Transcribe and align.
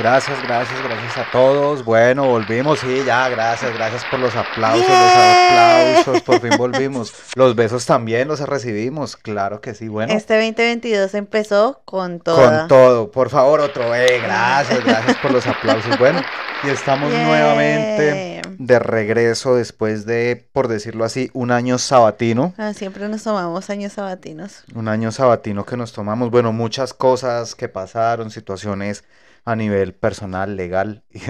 Gracias, 0.00 0.42
gracias, 0.42 0.82
gracias 0.82 1.18
a 1.18 1.30
todos. 1.30 1.84
Bueno, 1.84 2.24
volvimos, 2.24 2.78
sí, 2.78 3.02
ya, 3.04 3.28
gracias, 3.28 3.74
gracias 3.74 4.02
por 4.10 4.18
los 4.18 4.34
aplausos, 4.34 4.88
los 4.88 5.12
aplausos, 5.12 6.22
por 6.22 6.40
fin 6.40 6.56
volvimos. 6.56 7.12
Los 7.34 7.54
besos 7.54 7.84
también 7.84 8.26
los 8.26 8.40
recibimos, 8.40 9.18
claro 9.18 9.60
que 9.60 9.74
sí, 9.74 9.88
bueno. 9.88 10.10
Este 10.10 10.36
2022 10.36 11.12
empezó 11.12 11.82
con 11.84 12.18
todo. 12.18 12.36
Con 12.36 12.68
todo, 12.68 13.10
por 13.10 13.28
favor, 13.28 13.60
otro, 13.60 13.94
eh, 13.94 14.22
gracias, 14.22 14.82
gracias 14.82 15.18
por 15.18 15.32
los 15.32 15.46
aplausos. 15.46 15.98
Bueno, 15.98 16.22
y 16.64 16.70
estamos 16.70 17.12
nuevamente 17.12 18.40
de 18.58 18.78
regreso 18.78 19.54
después 19.54 20.06
de, 20.06 20.48
por 20.54 20.68
decirlo 20.68 21.04
así, 21.04 21.30
un 21.34 21.50
año 21.50 21.76
sabatino. 21.76 22.54
Ah, 22.56 22.72
siempre 22.72 23.06
nos 23.10 23.24
tomamos 23.24 23.68
años 23.68 23.92
sabatinos. 23.92 24.64
Un 24.74 24.88
año 24.88 25.12
sabatino 25.12 25.66
que 25.66 25.76
nos 25.76 25.92
tomamos, 25.92 26.30
bueno, 26.30 26.54
muchas 26.54 26.94
cosas 26.94 27.54
que 27.54 27.68
pasaron, 27.68 28.30
situaciones 28.30 29.04
a 29.44 29.56
nivel 29.56 29.94
personal, 29.94 30.56
legal 30.56 31.04
y 31.10 31.20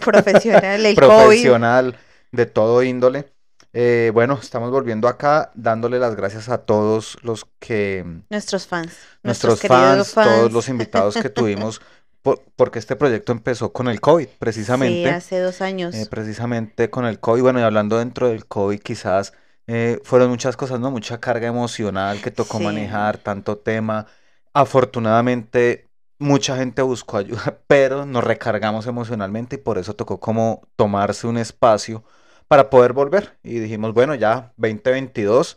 profesional, 0.00 0.86
el 0.86 0.94
profesional 0.96 1.96
de 2.30 2.46
todo 2.46 2.82
índole. 2.82 3.32
Eh, 3.74 4.10
bueno, 4.12 4.38
estamos 4.40 4.70
volviendo 4.70 5.08
acá 5.08 5.50
dándole 5.54 5.98
las 5.98 6.14
gracias 6.14 6.50
a 6.50 6.58
todos 6.58 7.16
los 7.22 7.46
que... 7.58 8.04
Nuestros 8.28 8.66
fans. 8.66 8.94
Nuestros 9.22 9.60
fans, 9.60 10.12
todos 10.12 10.52
los 10.52 10.68
invitados 10.68 11.16
que 11.16 11.30
tuvimos, 11.30 11.80
porque 12.56 12.78
este 12.78 12.96
proyecto 12.96 13.32
empezó 13.32 13.72
con 13.72 13.88
el 13.88 14.00
COVID, 14.00 14.28
precisamente. 14.38 15.08
Sí, 15.08 15.14
hace 15.14 15.38
dos 15.40 15.62
años. 15.62 15.94
Eh, 15.94 16.06
precisamente 16.10 16.90
con 16.90 17.06
el 17.06 17.18
COVID. 17.18 17.42
Bueno, 17.42 17.60
y 17.60 17.62
hablando 17.62 17.98
dentro 17.98 18.28
del 18.28 18.46
COVID, 18.46 18.80
quizás 18.80 19.32
eh, 19.66 20.00
fueron 20.04 20.28
muchas 20.28 20.56
cosas, 20.56 20.78
¿no? 20.78 20.90
Mucha 20.90 21.18
carga 21.18 21.48
emocional 21.48 22.20
que 22.20 22.30
tocó 22.30 22.60
manejar, 22.60 23.18
tanto 23.18 23.56
tema. 23.56 24.06
Afortunadamente 24.52 25.88
mucha 26.22 26.56
gente 26.56 26.82
buscó 26.82 27.18
ayuda, 27.18 27.58
pero 27.66 28.06
nos 28.06 28.24
recargamos 28.24 28.86
emocionalmente 28.86 29.56
y 29.56 29.58
por 29.58 29.78
eso 29.78 29.94
tocó 29.94 30.20
como 30.20 30.62
tomarse 30.76 31.26
un 31.26 31.38
espacio 31.38 32.04
para 32.48 32.70
poder 32.70 32.92
volver. 32.92 33.38
Y 33.42 33.58
dijimos, 33.58 33.92
bueno, 33.94 34.14
ya 34.14 34.52
2022 34.56 35.56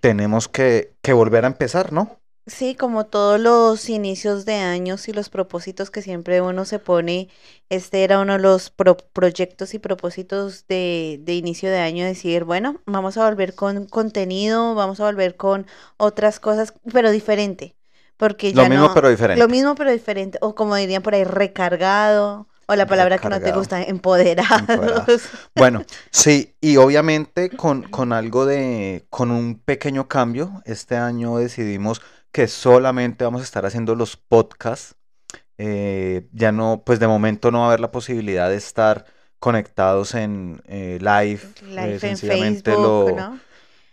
tenemos 0.00 0.48
que, 0.48 0.94
que 1.02 1.12
volver 1.12 1.44
a 1.44 1.48
empezar, 1.48 1.92
¿no? 1.92 2.20
Sí, 2.46 2.74
como 2.74 3.06
todos 3.06 3.38
los 3.38 3.88
inicios 3.88 4.44
de 4.44 4.54
años 4.54 5.08
y 5.08 5.12
los 5.12 5.28
propósitos 5.28 5.90
que 5.90 6.02
siempre 6.02 6.40
uno 6.40 6.64
se 6.64 6.78
pone, 6.80 7.28
este 7.68 8.02
era 8.02 8.18
uno 8.18 8.32
de 8.34 8.38
los 8.40 8.70
proyectos 9.12 9.74
y 9.74 9.78
propósitos 9.78 10.66
de, 10.66 11.20
de, 11.22 11.34
inicio 11.34 11.70
de 11.70 11.78
año, 11.78 12.04
decir, 12.04 12.44
bueno, 12.44 12.82
vamos 12.86 13.16
a 13.18 13.28
volver 13.28 13.54
con 13.54 13.86
contenido, 13.86 14.74
vamos 14.74 14.98
a 15.00 15.04
volver 15.04 15.36
con 15.36 15.66
otras 15.96 16.40
cosas, 16.40 16.74
pero 16.92 17.10
diferente. 17.12 17.76
Porque 18.20 18.52
lo 18.52 18.68
mismo 18.68 18.92
pero 18.92 19.08
diferente. 19.08 19.40
Lo 19.40 19.48
mismo 19.48 19.74
pero 19.74 19.90
diferente. 19.90 20.36
O 20.42 20.54
como 20.54 20.76
dirían 20.76 21.02
por 21.02 21.14
ahí, 21.14 21.24
recargado. 21.24 22.46
O 22.66 22.76
la 22.76 22.86
palabra 22.86 23.16
que 23.16 23.30
no 23.30 23.40
te 23.40 23.50
gusta, 23.50 23.82
empoderados. 23.82 25.22
Bueno, 25.56 25.84
sí, 26.10 26.54
y 26.60 26.76
obviamente 26.76 27.48
con, 27.48 27.82
con 27.84 28.12
algo 28.12 28.44
de, 28.44 29.06
con 29.08 29.30
un 29.30 29.58
pequeño 29.58 30.06
cambio, 30.06 30.62
este 30.66 30.96
año 30.96 31.38
decidimos 31.38 32.02
que 32.30 32.46
solamente 32.46 33.24
vamos 33.24 33.40
a 33.40 33.44
estar 33.44 33.64
haciendo 33.64 33.94
los 33.94 34.16
podcasts. 34.18 34.94
Eh, 35.56 36.28
ya 36.32 36.52
no, 36.52 36.82
pues 36.84 37.00
de 37.00 37.08
momento 37.08 37.50
no 37.50 37.60
va 37.60 37.64
a 37.64 37.68
haber 37.68 37.80
la 37.80 37.90
posibilidad 37.90 38.50
de 38.50 38.56
estar 38.56 39.06
conectados 39.38 40.14
en 40.14 40.62
eh, 40.66 40.98
live. 41.00 41.40
Live 41.62 41.98
eh, 42.02 42.10
en 42.10 42.18
Facebook, 42.18 43.16
¿no? 43.16 43.49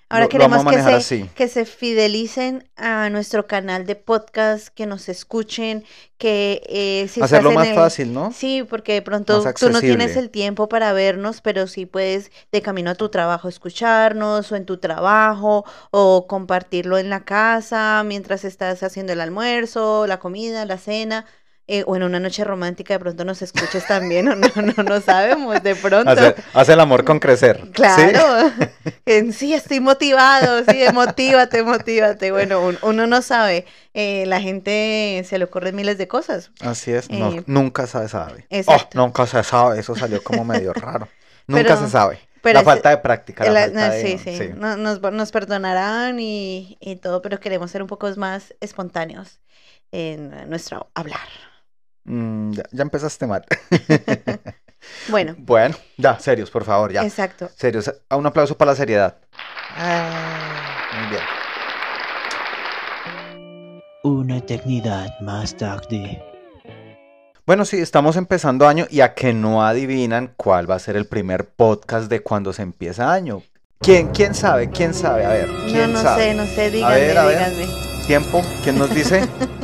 Ahora 0.09 0.29
queremos 0.29 0.63
que 0.65 1.01
se, 1.01 1.29
que 1.35 1.47
se 1.49 1.65
fidelicen 1.65 2.69
a 2.77 3.09
nuestro 3.09 3.45
canal 3.45 3.85
de 3.85 3.97
podcast, 3.97 4.69
que 4.69 4.85
nos 4.85 5.09
escuchen, 5.09 5.83
que 6.17 6.61
eh, 6.69 7.09
si 7.09 7.21
Hacerlo 7.21 7.51
más 7.51 7.73
fácil, 7.73 8.13
¿no? 8.13 8.31
Sí, 8.31 8.65
porque 8.67 8.93
de 8.93 9.01
pronto 9.01 9.43
tú 9.59 9.69
no 9.69 9.81
tienes 9.81 10.15
el 10.15 10.29
tiempo 10.29 10.69
para 10.69 10.93
vernos, 10.93 11.41
pero 11.41 11.67
sí 11.67 11.85
puedes 11.85 12.31
de 12.53 12.61
camino 12.61 12.91
a 12.91 12.95
tu 12.95 13.09
trabajo 13.09 13.49
escucharnos 13.49 14.49
o 14.51 14.55
en 14.55 14.65
tu 14.65 14.77
trabajo 14.77 15.65
o 15.91 16.25
compartirlo 16.27 16.97
en 16.97 17.09
la 17.09 17.25
casa 17.25 18.01
mientras 18.05 18.45
estás 18.45 18.83
haciendo 18.83 19.11
el 19.11 19.19
almuerzo, 19.19 20.07
la 20.07 20.19
comida, 20.19 20.63
la 20.65 20.77
cena. 20.77 21.25
Eh, 21.69 21.83
o 21.85 21.97
en 21.97 22.03
una 22.03 22.21
noche 22.21 22.45
romántica 22.45 22.93
de 22.93 22.99
pronto 23.01 23.25
nos 23.25 23.41
escuches 23.41 23.85
también, 23.85 24.29
o 24.29 24.35
no, 24.35 24.47
no, 24.55 24.83
no 24.83 25.01
sabemos, 25.01 25.61
de 25.61 25.75
pronto. 25.75 26.09
Hace, 26.53 26.71
el 26.71 26.79
amor 26.79 27.03
con 27.03 27.19
crecer. 27.19 27.61
Claro, 27.73 28.53
¿sí? 29.05 29.33
sí, 29.33 29.53
estoy 29.53 29.81
motivado, 29.81 30.63
sí, 30.63 30.85
motívate, 30.93 31.63
motívate. 31.63 32.31
Bueno, 32.31 32.71
uno 32.83 33.05
no 33.05 33.21
sabe, 33.21 33.65
eh, 33.93 34.23
la 34.27 34.39
gente 34.39 35.25
se 35.27 35.37
le 35.37 35.43
ocurren 35.43 35.75
miles 35.75 35.97
de 35.97 36.07
cosas. 36.07 36.51
Así 36.61 36.93
es, 36.93 37.09
eh, 37.09 37.43
nunca 37.47 37.85
se 37.85 38.07
sabe. 38.07 38.47
Oh, 38.67 38.77
nunca 38.93 39.27
se 39.27 39.43
sabe, 39.43 39.81
eso 39.81 39.93
salió 39.93 40.23
como 40.23 40.45
medio 40.45 40.71
raro. 40.71 41.09
Nunca 41.47 41.77
se 41.77 41.89
sabe. 41.89 42.19
la 42.43 42.61
falta 42.61 42.89
de 42.89 42.97
práctica. 42.97 43.49
La 43.49 43.91
sí, 43.93 44.17
sí, 44.17 44.51
Nos, 44.55 45.01
nos, 45.01 45.31
perdonarán 45.31 46.19
y, 46.19 46.77
y 46.81 46.97
todo, 46.97 47.21
pero 47.21 47.39
queremos 47.39 47.71
ser 47.71 47.81
un 47.81 47.87
poco 47.87 48.09
más 48.17 48.53
espontáneos 48.59 49.39
en 49.91 50.49
nuestro 50.49 50.89
hablar. 50.93 51.46
Mm, 52.07 52.53
ya, 52.53 52.83
empezaste 52.83 53.27
mal. 53.27 53.45
bueno. 55.09 55.35
Bueno, 55.37 55.75
ya, 55.97 56.17
serios, 56.19 56.49
por 56.49 56.63
favor, 56.63 56.91
ya. 56.91 57.03
Exacto. 57.03 57.49
Serios. 57.55 57.93
Un 58.09 58.25
aplauso 58.25 58.57
para 58.57 58.71
la 58.71 58.77
seriedad. 58.77 59.17
Ah, 59.75 60.89
muy 60.99 61.09
bien. 61.11 61.21
Una 64.03 64.37
eternidad 64.37 65.19
más 65.19 65.55
tarde. 65.55 66.23
Bueno, 67.45 67.65
sí, 67.65 67.77
estamos 67.77 68.15
empezando 68.15 68.67
año 68.67 68.87
y 68.89 69.01
a 69.01 69.13
que 69.13 69.33
no 69.33 69.65
adivinan 69.65 70.33
cuál 70.37 70.69
va 70.69 70.75
a 70.75 70.79
ser 70.79 70.95
el 70.95 71.07
primer 71.07 71.49
podcast 71.49 72.09
de 72.09 72.21
cuando 72.21 72.53
se 72.53 72.61
empieza 72.61 73.11
año. 73.11 73.43
¿Quién, 73.79 74.09
quién 74.09 74.33
sabe? 74.33 74.69
¿Quién 74.69 74.93
sabe? 74.93 75.25
A 75.25 75.29
ver, 75.29 75.49
¿quién 75.65 75.93
no, 75.93 76.03
no 76.03 76.15
sé, 76.15 76.33
no 76.33 76.45
sé, 76.45 76.71
díganme, 76.71 77.07
díganme. 77.07 77.67
Tiempo, 78.07 78.41
¿quién 78.63 78.77
nos 78.77 78.93
dice? 78.93 79.27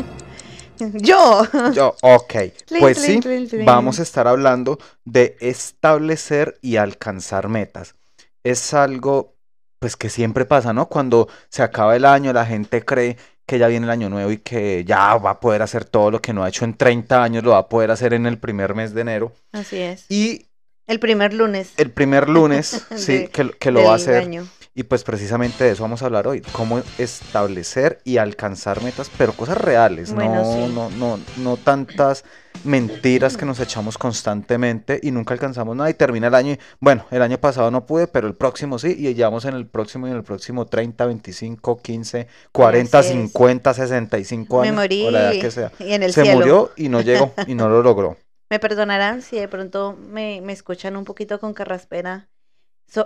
Yo. 0.93 1.43
Yo, 1.73 1.95
ok. 2.01 2.33
Pues 2.79 2.97
sí, 2.97 3.19
vamos 3.65 3.99
a 3.99 4.03
estar 4.03 4.27
hablando 4.27 4.79
de 5.05 5.37
establecer 5.39 6.57
y 6.61 6.77
alcanzar 6.77 7.47
metas. 7.49 7.95
Es 8.43 8.73
algo, 8.73 9.35
pues 9.79 9.95
que 9.95 10.09
siempre 10.09 10.45
pasa, 10.45 10.73
¿no? 10.73 10.87
Cuando 10.87 11.27
se 11.49 11.63
acaba 11.63 11.95
el 11.95 12.05
año, 12.05 12.33
la 12.33 12.45
gente 12.45 12.83
cree 12.83 13.17
que 13.45 13.59
ya 13.59 13.67
viene 13.67 13.85
el 13.85 13.91
año 13.91 14.09
nuevo 14.09 14.31
y 14.31 14.37
que 14.37 14.85
ya 14.85 15.15
va 15.15 15.31
a 15.31 15.39
poder 15.39 15.61
hacer 15.61 15.85
todo 15.85 16.11
lo 16.11 16.21
que 16.21 16.33
no 16.33 16.43
ha 16.43 16.49
hecho 16.49 16.65
en 16.65 16.75
30 16.75 17.23
años, 17.23 17.43
lo 17.43 17.51
va 17.51 17.59
a 17.59 17.69
poder 17.69 17.91
hacer 17.91 18.13
en 18.13 18.25
el 18.25 18.37
primer 18.37 18.73
mes 18.75 18.93
de 18.93 19.01
enero. 19.01 19.33
Así 19.51 19.79
es. 19.79 20.05
Y... 20.09 20.47
El 20.85 20.99
primer 20.99 21.33
lunes. 21.33 21.73
El 21.77 21.91
primer 21.91 22.27
lunes, 22.27 22.85
sí, 22.95 23.29
que, 23.29 23.51
que, 23.51 23.71
lo 23.71 23.85
va 23.85 23.93
a 23.93 23.95
hacer. 23.95 24.27
Y 24.75 24.83
pues 24.83 25.03
precisamente 25.03 25.63
de 25.63 25.71
eso 25.71 25.83
vamos 25.83 26.01
a 26.01 26.05
hablar 26.05 26.27
hoy, 26.27 26.41
cómo 26.51 26.81
establecer 26.97 27.99
y 28.03 28.17
alcanzar 28.17 28.81
metas, 28.81 29.11
pero 29.17 29.33
cosas 29.33 29.57
reales, 29.59 30.11
no, 30.13 30.67
no, 30.67 30.89
no, 30.89 31.19
no 31.37 31.57
tantas 31.57 32.25
mentiras 32.63 33.37
que 33.37 33.45
nos 33.45 33.59
echamos 33.59 33.99
constantemente 33.99 34.99
y 35.03 35.11
nunca 35.11 35.35
alcanzamos 35.35 35.75
nada 35.75 35.91
y 35.91 35.93
termina 35.93 36.27
el 36.27 36.35
año 36.35 36.53
y 36.53 36.59
bueno, 36.79 37.05
el 37.11 37.21
año 37.21 37.37
pasado 37.37 37.69
no 37.69 37.85
pude, 37.85 38.07
pero 38.07 38.27
el 38.27 38.33
próximo 38.33 38.79
sí 38.79 38.95
y 38.97 39.13
llevamos 39.13 39.45
en 39.45 39.53
el 39.53 39.67
próximo 39.67 40.07
y 40.07 40.11
en 40.11 40.17
el 40.17 40.23
próximo 40.23 40.65
30, 40.65 41.05
25, 41.05 41.79
15, 41.79 42.27
40, 42.51 43.03
50, 43.03 43.73
65 43.75 44.61
años. 44.61 44.73
Me 44.73 44.81
morí 44.81 45.05
o 45.05 45.11
la 45.11 45.33
edad 45.33 45.41
que 45.41 45.51
sea. 45.51 45.71
y 45.77 45.93
en 45.93 46.01
el 46.01 46.13
Se 46.13 46.33
murió 46.33 46.71
y 46.75 46.89
no 46.89 47.01
llegó 47.01 47.31
y 47.45 47.53
no 47.53 47.69
lo 47.69 47.83
logró. 47.83 48.17
Me 48.49 48.59
perdonarán 48.59 49.23
si 49.23 49.39
de 49.39 49.47
pronto 49.47 49.97
me, 49.97 50.39
me 50.41 50.53
escuchan 50.53 50.95
un 50.95 51.05
poquito 51.05 51.39
con 51.39 51.55
carraspera 51.55 52.27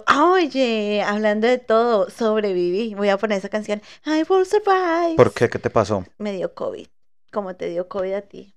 oye, 0.07 1.01
hablando 1.01 1.47
de 1.47 1.57
todo, 1.57 2.09
sobreviví. 2.09 2.93
Voy 2.95 3.09
a 3.09 3.17
poner 3.17 3.37
esa 3.37 3.49
canción. 3.49 3.81
I 4.05 4.23
will 4.29 4.45
survive. 4.45 5.15
¿Por 5.15 5.33
qué? 5.33 5.49
¿Qué 5.49 5.59
te 5.59 5.69
pasó? 5.69 6.05
Me 6.17 6.33
dio 6.33 6.53
COVID. 6.53 6.87
Como 7.31 7.55
te 7.55 7.69
dio 7.69 7.87
COVID 7.87 8.13
a 8.13 8.21
ti. 8.21 8.53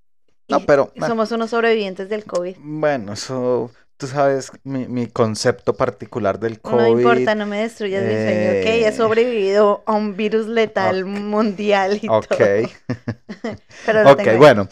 no, 0.49 0.61
pero. 0.61 0.93
Somos 1.07 1.31
unos 1.33 1.51
sobrevivientes 1.51 2.09
del 2.09 2.25
COVID. 2.25 2.57
Bueno, 2.61 3.13
eso. 3.13 3.71
Tú 3.97 4.07
sabes 4.07 4.51
mi, 4.65 4.89
mi 4.89 5.09
concepto 5.09 5.75
particular 5.75 6.41
del 6.41 6.59
COVID. 6.59 6.77
No 6.77 6.89
importa, 6.89 7.35
no 7.35 7.45
me 7.45 7.61
destruyas 7.61 8.03
mi 8.03 8.13
sueño, 8.13 8.51
¿ok? 8.51 8.67
He 8.67 8.87
eh, 8.87 8.93
sobrevivido 8.93 9.83
a 9.85 9.93
un 9.93 10.17
virus 10.17 10.47
letal 10.47 11.05
mundial 11.05 12.01
y 12.01 12.09
Ok. 12.09 12.35
pero 13.85 14.11
ok, 14.11 14.39
bueno. 14.39 14.69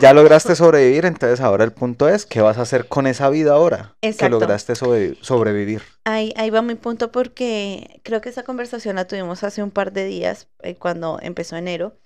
Ya 0.00 0.12
lograste 0.12 0.54
sobrevivir, 0.54 1.04
entonces 1.04 1.40
ahora 1.40 1.64
el 1.64 1.72
punto 1.72 2.08
es, 2.08 2.26
¿qué 2.26 2.40
vas 2.40 2.58
a 2.58 2.62
hacer 2.62 2.86
con 2.86 3.06
esa 3.06 3.28
vida 3.30 3.52
ahora? 3.52 3.96
Exacto. 4.02 4.24
Que 4.24 4.30
lograste 4.30 4.74
sobrevivir. 4.74 5.82
Ahí, 6.04 6.32
ahí 6.36 6.50
va 6.50 6.62
mi 6.62 6.74
punto 6.74 7.12
porque 7.12 8.00
creo 8.02 8.20
que 8.20 8.28
esa 8.28 8.42
conversación 8.42 8.96
la 8.96 9.06
tuvimos 9.06 9.42
hace 9.44 9.62
un 9.62 9.70
par 9.70 9.92
de 9.92 10.04
días, 10.04 10.48
eh, 10.62 10.76
cuando 10.76 11.18
empezó 11.22 11.56
enero, 11.56 11.96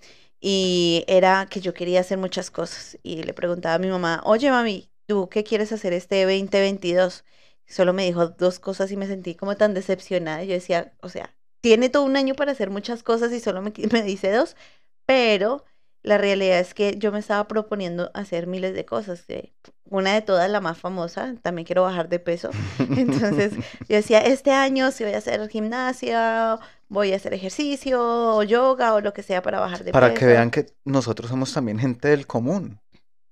y 0.40 1.04
era 1.06 1.46
que 1.46 1.60
yo 1.60 1.74
quería 1.74 2.00
hacer 2.00 2.18
muchas 2.18 2.50
cosas. 2.50 2.98
Y 3.02 3.22
le 3.22 3.32
preguntaba 3.34 3.76
a 3.76 3.78
mi 3.78 3.88
mamá, 3.88 4.20
oye 4.24 4.50
mami, 4.50 4.90
¿tú 5.06 5.28
qué 5.28 5.44
quieres 5.44 5.72
hacer 5.72 5.92
este 5.92 6.22
2022? 6.22 7.24
Solo 7.66 7.92
me 7.92 8.04
dijo 8.04 8.28
dos 8.28 8.58
cosas 8.58 8.90
y 8.92 8.96
me 8.96 9.06
sentí 9.06 9.34
como 9.34 9.56
tan 9.56 9.74
decepcionada. 9.74 10.44
Yo 10.44 10.52
decía, 10.52 10.92
o 11.00 11.08
sea, 11.08 11.34
tiene 11.60 11.88
todo 11.88 12.04
un 12.04 12.16
año 12.16 12.34
para 12.34 12.52
hacer 12.52 12.70
muchas 12.70 13.02
cosas 13.02 13.32
y 13.32 13.40
solo 13.40 13.62
me, 13.62 13.72
me 13.92 14.02
dice 14.02 14.30
dos, 14.30 14.56
pero 15.06 15.64
la 16.04 16.18
realidad 16.18 16.60
es 16.60 16.74
que 16.74 16.96
yo 16.98 17.10
me 17.10 17.18
estaba 17.18 17.48
proponiendo 17.48 18.10
hacer 18.12 18.46
miles 18.46 18.74
de 18.74 18.84
cosas. 18.84 19.24
Una 19.88 20.12
de 20.12 20.20
todas, 20.20 20.50
la 20.50 20.60
más 20.60 20.78
famosa, 20.78 21.34
también 21.42 21.64
quiero 21.64 21.82
bajar 21.82 22.10
de 22.10 22.18
peso. 22.18 22.50
Entonces 22.78 23.54
yo 23.88 23.96
decía, 23.96 24.20
este 24.20 24.52
año 24.52 24.92
si 24.92 25.02
voy 25.02 25.14
a 25.14 25.18
hacer 25.18 25.48
gimnasia, 25.48 26.58
voy 26.88 27.14
a 27.14 27.16
hacer 27.16 27.32
ejercicio 27.32 28.00
o 28.36 28.42
yoga 28.42 28.94
o 28.94 29.00
lo 29.00 29.14
que 29.14 29.22
sea 29.22 29.42
para 29.42 29.60
bajar 29.60 29.78
de 29.78 29.84
peso. 29.86 29.92
Para 29.94 30.12
que 30.12 30.26
vean 30.26 30.50
que 30.50 30.66
nosotros 30.84 31.30
somos 31.30 31.52
también 31.52 31.78
gente 31.78 32.08
del 32.08 32.26
común. 32.26 32.80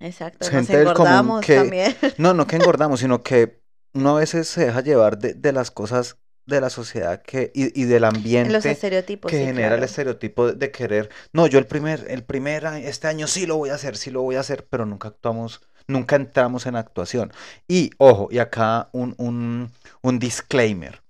Exacto, 0.01 0.49
gente 0.49 0.73
nos 0.73 0.93
engordamos 0.93 1.47
también. 1.47 1.95
No, 2.17 2.33
no 2.33 2.47
que 2.47 2.57
engordamos, 2.57 3.01
sino 3.01 3.23
que 3.23 3.63
uno 3.93 4.17
a 4.17 4.21
veces 4.21 4.49
se 4.49 4.65
deja 4.65 4.81
llevar 4.81 5.19
de, 5.19 5.35
de 5.35 5.53
las 5.53 5.71
cosas 5.71 6.17
de 6.47 6.61
la 6.61 6.71
sociedad 6.71 7.23
que 7.23 7.51
y, 7.55 7.81
y 7.81 7.85
del 7.85 8.05
ambiente 8.05 8.53
Los 8.53 8.67
estereotipos, 8.67 9.31
que 9.31 9.45
genera 9.45 9.77
el 9.77 9.83
estereotipo 9.83 10.53
de, 10.53 10.71
querer. 10.71 11.09
No 11.33 11.47
yo 11.47 11.59
el 11.59 11.67
primer 11.67 12.07
el 12.09 12.25
primer 12.25 12.65
este 12.65 13.09
año 13.09 13.27
sí 13.27 13.47
lo 13.47 13.57
voy 13.57 13.71
a 13.71 13.75
hacer 13.75 13.97
sí 13.97 14.11
lo 14.11 14.23
voy 14.23 14.37
a 14.37 14.41
hacer 14.41 14.67
pero 14.69 14.85
nunca 14.87 15.09
actuamos 15.09 15.61
nunca 15.87 16.17
entramos 16.17 16.67
en 16.67 16.77
actuación. 16.77 17.33
Y 17.69 17.91
ojo 17.99 18.29
y 18.31 18.39
acá 18.39 18.89
un, 18.93 19.15
un, 19.19 19.71
un 20.01 20.19
disclaimer. 20.19 21.03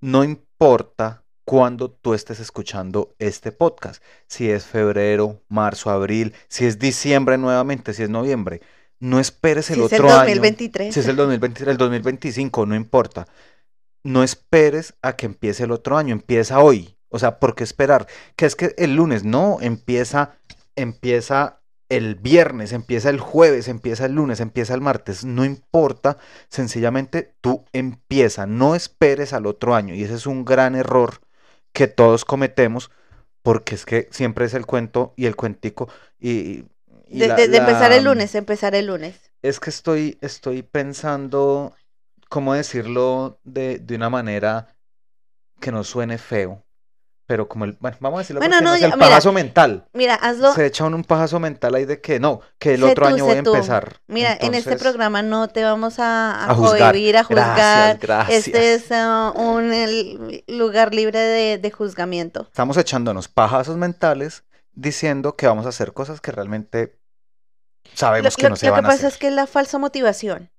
No 0.00 0.24
importa 0.24 1.22
cuando 1.44 1.90
tú 1.90 2.14
estés 2.14 2.40
escuchando 2.40 3.14
este 3.18 3.52
podcast 3.52 4.02
si 4.26 4.50
es 4.50 4.64
febrero 4.64 5.42
marzo 5.48 5.90
abril 5.90 6.32
si 6.48 6.64
es 6.64 6.78
diciembre 6.78 7.36
nuevamente 7.36 7.92
si 7.92 8.02
es 8.02 8.08
noviembre 8.08 8.62
no 8.98 9.20
esperes 9.20 9.70
el 9.70 9.82
otro 9.82 10.08
es 10.08 10.12
el 10.12 10.40
2023. 10.40 10.86
año. 10.86 10.92
Si 10.94 11.00
es 11.00 11.08
el 11.08 11.16
2023, 11.16 11.68
el 11.68 11.76
2025, 11.76 12.64
no 12.64 12.74
importa 12.74 13.26
no 14.04 14.22
esperes 14.22 14.94
a 15.02 15.16
que 15.16 15.26
empiece 15.26 15.64
el 15.64 15.72
otro 15.72 15.96
año, 15.96 16.12
empieza 16.12 16.60
hoy. 16.60 16.96
O 17.08 17.18
sea, 17.18 17.38
¿por 17.38 17.54
qué 17.54 17.64
esperar? 17.64 18.06
Que 18.36 18.46
es 18.46 18.54
que 18.54 18.74
el 18.76 18.94
lunes, 18.94 19.24
no, 19.24 19.58
empieza, 19.60 20.36
empieza 20.76 21.60
el 21.88 22.16
viernes, 22.16 22.72
empieza 22.72 23.10
el 23.10 23.20
jueves, 23.20 23.68
empieza 23.68 24.06
el 24.06 24.12
lunes, 24.12 24.40
empieza 24.40 24.74
el 24.74 24.80
martes, 24.80 25.24
no 25.24 25.44
importa, 25.44 26.18
sencillamente 26.48 27.34
tú 27.40 27.64
empieza, 27.72 28.46
no 28.46 28.74
esperes 28.74 29.32
al 29.32 29.46
otro 29.46 29.74
año. 29.74 29.94
Y 29.94 30.02
ese 30.02 30.14
es 30.14 30.26
un 30.26 30.44
gran 30.44 30.74
error 30.74 31.20
que 31.72 31.86
todos 31.86 32.24
cometemos, 32.24 32.90
porque 33.42 33.74
es 33.74 33.84
que 33.84 34.08
siempre 34.10 34.46
es 34.46 34.54
el 34.54 34.66
cuento 34.66 35.14
y 35.16 35.26
el 35.26 35.36
cuentico. 35.36 35.88
Y, 36.18 36.64
de, 37.08 37.26
empezar 37.26 37.92
el 37.92 38.04
lunes, 38.04 38.34
empezar 38.34 38.74
el 38.74 38.86
lunes. 38.86 39.30
Es 39.42 39.60
que 39.60 39.70
estoy, 39.70 40.18
estoy 40.20 40.62
pensando 40.62 41.74
¿cómo 42.34 42.52
decirlo 42.52 43.38
de, 43.44 43.78
de 43.78 43.94
una 43.94 44.10
manera 44.10 44.66
que 45.60 45.70
no 45.70 45.84
suene 45.84 46.18
feo? 46.18 46.64
Pero 47.26 47.48
como 47.48 47.64
el, 47.64 47.76
bueno, 47.78 47.96
vamos 48.00 48.18
a 48.18 48.22
decirlo 48.22 48.40
bueno, 48.40 48.60
no, 48.60 48.74
el 48.74 48.90
pajazo 48.98 49.32
mental. 49.32 49.86
Mira, 49.92 50.16
hazlo. 50.16 50.52
Se 50.52 50.66
echa 50.66 50.84
un, 50.84 50.94
un 50.94 51.04
pajazo 51.04 51.38
mental 51.38 51.76
ahí 51.76 51.84
de 51.84 52.00
que 52.00 52.18
no, 52.18 52.40
que 52.58 52.74
el 52.74 52.82
otro 52.82 53.06
año 53.06 53.24
voy 53.24 53.36
a 53.36 53.38
empezar. 53.38 54.00
Mira, 54.08 54.36
en 54.40 54.54
este 54.54 54.76
programa 54.76 55.22
no 55.22 55.46
te 55.46 55.62
vamos 55.62 56.00
a, 56.00 56.50
a, 56.50 56.54
juzgar. 56.56 56.96
a 56.96 57.22
juzgar. 57.22 58.00
Este 58.28 58.74
es 58.74 58.90
uh, 58.90 59.40
un 59.40 60.42
lugar 60.48 60.92
libre 60.92 61.20
de, 61.20 61.58
de, 61.58 61.70
juzgamiento. 61.70 62.48
Estamos 62.48 62.76
echándonos 62.76 63.28
pajazos 63.28 63.76
mentales 63.76 64.42
diciendo 64.72 65.36
que 65.36 65.46
vamos 65.46 65.66
a 65.66 65.68
hacer 65.68 65.92
cosas 65.92 66.20
que 66.20 66.32
realmente 66.32 66.98
sabemos 67.94 68.36
que 68.36 68.50
no 68.50 68.56
se 68.56 68.70
van 68.70 68.84
a 68.84 68.88
hacer. 68.88 68.90
Lo 68.90 68.90
que 68.90 68.96
pasa 68.96 69.08
es 69.08 69.18
que 69.18 69.28
es 69.28 69.34
la 69.34 69.46
falsa 69.46 69.78
motivación. 69.78 70.50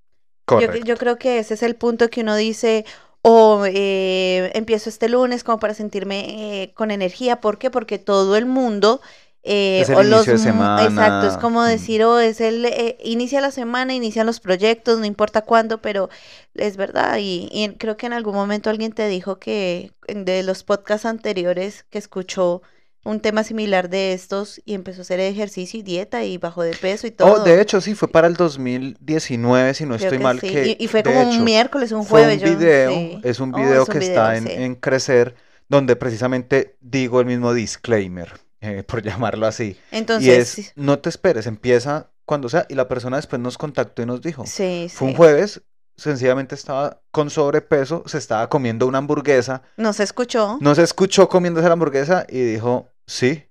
Yo, 0.48 0.98
creo 0.98 1.18
que 1.18 1.40
ese 1.40 1.56
es 1.56 1.64
el 1.64 1.76
punto 1.76 2.10
que 2.10 2.22
uno 2.22 2.36
dice, 2.36 2.86
o 3.22 3.66
eh, 3.66 4.52
empiezo 4.54 4.90
este 4.90 5.10
lunes 5.10 5.44
como 5.44 5.60
para 5.60 5.74
sentirme 5.74 6.64
eh, 6.64 6.74
con 6.74 6.92
energía. 6.92 7.42
¿Por 7.42 7.58
qué? 7.58 7.72
Porque 7.72 7.98
todo 7.98 8.36
el 8.36 8.46
mundo... 8.46 9.02
Eh, 9.48 9.82
es 9.82 9.90
el 9.90 10.08
inicio 10.08 10.34
de 10.34 10.40
semana. 10.40 10.84
Exacto, 10.84 11.28
es 11.28 11.38
como 11.38 11.64
decir, 11.64 12.04
oh, 12.04 12.18
es 12.18 12.42
el, 12.42 12.68
inicia 13.04 13.42
la 13.42 13.52
semana, 13.52 13.94
inician 13.94 14.26
los 14.26 14.40
proyectos, 14.40 14.98
no 14.98 15.06
importa 15.06 15.44
cuándo, 15.44 15.82
pero 15.84 16.10
es 16.56 16.78
verdad. 16.78 17.18
Y, 17.20 17.48
y, 17.52 17.70
creo 17.78 17.96
que 17.96 18.08
en 18.08 18.14
algún 18.14 18.34
momento 18.34 18.72
alguien 18.72 18.92
te 18.92 19.08
dijo 19.08 19.38
que 19.38 19.92
de 20.08 20.42
los 20.42 20.64
podcasts 20.64 21.06
anteriores 21.06 21.86
que 21.92 22.00
escuchó, 22.00 22.64
un 23.06 23.20
tema 23.20 23.44
similar 23.44 23.88
de 23.88 24.14
estos 24.14 24.60
y 24.66 24.74
empezó 24.74 25.02
a 25.02 25.04
hacer 25.04 25.20
ejercicio 25.20 25.80
y 25.80 25.84
dieta 25.84 26.24
y 26.24 26.38
bajó 26.40 26.64
de 26.64 26.76
peso 26.76 27.06
y 27.06 27.12
oh, 27.12 27.14
todo. 27.14 27.34
Oh, 27.34 27.44
de 27.44 27.62
hecho, 27.62 27.80
sí, 27.80 27.94
fue 27.94 28.08
para 28.08 28.28
el 28.28 28.34
2019, 28.34 29.74
si 29.76 29.86
no 29.86 29.96
estoy 29.96 30.18
mal. 30.18 30.42
Que, 30.42 30.76
y, 30.78 30.88
fue 30.88 31.04
como 31.04 31.22
un 31.22 31.44
miércoles, 31.44 31.92
un 31.92 32.04
jueves. 32.04 32.42
un 32.42 32.58
video, 32.58 33.20
es 33.24 33.40
un 33.40 33.54
oh, 33.54 33.58
video 33.58 33.86
que 33.86 34.00
está 34.00 34.36
en, 34.36 34.76
Crecer, 34.76 35.36
donde 35.70 35.96
precisamente 35.96 36.78
digo 36.82 37.20
el 37.20 37.28
mismo 37.28 37.54
disclaimer, 37.54 38.34
eh, 38.62 38.84
por 38.84 39.04
llamarlo 39.04 39.46
así. 39.46 39.78
Entonces, 39.92 40.58
y 40.58 40.62
es, 40.62 40.74
no 40.76 40.98
te 40.98 41.10
esperes, 41.10 41.46
empieza 41.46 42.10
cuando 42.26 42.50
sea. 42.50 42.66
Y 42.70 42.74
la 42.74 42.88
persona 42.88 43.18
después 43.18 43.40
nos 43.40 43.60
contactó 43.60 44.02
y 44.02 44.08
nos 44.08 44.20
dijo. 44.22 44.46
Sí, 44.48 44.88
Fue 44.92 45.08
un 45.10 45.16
jueves, 45.16 45.62
sencillamente 45.96 46.56
estaba 46.56 47.02
con 47.12 47.30
sobrepeso, 47.30 48.02
se 48.08 48.18
estaba 48.18 48.50
comiendo 48.50 48.88
una 48.88 48.98
hamburguesa. 48.98 49.62
No 49.78 49.94
se 49.94 50.02
escuchó. 50.02 50.58
No 50.60 50.74
se 50.74 50.82
escuchó 50.82 51.30
comiéndose 51.30 51.68
la 51.68 51.74
hamburguesa 51.74 52.26
y 52.28 52.42
dijo, 52.42 52.90
Sí, 53.06 53.44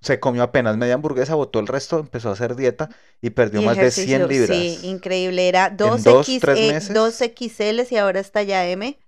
se 0.00 0.20
comió 0.20 0.42
apenas 0.42 0.76
media 0.76 0.94
hamburguesa, 0.94 1.34
botó 1.34 1.60
el 1.60 1.66
resto, 1.66 2.00
empezó 2.00 2.30
a 2.30 2.32
hacer 2.32 2.56
dieta 2.56 2.88
y 3.20 3.30
perdió 3.30 3.62
más 3.62 3.76
de 3.76 3.90
100 3.90 4.28
libras. 4.28 4.56
Sí, 4.56 4.78
increíble. 4.82 5.48
Era 5.48 5.70
2, 5.70 6.02
dos, 6.02 6.26
XL 6.26 7.80
y 7.90 7.96
ahora 7.96 8.20
está 8.20 8.42
ya 8.42 8.66
M. 8.66 8.98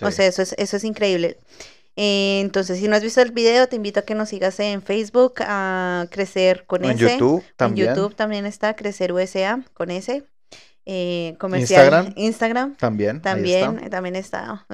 O 0.00 0.10
sea, 0.10 0.26
eso 0.26 0.42
es, 0.42 0.54
eso 0.58 0.76
es 0.76 0.84
increíble. 0.84 1.38
Eh, 1.96 2.40
entonces, 2.40 2.78
si 2.78 2.88
no 2.88 2.96
has 2.96 3.02
visto 3.02 3.20
el 3.20 3.30
video, 3.30 3.68
te 3.68 3.76
invito 3.76 4.00
a 4.00 4.02
que 4.02 4.14
nos 4.14 4.28
sigas 4.28 4.58
en 4.58 4.82
Facebook, 4.82 5.34
a 5.40 6.06
Crecer 6.10 6.64
con 6.66 6.84
S. 6.84 6.92
En 6.92 6.98
YouTube 6.98 7.44
también. 7.56 7.88
En 7.88 7.94
YouTube 7.94 8.14
también 8.16 8.46
está 8.46 8.74
Crecer 8.74 9.12
USA 9.12 9.62
con 9.74 9.90
S. 9.90 10.24
Eh, 10.86 11.36
comercial. 11.38 11.82
Instagram. 11.82 12.12
Instagram. 12.16 12.76
También. 12.76 13.22
También, 13.22 13.88
también 13.90 14.16
está. 14.16 14.66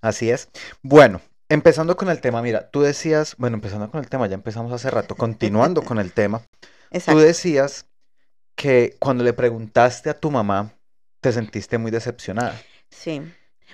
Así 0.00 0.30
es. 0.30 0.48
Bueno, 0.82 1.20
Empezando 1.52 1.98
con 1.98 2.08
el 2.08 2.22
tema, 2.22 2.40
mira, 2.40 2.70
tú 2.70 2.80
decías, 2.80 3.36
bueno, 3.36 3.56
empezando 3.56 3.90
con 3.90 4.00
el 4.00 4.08
tema, 4.08 4.26
ya 4.26 4.36
empezamos 4.36 4.72
hace 4.72 4.88
rato, 4.88 5.14
continuando 5.14 5.82
con 5.82 5.98
el 5.98 6.10
tema, 6.10 6.40
tú 7.06 7.18
decías 7.18 7.84
que 8.56 8.96
cuando 8.98 9.22
le 9.22 9.34
preguntaste 9.34 10.08
a 10.08 10.18
tu 10.18 10.30
mamá, 10.30 10.72
te 11.20 11.30
sentiste 11.30 11.76
muy 11.76 11.90
decepcionada. 11.90 12.58
Sí, 12.88 13.20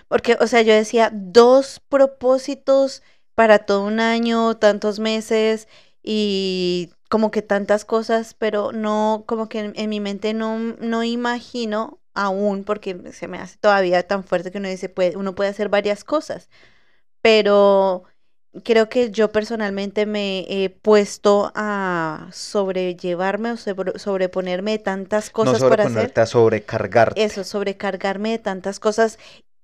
porque, 0.09 0.37
o 0.41 0.49
sea, 0.49 0.63
yo 0.63 0.75
decía, 0.75 1.13
dos 1.13 1.81
propósitos 1.89 3.05
para 3.37 3.61
todo 3.61 3.85
un 3.85 4.01
año, 4.01 4.57
tantos 4.57 4.99
meses 4.99 5.69
y 6.03 6.91
como 7.09 7.31
que 7.31 7.43
tantas 7.43 7.85
cosas, 7.85 8.35
pero 8.35 8.73
no, 8.73 9.23
como 9.29 9.49
que 9.49 9.73
en, 9.73 9.89
mi 9.89 10.01
mente 10.01 10.35
no, 10.35 10.59
no 10.59 11.05
imagino 11.05 12.01
aún, 12.13 12.65
porque 12.65 13.13
se 13.13 13.29
me 13.29 13.39
hace 13.39 13.57
todavía 13.59 14.03
tan 14.05 14.25
fuerte 14.25 14.51
que 14.51 14.59
uno 14.59 14.67
dice, 14.67 14.89
puede, 14.89 15.17
uno 15.17 15.37
puede 15.37 15.51
hacer 15.51 15.69
varias 15.69 16.03
cosas 16.03 16.49
pero 17.21 18.05
creo 18.65 18.89
que 18.89 19.11
yo 19.11 19.31
personalmente 19.31 20.07
me 20.07 20.47
he 20.49 20.71
puesto 20.71 21.53
a 21.55 22.29
sobrellevarme 22.33 23.53
o 23.53 23.57
sobreponerme 23.57 24.73
de 24.73 24.79
tantas 24.79 25.31
cosas 25.31 25.61
no 25.61 25.69
para 25.69 25.85
hacer. 25.85 26.13
a 26.19 26.27
sobrecargarte. 26.27 27.23
Eso, 27.23 27.45
sobrecargarme 27.45 28.31
de 28.31 28.39
tantas 28.39 28.81
cosas 28.81 29.19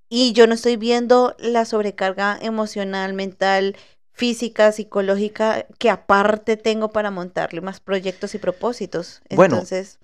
y 0.09 0.33
yo 0.33 0.47
no 0.47 0.55
estoy 0.55 0.77
viendo 0.77 1.35
la 1.39 1.65
sobrecarga 1.65 2.39
emocional, 2.41 3.15
mental, 3.15 3.77
física, 4.13 4.71
psicológica 4.71 5.67
que 5.79 5.91
aparte 5.91 6.57
tengo 6.57 6.91
para 6.91 7.11
montarle 7.11 7.61
más 7.61 7.81
proyectos 7.81 8.35
y 8.35 8.39
propósitos. 8.39 9.23
Bueno, 9.31 9.57
Entonces, 9.57 9.99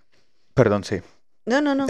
perdón, 0.54 0.84
sí. 0.84 1.00
No, 1.46 1.60
no, 1.60 1.74
no. 1.74 1.86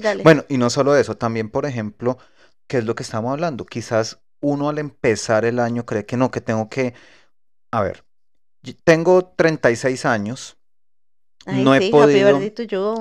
Dale. 0.00 0.22
bueno, 0.24 0.44
y 0.48 0.58
no 0.58 0.70
solo 0.70 0.96
eso, 0.96 1.16
también, 1.16 1.50
por 1.50 1.66
ejemplo, 1.66 2.18
¿qué 2.66 2.78
es 2.78 2.84
lo 2.84 2.94
que 2.94 3.02
estamos 3.02 3.32
hablando? 3.32 3.64
Quizás 3.64 4.20
uno 4.46 4.68
al 4.68 4.78
empezar 4.78 5.44
el 5.44 5.58
año 5.58 5.84
cree 5.84 6.06
que 6.06 6.16
no, 6.16 6.30
que 6.30 6.40
tengo 6.40 6.68
que... 6.68 6.94
A 7.72 7.82
ver, 7.82 8.04
tengo 8.84 9.24
36 9.36 10.04
años. 10.04 10.56
no 11.46 11.74
he 11.74 11.90
podido... 11.90 12.38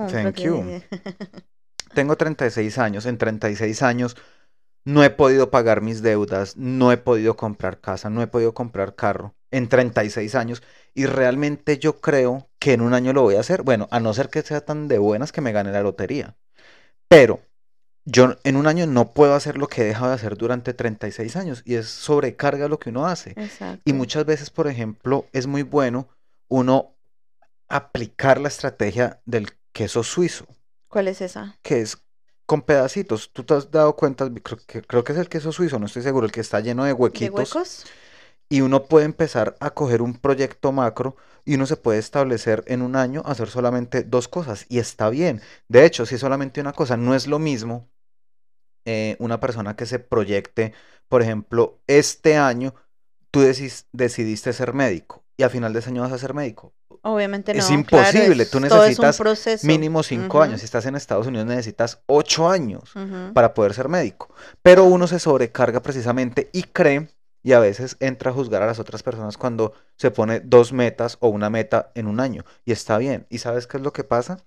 Thank 0.10 0.38
you. 0.38 0.64
tengo 1.94 2.16
36 2.18 2.78
años. 2.80 3.06
En 3.06 3.18
36 3.18 3.82
años 3.84 4.18
no 4.86 5.04
he 5.04 5.10
podido 5.10 5.50
pagar 5.50 5.82
mis 5.82 6.02
deudas, 6.02 6.58
no 6.58 6.92
he 6.92 6.98
podido 6.98 7.36
comprar 7.36 7.80
casa, 7.80 8.10
no 8.10 8.22
he 8.22 8.28
podido 8.28 8.54
comprar 8.54 8.96
carro. 8.96 9.36
En 9.52 9.70
36 9.70 10.36
años. 10.36 10.64
y 10.94 11.06
realmente 11.06 11.78
yo 11.78 12.02
creo 12.02 12.50
que 12.60 12.74
en 12.74 12.82
un 12.82 12.94
año 12.94 13.14
lo 13.14 13.22
voy 13.22 13.36
a 13.36 13.40
hacer. 13.40 13.62
Bueno, 13.62 13.88
a 13.92 14.00
no 14.00 14.14
ser 14.14 14.30
que 14.30 14.42
sea 14.42 14.62
tan 14.62 14.88
de 14.88 14.98
buenas 14.98 15.32
que 15.32 15.42
me 15.42 15.52
gane 15.52 15.72
la 15.72 15.82
lotería. 15.82 16.36
Pero 17.08 17.42
yo 18.06 18.36
en 18.44 18.56
un 18.56 18.68
año 18.68 18.86
no 18.86 19.14
puedo 19.14 19.34
hacer 19.34 19.58
lo 19.58 19.68
que 19.68 19.82
he 19.82 19.86
dejado 19.86 20.10
de 20.10 20.16
hacer 20.16 20.38
durante 20.38 20.74
36 20.74 21.36
años 21.36 21.64
y 21.66 21.76
es 21.76 21.88
sobrecarga 21.88 22.68
lo 22.68 22.80
que 22.80 22.92
uno 22.92 23.08
hace. 23.08 23.36
Y 23.84 23.94
muchas 23.94 24.26
veces, 24.26 24.52
por 24.52 24.68
ejemplo, 24.68 25.26
es 25.34 25.48
muy 25.48 25.64
bueno 25.64 26.08
uno 26.48 26.96
aplicar 27.68 28.40
la 28.40 28.48
estrategia 28.48 29.20
del 29.26 29.52
queso 29.74 30.04
suizo. 30.04 30.46
¿Cuál 30.88 31.08
es 31.08 31.20
esa? 31.22 31.58
Que 31.64 31.82
es 31.82 31.98
con 32.46 32.62
pedacitos. 32.62 33.32
Tú 33.34 33.44
te 33.44 33.56
has 33.56 33.72
dado 33.72 33.96
cuenta, 33.96 34.30
creo 34.30 34.60
que, 34.68 34.84
creo 34.84 35.04
que 35.04 35.14
es 35.14 35.18
el 35.18 35.28
queso 35.28 35.52
suizo, 35.52 35.80
no 35.80 35.88
estoy 35.88 36.04
seguro, 36.04 36.28
el 36.28 36.32
que 36.32 36.42
está 36.42 36.60
lleno 36.60 36.84
de 36.84 36.94
huequitos. 36.94 37.36
¿De 37.36 37.58
huecos? 37.58 37.86
Y 38.50 38.62
uno 38.62 38.84
puede 38.84 39.06
empezar 39.06 39.58
a 39.60 39.72
coger 39.72 40.04
un 40.04 40.14
proyecto 40.14 40.72
macro 40.72 41.16
y 41.44 41.56
uno 41.56 41.66
se 41.66 41.78
puede 41.78 41.98
establecer 41.98 42.64
en 42.68 42.84
un 42.84 42.96
año 42.96 43.24
hacer 43.26 43.50
solamente 43.50 44.04
dos 44.04 44.28
cosas 44.28 44.68
y 44.70 44.78
está 44.78 45.10
bien. 45.10 45.42
De 45.68 45.86
hecho, 45.86 46.06
si 46.06 46.20
solamente 46.20 46.62
una 46.62 46.74
cosa, 46.74 46.96
no 46.96 47.16
es 47.16 47.26
lo 47.26 47.40
mismo 47.40 47.90
eh, 48.86 49.15
una 49.20 49.39
persona 49.39 49.75
que 49.75 49.86
se 49.86 50.00
proyecte, 50.00 50.74
por 51.10 51.22
ejemplo, 51.22 51.80
este 51.88 52.38
año 52.38 52.74
tú 53.32 53.42
decidiste 53.42 54.54
ser 54.54 54.74
médico 54.74 55.24
y 55.38 55.44
al 55.44 55.50
final 55.50 55.74
de 55.74 55.80
ese 55.80 55.89
año 55.89 56.01
vas 56.01 56.13
a 56.13 56.18
ser 56.18 56.34
médico. 56.34 56.74
Obviamente 57.01 57.54
no. 57.54 57.60
Es 57.60 57.70
imposible, 57.70 58.46
tú 58.46 58.60
necesitas 58.60 59.63
mínimo 59.63 60.01
cinco 60.01 60.42
años. 60.42 60.62
Si 60.62 60.65
estás 60.65 60.86
en 60.86 60.96
Estados 60.96 61.27
Unidos 61.27 61.46
necesitas 61.46 62.01
ocho 62.08 62.50
años 62.50 62.94
para 63.34 63.54
poder 63.54 63.74
ser 63.74 63.89
médico. 63.89 64.34
Pero 64.63 64.86
uno 64.86 65.06
se 65.06 65.20
sobrecarga 65.20 65.82
precisamente 65.82 66.50
y 66.51 66.63
cree 66.63 67.10
y 67.44 67.54
a 67.54 67.60
veces 67.60 67.98
entra 68.00 68.32
a 68.32 68.34
juzgar 68.34 68.63
a 68.63 68.65
las 68.65 68.80
otras 68.80 69.04
personas 69.04 69.38
cuando 69.38 69.74
se 69.98 70.10
pone 70.10 70.39
dos 70.39 70.74
metas 70.74 71.18
o 71.20 71.27
una 71.27 71.51
meta 71.51 71.92
en 71.94 72.08
un 72.08 72.20
año. 72.20 72.44
Y 72.65 72.72
está 72.72 72.98
bien. 72.98 73.27
¿Y 73.30 73.38
sabes 73.38 73.68
qué 73.68 73.77
es 73.77 73.84
lo 73.84 73.94
que 73.94 74.04
pasa? 74.04 74.39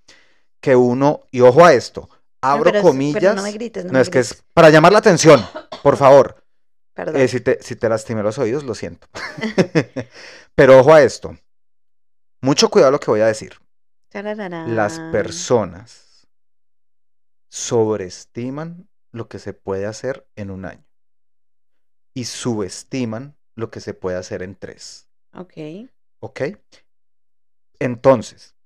Que 0.61 0.75
uno, 0.75 1.21
y 1.31 1.43
ojo 1.43 1.65
a 1.65 1.75
esto, 1.75 2.11
abro 2.41 2.83
comillas. 2.83 3.37
no 3.37 3.43
me 3.43 3.53
grites, 3.53 3.85
no, 3.85 4.01
es 4.01 4.11
que 4.11 4.21
es 4.21 4.43
para 4.55 4.71
llamar 4.71 4.93
la 4.93 4.99
atención, 4.99 5.45
por 5.83 5.97
favor. 5.97 6.45
Perdón. 6.95 7.17
Eh, 7.21 7.29
si, 7.29 7.41
te, 7.41 7.63
si 7.63 7.77
te 7.77 7.89
lastimé 7.89 8.23
los 8.23 8.39
oídos, 8.39 8.65
lo 8.65 8.75
siento. 8.75 9.07
pero 10.57 10.81
ojo 10.81 10.93
a 10.93 11.03
esto. 11.03 11.39
Mucho 12.41 12.69
cuidado 12.71 12.93
lo 12.93 13.01
que 13.01 13.11
voy 13.11 13.21
a 13.21 13.27
decir. 13.27 13.55
Las 14.13 14.99
personas 15.13 16.27
sobreestiman 17.51 18.89
lo 19.13 19.29
que 19.29 19.39
se 19.39 19.53
puede 19.53 19.87
hacer 19.87 20.27
en 20.35 20.51
un 20.51 20.65
año 20.65 20.85
y 22.15 22.25
subestiman 22.25 23.37
lo 23.55 23.71
que 23.71 23.81
se 23.81 23.95
puede 23.95 24.17
hacer 24.17 24.43
en 24.43 24.57
tres. 24.57 25.09
Ok. 25.35 25.55
Ok. 26.21 26.41
Entonces, 27.79 28.57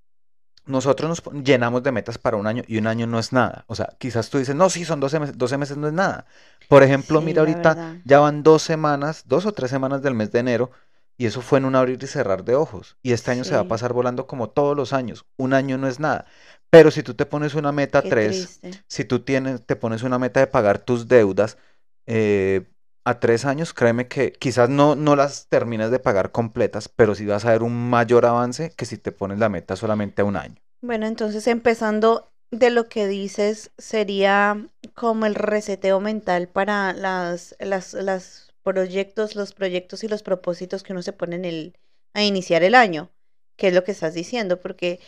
nosotros 0.67 1.23
nos 1.25 1.45
llenamos 1.45 1.83
de 1.83 1.93
metas 1.93 2.19
para 2.19 2.37
un 2.37 2.47
año 2.47 2.63
y 2.67 2.79
un 2.79 2.87
año 2.87 3.07
no 3.07 3.19
es 3.19 3.33
nada. 3.33 3.65
O 3.67 3.75
sea, 3.75 3.95
quizás 3.99 4.31
tú 4.31 4.39
dices, 4.39 4.55
no, 4.55 4.71
sí, 4.71 4.85
son 4.85 5.01
12 5.01 5.21
meses, 5.21 5.39
12 5.39 5.59
meses 5.59 5.77
no 5.77 5.89
es 5.89 5.93
nada. 5.93 6.27
Por 6.69 6.83
ejemplo, 6.83 7.21
mira 7.21 7.41
ahorita, 7.41 8.01
ya 8.05 8.21
van 8.21 8.43
dos 8.43 8.63
semanas, 8.63 9.25
dos 9.27 9.47
o 9.47 9.53
tres 9.53 9.71
semanas 9.71 10.03
del 10.03 10.15
mes 10.15 10.31
de 10.33 10.41
enero 10.41 10.71
y 11.17 11.27
eso 11.27 11.41
fue 11.43 11.59
en 11.59 11.67
un 11.67 11.75
abrir 11.75 11.99
y 12.03 12.07
cerrar 12.07 12.45
de 12.45 12.55
ojos. 12.55 12.97
Y 13.03 13.13
este 13.13 13.31
año 13.31 13.45
se 13.45 13.55
va 13.55 13.61
a 13.61 13.69
pasar 13.69 13.93
volando 13.93 14.27
como 14.27 14.51
todos 14.51 14.77
los 14.77 14.93
años. 14.93 15.27
Un 15.37 15.53
año 15.55 15.79
no 15.79 15.89
es 15.89 16.01
nada. 16.01 16.27
Pero 16.71 16.91
si 16.91 17.03
tú 17.03 17.15
te 17.15 17.27
pones 17.27 17.55
una 17.55 17.71
meta 17.71 18.03
tres, 18.03 18.61
si 18.87 19.05
tú 19.05 19.21
tienes, 19.21 19.65
te 19.67 19.77
pones 19.77 20.03
una 20.03 20.19
meta 20.19 20.41
de 20.41 20.47
pagar 20.47 20.79
tus 20.79 21.09
deudas 21.09 21.59
eh, 22.07 22.71
a 23.05 23.21
tres 23.21 23.45
años, 23.45 23.75
créeme 23.75 24.09
que 24.09 24.33
quizás 24.33 24.69
no, 24.69 24.95
no 24.95 25.17
las 25.17 25.49
terminas 25.49 25.91
de 25.91 25.99
pagar 25.99 26.33
completas, 26.33 26.89
pero 26.89 27.15
sí 27.15 27.27
vas 27.27 27.45
a 27.45 27.53
ver 27.53 27.63
un 27.63 27.91
mayor 27.91 28.27
avance 28.27 28.73
que 28.77 28.85
si 28.87 28.99
te 28.99 29.13
pones 29.13 29.39
la 29.39 29.49
meta 29.49 29.77
solamente 29.77 30.23
a 30.23 30.25
un 30.25 30.37
año. 30.37 30.57
Bueno, 30.81 31.07
entonces 31.07 31.47
empezando 31.47 32.29
de 32.51 32.71
lo 32.71 32.89
que 32.89 33.07
dices, 33.07 33.71
sería 33.79 34.69
como 34.95 35.27
el 35.27 35.35
reseteo 35.35 36.01
mental 36.01 36.49
para 36.49 36.93
las, 36.93 37.57
las, 37.59 37.95
las 37.95 38.53
proyectos, 38.63 39.37
los 39.37 39.53
proyectos 39.55 40.05
y 40.05 40.09
los 40.09 40.23
propósitos 40.23 40.83
que 40.83 40.93
uno 40.93 41.03
se 41.03 41.13
pone 41.13 41.37
en 41.37 41.45
el, 41.45 41.75
a 42.15 42.23
iniciar 42.23 42.63
el 42.63 42.75
año, 42.75 43.11
que 43.57 43.69
es 43.69 43.75
lo 43.75 43.85
que 43.85 43.93
estás 43.93 44.15
diciendo, 44.15 44.61
porque 44.61 45.01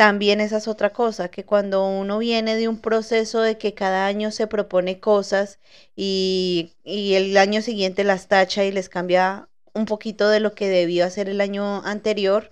también 0.00 0.40
esa 0.40 0.56
es 0.56 0.66
otra 0.66 0.94
cosa, 0.94 1.30
que 1.30 1.44
cuando 1.44 1.86
uno 1.86 2.18
viene 2.18 2.56
de 2.56 2.68
un 2.68 2.80
proceso 2.80 3.42
de 3.42 3.58
que 3.58 3.74
cada 3.74 4.06
año 4.06 4.30
se 4.30 4.46
propone 4.46 4.98
cosas 4.98 5.58
y, 5.94 6.72
y 6.84 7.16
el 7.16 7.36
año 7.36 7.60
siguiente 7.60 8.02
las 8.02 8.26
tacha 8.26 8.64
y 8.64 8.72
les 8.72 8.88
cambia 8.88 9.50
un 9.74 9.84
poquito 9.84 10.30
de 10.30 10.40
lo 10.40 10.54
que 10.54 10.70
debió 10.70 11.04
hacer 11.04 11.28
el 11.28 11.42
año 11.42 11.82
anterior, 11.84 12.48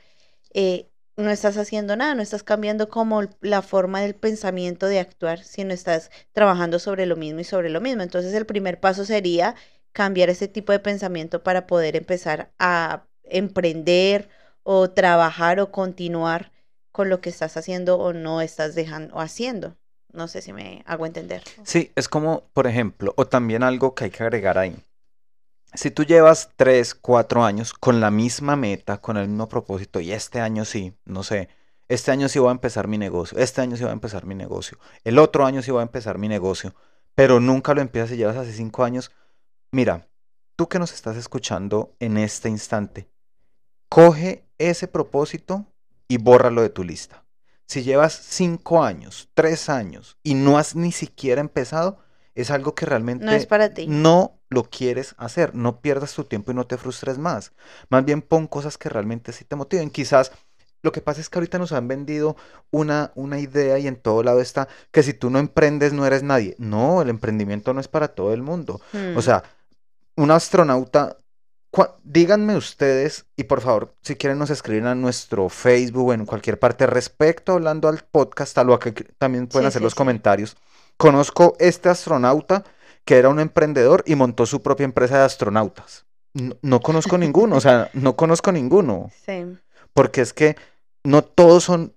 eh, 0.53 0.91
no 1.17 1.31
estás 1.31 1.57
haciendo 1.57 1.97
nada, 1.97 2.15
no 2.15 2.21
estás 2.23 2.43
cambiando 2.43 2.91
como 2.91 3.23
la 3.41 3.63
forma 3.63 4.03
del 4.03 4.15
pensamiento 4.15 4.87
de 4.87 4.99
actuar, 5.01 5.43
sino 5.43 5.73
estás 5.73 6.11
trabajando 6.33 6.79
sobre 6.79 7.07
lo 7.07 7.17
mismo 7.17 7.41
y 7.41 7.45
sobre 7.45 7.71
lo 7.71 7.81
mismo. 7.81 8.03
Entonces 8.03 8.35
el 8.35 8.45
primer 8.45 8.79
paso 8.79 9.07
sería 9.07 9.55
cambiar 9.93 10.29
ese 10.29 10.49
tipo 10.49 10.73
de 10.73 10.81
pensamiento 10.81 11.43
para 11.43 11.67
poder 11.67 11.97
empezar 11.97 12.53
a 12.59 13.07
emprender 13.25 14.29
o 14.65 14.91
trabajar 14.91 15.61
o 15.61 15.71
continuar 15.73 16.53
con 16.93 17.09
lo 17.09 17.21
que 17.21 17.31
estás 17.31 17.57
haciendo 17.57 17.99
o 17.99 18.13
no 18.13 18.41
estás 18.41 18.75
dejando 18.75 19.15
o 19.15 19.21
haciendo. 19.21 19.77
No 20.13 20.27
sé 20.27 20.43
si 20.43 20.53
me 20.53 20.83
hago 20.87 21.07
entender. 21.07 21.43
Sí, 21.65 21.93
es 21.95 22.09
como, 22.09 22.49
por 22.55 22.67
ejemplo, 22.67 23.13
o 23.17 23.27
también 23.27 23.63
algo 23.63 23.95
que 23.95 24.05
hay 24.05 24.11
que 24.11 24.23
agregar 24.23 24.59
ahí. 24.59 24.77
Si 25.75 25.91
tú 25.91 26.05
llevas 26.05 26.51
tres, 26.57 26.95
cuatro 26.95 27.45
años 27.45 27.75
con 27.75 28.01
la 28.01 28.11
misma 28.11 28.57
meta, 28.57 28.99
con 28.99 29.19
el 29.19 29.29
mismo 29.29 29.49
propósito, 29.49 30.01
y 30.01 30.13
este 30.13 30.41
año 30.41 30.65
sí, 30.65 30.95
no 31.05 31.23
sé, 31.23 31.51
este 31.89 32.11
año 32.11 32.29
sí 32.29 32.39
voy 32.39 32.49
a 32.49 32.53
empezar 32.53 32.89
mi 32.89 32.97
negocio, 32.97 33.39
este 33.39 33.61
año 33.61 33.77
sí 33.77 33.83
voy 33.83 33.91
a 33.91 33.95
empezar 33.95 34.25
mi 34.25 34.35
negocio, 34.35 34.79
el 35.05 35.19
otro 35.19 35.45
año 35.45 35.61
sí 35.61 35.71
voy 35.71 35.81
a 35.81 35.83
empezar 35.83 36.17
mi 36.17 36.27
negocio, 36.27 36.75
pero 37.15 37.39
nunca 37.39 37.75
lo 37.75 37.83
empiezas 37.83 38.13
y 38.13 38.17
llevas 38.17 38.37
hace 38.39 38.55
cinco 38.55 38.83
años, 38.83 39.11
Mira, 39.71 40.09
tú 40.57 40.67
que 40.67 40.79
nos 40.79 40.95
estás 40.95 41.19
escuchando 41.19 41.95
en 42.01 42.17
este 42.17 42.49
instante, 42.49 43.11
coge 43.91 44.49
ese 44.57 44.89
propósito 44.89 45.67
y 46.09 46.17
bórralo 46.19 46.63
de 46.63 46.71
tu 46.71 46.83
lista. 46.83 47.25
Si 47.67 47.83
llevas 47.83 48.15
cinco 48.15 48.83
años, 48.83 49.29
tres 49.35 49.69
años 49.69 50.17
y 50.23 50.35
no 50.35 50.59
has 50.59 50.75
ni 50.75 50.91
siquiera 50.91 51.41
empezado, 51.41 51.99
es 52.35 52.51
algo 52.51 52.75
que 52.75 52.87
realmente 52.87 53.27
no, 53.27 53.33
es 53.33 53.47
para 53.47 53.75
ti. 53.75 53.87
no 53.87 54.39
lo 54.49 54.65
quieres 54.65 55.15
hacer. 55.19 55.55
No 55.55 55.81
pierdas 55.81 56.15
tu 56.15 56.25
tiempo 56.25 56.53
y 56.53 56.55
no 56.55 56.67
te 56.67 56.79
frustres 56.79 57.19
más. 57.19 57.53
Más 57.91 58.05
bien 58.05 58.23
pon 58.23 58.47
cosas 58.47 58.79
que 58.79 58.89
realmente 58.89 59.33
sí 59.33 59.45
te 59.45 59.57
motiven. 59.57 59.91
Quizás 59.91 60.33
lo 60.83 60.93
que 60.93 61.01
pasa 61.01 61.21
es 61.21 61.29
que 61.29 61.39
ahorita 61.39 61.59
nos 61.59 61.73
han 61.73 61.89
vendido 61.89 62.37
una, 62.71 63.13
una 63.15 63.41
idea 63.41 63.79
y 63.79 63.87
en 63.89 63.97
todo 63.97 64.23
lado 64.23 64.41
está 64.41 64.69
que 64.93 65.03
si 65.03 65.13
tú 65.13 65.29
no 65.29 65.39
emprendes 65.39 65.93
no 65.93 66.07
eres 66.07 66.23
nadie. 66.23 66.55
No, 66.59 67.03
el 67.03 67.11
emprendimiento 67.11 67.75
no 67.75 67.81
es 67.81 67.89
para 67.89 68.09
todo 68.09 68.33
el 68.33 68.43
mundo. 68.43 68.81
O 68.95 69.19
hmm. 69.19 69.21
sea, 69.21 69.43
un 70.17 70.31
astronauta, 70.31 71.17
díganme 72.03 72.57
ustedes, 72.57 73.27
y 73.37 73.45
por 73.45 73.61
favor, 73.61 73.95
si 74.03 74.17
quieren 74.17 74.39
nos 74.39 74.51
escriben 74.51 74.87
a 74.87 74.95
nuestro 74.95 75.49
Facebook 75.49 76.09
o 76.09 76.13
en 76.13 76.27
cualquier 76.27 76.59
parte 76.59 76.87
respecto, 76.87 77.53
hablando 77.53 77.89
al 77.89 77.99
podcast, 77.99 78.57
a 78.59 78.65
lo 78.65 78.79
que 78.79 78.93
también 78.93 79.47
pueden 79.47 79.69
hacer 79.69 79.83
los 79.83 79.95
comentarios. 79.95 80.57
Conozco 80.97 81.57
este 81.59 81.89
astronauta 81.89 82.65
que 83.05 83.17
era 83.17 83.29
un 83.29 83.41
emprendedor 83.41 84.03
y 84.07 84.15
montó 84.15 84.47
su 84.47 84.63
propia 84.63 84.85
empresa 84.85 85.19
de 85.19 85.25
astronautas. 85.25 86.07
No, 86.63 86.81
conozco 86.81 87.17
ninguno, 87.17 87.57
o 87.57 87.61
sea, 87.61 87.91
no 87.95 88.17
conozco 88.17 88.53
ninguno. 88.53 89.11
Sí. 89.25 89.45
Porque 89.95 90.21
es 90.21 90.33
que 90.33 90.57
no 91.05 91.23
todos 91.23 91.65
son 91.65 91.95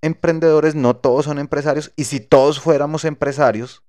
emprendedores, 0.00 0.74
no 0.74 0.96
todos 0.96 1.26
son 1.26 1.38
empresarios, 1.38 1.92
y 1.96 2.04
si 2.04 2.20
todos 2.20 2.60
fuéramos 2.60 3.04
empresarios, 3.04 3.82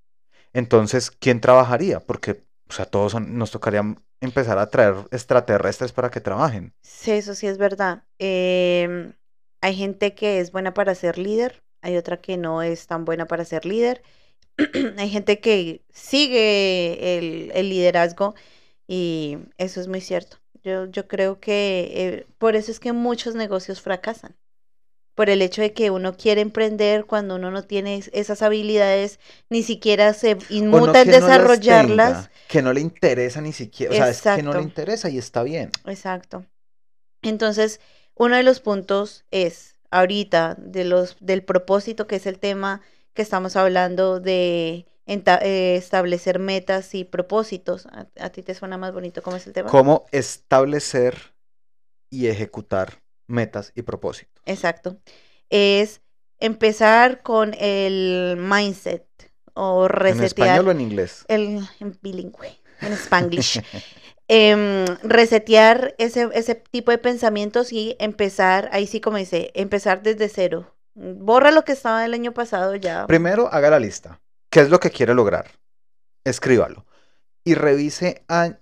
entonces, 0.54 1.12
¿quién 1.12 1.42
trabajaría? 1.42 2.00
Porque 2.00 2.46
o 2.68 2.74
sea, 2.74 2.86
todos 2.86 3.20
nos 3.22 3.52
tocaría 3.52 3.96
empezar 4.26 4.58
a 4.58 4.70
traer 4.70 4.96
extraterrestres 5.12 5.92
para 5.92 6.10
que 6.10 6.22
trabajen. 6.22 6.74
Sí, 6.82 7.12
eso 7.12 7.36
sí 7.36 7.48
es 7.48 7.58
verdad. 7.58 8.04
Em, 8.20 9.14
hay 9.62 9.76
gente 9.76 10.14
que 10.16 10.40
es 10.40 10.52
buena 10.52 10.74
para 10.74 10.96
ser 10.96 11.18
líder, 11.18 11.64
hay 11.82 11.98
otra 11.98 12.18
que 12.22 12.38
no 12.38 12.62
es 12.62 12.88
tan 12.88 13.06
buena 13.06 13.28
para 13.28 13.46
ser 13.46 13.66
líder. 13.66 14.04
hay 14.98 15.10
gente 15.10 15.40
que 15.40 15.84
sigue 15.92 17.18
el, 17.18 17.70
liderazgo 17.70 18.36
y 18.88 19.38
eso 19.58 19.82
es 19.82 19.88
muy 19.88 20.02
cierto. 20.02 20.38
Yo, 20.64 20.86
yo 20.88 21.08
creo 21.08 21.40
que 21.40 21.92
eh, 21.96 22.28
por 22.38 22.56
eso 22.56 22.72
es 22.72 22.80
que 22.80 22.94
muchos 22.94 23.36
negocios 23.36 23.82
fracasan 23.82 24.36
por 25.16 25.30
el 25.30 25.42
hecho 25.42 25.62
de 25.62 25.74
que 25.74 25.90
uno 25.90 26.16
quiere 26.16 26.42
emprender 26.42 27.06
cuando 27.06 27.36
uno 27.36 27.50
no 27.50 27.64
tiene 27.64 28.04
esas 28.12 28.42
habilidades, 28.42 29.20
ni 29.50 29.64
siquiera 29.64 30.14
se 30.14 30.38
inmuta 30.50 31.02
en 31.02 31.08
desarrollarlas. 31.08 32.30
que 32.50 32.62
no 32.62 32.74
le 32.74 32.82
interesa 32.82 33.42
ni 33.42 33.54
siquiera, 33.54 33.94
o 33.94 33.96
sea, 33.96 34.10
es 34.10 34.22
que 34.22 34.44
no 34.44 34.54
le 34.54 34.62
interesa 34.62 35.10
y 35.10 35.18
está 35.18 35.42
bien. 35.42 35.72
Exacto. 35.86 36.46
Entonces, 37.22 37.80
uno 38.14 38.36
de 38.36 38.44
los 38.44 38.60
puntos 38.60 39.24
es, 39.32 39.76
ahorita, 39.90 40.56
de 40.60 40.84
los, 40.84 41.16
del 41.22 41.44
propósito, 41.44 42.08
que 42.08 42.18
es 42.18 42.28
el 42.28 42.38
tema 42.38 42.82
que 43.14 43.22
estamos 43.22 43.56
hablando 43.56 44.20
de 44.20 44.86
eh, 45.08 45.76
establecer 45.78 46.40
metas 46.40 46.94
y 46.94 47.06
propósitos. 47.06 47.86
¿A, 47.86 48.08
¿A, 48.20 48.30
ti 48.30 48.44
te 48.44 48.54
suena 48.54 48.78
más 48.78 48.94
bonito 48.94 49.24
cómo 49.24 49.38
es 49.38 49.48
el 49.48 49.54
tema? 49.54 49.70
¿Cómo 49.70 50.06
establecer 50.12 51.34
y 52.10 52.28
ejecutar 52.28 53.05
metas 53.28 53.72
y 53.76 53.82
propósitos. 53.82 54.42
Exacto. 54.46 54.98
Es 55.50 56.02
empezar 56.40 57.22
con 57.22 57.54
el 57.60 58.38
mindset 58.38 59.06
o 59.54 59.88
resetear. 59.88 60.20
¿En 60.20 60.26
español 60.26 60.68
o 60.68 60.72
en 60.72 60.82
inglés? 60.82 61.26
El, 61.28 61.68
en 61.80 61.98
bilingüe, 62.02 62.60
en 62.82 62.94
spanglish. 62.94 63.62
Em, 64.28 64.86
resetear 65.04 65.94
ese, 66.00 66.30
ese 66.34 66.56
tipo 66.56 66.90
de 66.90 66.98
pensamientos 66.98 67.72
y 67.72 67.96
empezar, 68.00 68.70
ahí 68.72 68.88
sí 68.88 69.00
como 69.00 69.18
dice, 69.18 69.52
empezar 69.54 70.02
desde 70.02 70.30
cero. 70.30 70.76
Borra 70.96 71.52
lo 71.52 71.64
que 71.64 71.74
estaba 71.74 72.04
el 72.06 72.14
año 72.16 72.34
pasado 72.34 72.74
ya. 72.76 73.06
Primero, 73.06 73.54
haga 73.54 73.70
la 73.70 73.80
lista. 73.80 74.20
¿Qué 74.50 74.62
es 74.62 74.72
lo 74.72 74.80
que 74.80 74.90
quiere 74.90 75.14
lograr? 75.14 75.52
Escríbalo. 76.24 76.88
Y 77.44 77.54
revise 77.54 78.24
a 78.28 78.58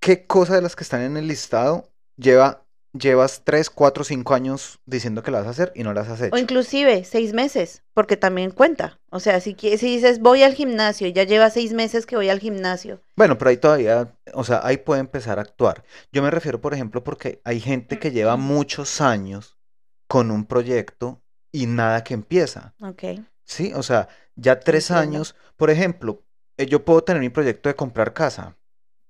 qué 0.00 0.26
cosas 0.26 0.56
de 0.56 0.62
las 0.62 0.74
que 0.74 0.84
están 0.84 1.02
en 1.02 1.18
el 1.18 1.28
listado 1.28 1.90
lleva 2.16 2.63
llevas 2.98 3.42
3, 3.44 3.70
4, 3.70 4.04
5 4.04 4.34
años 4.34 4.80
diciendo 4.86 5.22
que 5.22 5.30
las 5.30 5.44
vas 5.44 5.48
a 5.48 5.62
hacer 5.62 5.72
y 5.74 5.82
no 5.82 5.92
las 5.92 6.08
has 6.08 6.20
hecho. 6.20 6.34
O 6.34 6.38
inclusive 6.38 7.04
6 7.04 7.32
meses, 7.34 7.82
porque 7.92 8.16
también 8.16 8.50
cuenta. 8.50 9.00
O 9.10 9.20
sea, 9.20 9.40
si, 9.40 9.54
si 9.58 9.76
dices 9.76 10.20
voy 10.20 10.42
al 10.42 10.54
gimnasio, 10.54 11.08
ya 11.08 11.24
lleva 11.24 11.50
6 11.50 11.74
meses 11.74 12.06
que 12.06 12.16
voy 12.16 12.28
al 12.28 12.40
gimnasio. 12.40 13.00
Bueno, 13.16 13.36
pero 13.36 13.50
ahí 13.50 13.56
todavía, 13.56 14.16
o 14.32 14.44
sea, 14.44 14.60
ahí 14.64 14.78
puede 14.78 15.00
empezar 15.00 15.38
a 15.38 15.42
actuar. 15.42 15.84
Yo 16.12 16.22
me 16.22 16.30
refiero, 16.30 16.60
por 16.60 16.72
ejemplo, 16.72 17.02
porque 17.04 17.40
hay 17.44 17.60
gente 17.60 17.98
que 17.98 18.12
lleva 18.12 18.36
muchos 18.36 19.00
años 19.00 19.58
con 20.06 20.30
un 20.30 20.46
proyecto 20.46 21.22
y 21.52 21.66
nada 21.66 22.04
que 22.04 22.14
empieza. 22.14 22.74
Ok. 22.80 23.02
Sí, 23.44 23.72
o 23.74 23.82
sea, 23.82 24.08
ya 24.36 24.60
tres 24.60 24.90
años, 24.90 25.34
por 25.56 25.70
ejemplo, 25.70 26.24
eh, 26.56 26.66
yo 26.66 26.84
puedo 26.84 27.02
tener 27.02 27.20
mi 27.20 27.28
proyecto 27.28 27.68
de 27.68 27.76
comprar 27.76 28.14
casa. 28.14 28.56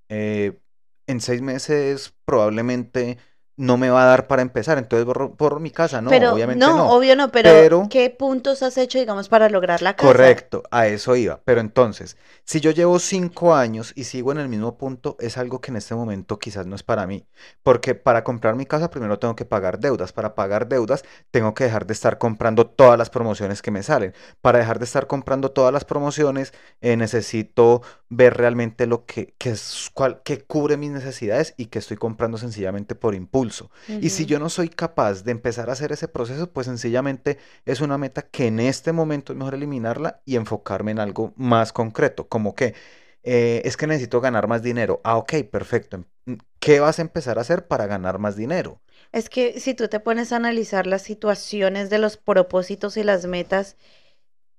Eh, 0.09 0.59
en 1.07 1.21
seis 1.21 1.43
meses 1.43 2.15
probablemente 2.25 3.19
no 3.57 3.77
me 3.77 3.89
va 3.89 4.03
a 4.03 4.07
dar 4.07 4.27
para 4.27 4.43
empezar, 4.43 4.79
entonces 4.79 5.07
borro, 5.07 5.35
por 5.35 5.61
mi 5.61 5.71
casa, 5.71 6.01
no, 6.01 6.11
obviamente 6.11 6.65
no, 6.65 6.91
obvio 6.91 7.15
no, 7.15 7.31
pero, 7.31 7.87
¿qué 7.89 8.11
puntos 8.11 8.63
has 8.63 8.77
hecho, 8.79 8.99
digamos, 8.99 9.29
para 9.29 9.49
lograr 9.49 9.81
la 9.81 9.95
casa? 9.95 10.09
Correcto, 10.09 10.65
a 10.73 10.89
eso 10.89 11.15
iba, 11.15 11.41
pero 11.45 11.61
entonces, 11.61 12.17
si 12.45 12.61
yo 12.61 12.73
llevo 12.73 12.99
cinco 12.99 13.55
años 13.55 13.93
y 13.95 14.05
sigo 14.05 14.33
en 14.33 14.39
el 14.39 14.49
mismo 14.49 14.77
punto, 14.77 15.17
es 15.21 15.39
algo 15.39 15.61
que 15.61 15.71
en 15.71 15.77
este 15.77 15.95
momento 15.95 16.39
quizás 16.39 16.67
no 16.67 16.75
es 16.75 16.83
para 16.83 17.07
mí, 17.07 17.27
porque 17.63 17.95
para 17.95 18.25
comprar 18.25 18.57
mi 18.57 18.67
casa 18.67 18.91
primero 18.91 19.21
tengo 19.21 19.37
que 19.37 19.45
pagar 19.45 19.79
deudas, 19.79 20.13
para 20.13 20.35
pagar 20.35 20.69
deudas 20.69 21.05
tengo 21.31 21.55
que 21.55 21.65
dejar 21.65 21.87
de 21.87 21.93
estar 21.93 22.19
comprando 22.19 22.67
todas 22.67 22.99
las 22.99 23.09
promociones 23.09 23.63
que 23.63 23.71
me 23.71 23.85
salen, 23.85 24.15
para 24.41 24.59
dejar 24.59 24.81
de 24.81 24.85
estar 24.87 25.07
comprando 25.07 25.53
todas 25.53 25.73
las 25.73 25.85
promociones 25.85 26.53
eh, 26.81 26.97
necesito 26.97 27.83
ver 28.09 28.37
realmente 28.37 28.87
lo 28.87 29.07
que, 29.07 29.35
que, 29.39 29.51
es, 29.51 29.91
cual, 29.95 30.23
que 30.25 30.41
cubre 30.41 30.77
mis 30.77 30.91
necesidades 30.91 31.55
y 31.57 31.67
que 31.67 31.79
estoy 31.79 31.97
comprando 31.97 32.39
sencillamente 32.39 32.95
por 32.95 33.15
impulso 33.15 33.44
y 34.01 34.11
si 34.11 34.27
yo 34.27 34.39
no 34.39 34.49
soy 34.49 34.69
capaz 34.69 35.25
de 35.25 35.33
empezar 35.33 35.69
a 35.69 35.73
hacer 35.73 35.93
ese 35.93 36.09
proceso, 36.09 36.53
pues 36.53 36.67
sencillamente 36.67 37.39
es 37.65 37.81
una 37.81 37.99
meta 37.99 38.23
que 38.23 38.47
en 38.47 38.61
este 38.61 38.93
momento 38.93 39.33
es 39.33 39.39
mejor 39.39 39.55
eliminarla 39.55 40.21
y 40.25 40.37
enfocarme 40.37 40.93
en 40.93 41.01
algo 41.01 41.33
más 41.37 41.73
concreto, 41.73 42.29
como 42.29 42.55
que 42.55 42.75
eh, 43.23 43.63
es 43.65 43.77
que 43.77 43.87
necesito 43.87 44.21
ganar 44.21 44.49
más 44.49 44.63
dinero. 44.63 45.01
Ah, 45.03 45.17
ok, 45.17 45.33
perfecto. 45.51 46.05
Mm, 46.27 46.35
¿Qué 46.61 46.81
vas 46.81 46.99
a 46.99 47.03
empezar 47.03 47.39
a 47.39 47.41
hacer 47.41 47.67
para 47.67 47.87
ganar 47.87 48.19
más 48.19 48.37
dinero? 48.37 48.81
Es 49.13 49.31
que 49.31 49.61
si 49.61 49.75
tú 49.75 49.89
te 49.89 50.01
pones 50.01 50.33
a 50.33 50.37
analizar 50.37 50.87
las 50.87 51.03
situaciones 51.03 51.89
de 51.89 51.99
los 51.99 52.17
propósitos 52.17 52.97
y 52.97 53.03
las 53.03 53.27
metas, 53.27 53.77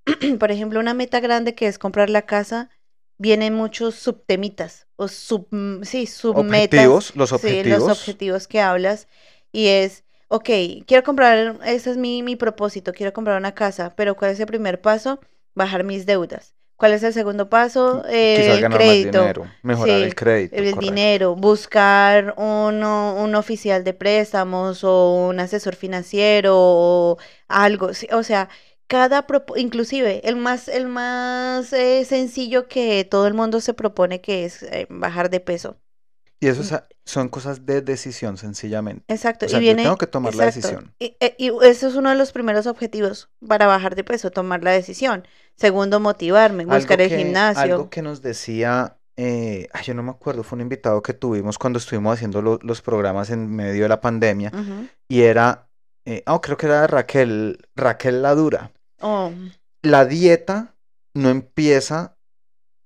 por 0.39 0.51
ejemplo, 0.51 0.79
una 0.79 0.93
meta 0.93 1.19
grande 1.19 1.55
que 1.55 1.67
es 1.67 1.77
comprar 1.77 2.09
la 2.09 2.23
casa, 2.23 2.69
vienen 3.17 3.53
muchos 3.53 3.95
subtemitas 3.95 4.87
o 4.95 5.07
sub, 5.07 5.47
mm, 5.51 5.83
sí, 5.83 6.05
submetas. 6.07 6.79
Objetivos, 6.79 7.15
los 7.15 7.31
objetivos. 7.31 7.63
Sí, 7.63 7.69
los 7.69 7.97
objetivos 7.97 8.47
que 8.47 8.61
hablas. 8.61 9.07
Y 9.51 9.67
es, 9.67 10.03
ok, 10.27 10.49
quiero 10.85 11.03
comprar, 11.03 11.59
ese 11.65 11.91
es 11.91 11.97
mi, 11.97 12.23
mi 12.23 12.35
propósito, 12.35 12.93
quiero 12.93 13.13
comprar 13.13 13.37
una 13.37 13.53
casa, 13.53 13.93
pero 13.95 14.15
¿cuál 14.15 14.31
es 14.31 14.39
el 14.39 14.47
primer 14.47 14.81
paso? 14.81 15.19
Bajar 15.53 15.83
mis 15.83 16.05
deudas. 16.05 16.55
¿Cuál 16.77 16.91
es 16.91 17.03
el 17.03 17.13
segundo 17.13 17.49
paso? 17.49 18.03
el 18.09 18.67
crédito. 18.69 19.21
dinero, 19.21 19.47
mejorar 19.63 20.01
el 20.01 20.13
crédito. 20.13 20.55
El 20.57 20.73
dinero, 20.73 21.35
buscar 21.35 22.33
uno, 22.37 23.15
un 23.15 23.35
oficial 23.35 23.85
de 23.85 23.93
préstamos 23.93 24.83
o 24.83 25.27
un 25.29 25.39
asesor 25.39 25.75
financiero 25.75 26.53
o 26.57 27.17
algo. 27.47 27.91
O 28.11 28.23
sea, 28.23 28.49
cada 28.87 29.25
inclusive 29.55 30.27
el 30.27 30.35
más 30.35 30.67
el 30.67 30.87
más 30.87 31.73
eh, 31.73 32.05
sencillo 32.05 32.67
que 32.67 33.03
todo 33.03 33.27
el 33.27 33.33
mundo 33.33 33.59
se 33.61 33.73
propone 33.73 34.21
que 34.21 34.45
es 34.45 34.63
eh, 34.63 34.87
bajar 34.89 35.29
de 35.29 35.39
peso. 35.39 35.77
Y 36.39 36.47
eso 36.47 36.61
mm. 36.61 36.79
son 37.05 37.29
cosas 37.29 37.65
de 37.65 37.81
decisión 37.81 38.37
sencillamente. 38.37 39.03
Exacto 39.07 39.45
y 39.49 39.59
viene, 39.59 39.83
yo 39.83 39.87
tengo 39.87 39.97
que 39.97 40.07
tomar 40.07 40.35
la 40.35 40.45
decisión. 40.45 40.93
y, 40.99 41.15
eh, 41.19 41.35
y, 41.39 41.51
eso 41.63 41.87
es 41.87 41.95
uno 41.95 42.09
de 42.09 42.15
los 42.15 42.31
primeros 42.31 42.67
objetivos 42.67 43.29
para 43.47 43.65
bajar 43.67 43.95
de 43.95 44.03
peso 44.03 44.31
tomar 44.31 44.63
la 44.63 44.71
decisión. 44.71 45.27
Segundo 45.55 45.99
motivarme 45.99 46.65
buscar 46.65 47.01
el 47.01 47.09
gimnasio. 47.09 47.61
algo 47.61 47.89
que 47.89 48.01
nos 48.01 48.21
decía 48.21 48.97
ay, 49.17 49.83
yo 49.85 49.93
no 49.93 50.03
me 50.03 50.11
acuerdo, 50.11 50.43
fue 50.43 50.57
un 50.57 50.61
invitado 50.61 51.01
que 51.01 51.13
tuvimos 51.13 51.57
cuando 51.57 51.79
estuvimos 51.79 52.15
haciendo 52.15 52.41
los 52.41 52.81
programas 52.81 53.29
en 53.29 53.49
medio 53.49 53.83
de 53.83 53.89
la 53.89 54.01
pandemia 54.01 54.51
y 55.07 55.21
era, 55.21 55.69
oh, 56.27 56.41
creo 56.41 56.57
que 56.57 56.65
era 56.65 56.85
Raquel, 56.85 57.65
Raquel 57.77 58.21
la 58.21 58.35
Dura, 58.35 58.73
Oh. 59.07 59.31
La 59.83 60.05
dieta 60.05 60.73
no 61.13 61.29
empieza 61.29 62.17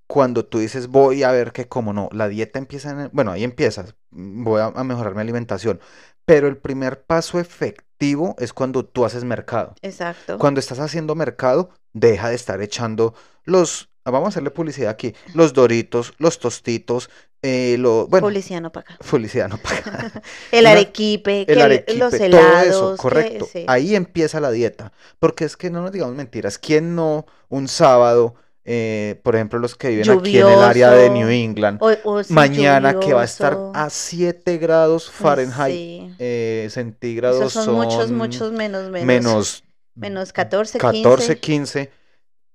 cuando 0.05 0.43
tú 0.43 0.59
dices 0.59 0.87
voy 0.87 1.23
a 1.23 1.31
ver 1.31 1.53
qué 1.53 1.69
como 1.69 1.93
no. 1.93 2.09
La 2.11 2.27
dieta 2.27 2.59
empieza 2.59 2.89
en 2.89 3.09
bueno, 3.13 3.31
ahí 3.31 3.45
empiezas. 3.45 3.95
Voy 4.09 4.59
a, 4.59 4.71
mejorar 4.83 5.15
mi 5.15 5.21
alimentación. 5.21 5.79
Pero 6.25 6.49
el 6.49 6.57
primer 6.57 7.05
paso 7.05 7.39
efectivo 7.39 8.35
es 8.37 8.51
cuando 8.51 8.83
tú 8.83 9.05
haces 9.05 9.23
mercado. 9.23 9.75
Exacto. 9.81 10.37
Cuando 10.37 10.59
estás 10.59 10.79
haciendo 10.79 11.15
mercado, 11.15 11.69
deja 11.93 12.27
de 12.27 12.35
estar 12.35 12.61
echando 12.61 13.13
los 13.45 13.88
vamos 14.05 14.27
a 14.27 14.29
hacerle 14.29 14.51
publicidad 14.51 14.89
aquí, 14.89 15.13
los 15.33 15.53
doritos, 15.53 16.13
los 16.17 16.39
tostitos, 16.39 17.09
eh, 17.41 17.77
lo, 17.79 18.07
bueno, 18.07 18.27
publicidad 18.27 18.59
no 18.61 18.71
paga. 18.71 18.97
Publicidad 19.09 19.47
no 19.47 19.57
paga. 19.57 20.11
el 20.51 20.67
arequipe, 20.67 21.45
los 21.95 22.13
helados. 22.13 22.69
Todo 22.69 22.93
eso, 22.93 22.97
correcto. 22.97 23.47
Ahí 23.67 23.95
empieza 23.95 24.41
la 24.41 24.51
dieta. 24.51 24.91
Porque 25.19 25.45
es 25.45 25.55
que 25.55 25.69
no 25.69 25.81
nos 25.81 25.91
digamos 25.91 26.15
mentiras. 26.15 26.57
¿Quién 26.57 26.95
no 26.95 27.25
un 27.47 27.69
sábado, 27.69 28.35
eh, 28.65 29.21
por 29.23 29.35
ejemplo, 29.35 29.57
los 29.57 29.75
que 29.75 29.89
viven 29.89 30.09
aquí 30.09 30.37
en 30.37 30.47
el 30.47 30.59
área 30.59 30.91
de 30.91 31.09
New 31.09 31.29
England, 31.29 31.79
mañana 32.29 32.99
que 32.99 33.13
va 33.13 33.21
a 33.21 33.25
estar 33.25 33.57
a 33.73 33.89
7 33.89 34.57
grados 34.57 35.09
Fahrenheit 35.09 36.13
eh, 36.19 36.67
centígrados? 36.69 37.53
son, 37.53 37.73
muchos, 37.73 38.11
muchos 38.11 38.51
menos, 38.51 38.89
menos. 38.89 39.05
Menos, 39.05 39.63
menos 39.95 40.33
14, 40.33 40.77
14, 40.77 41.39
15. 41.39 41.91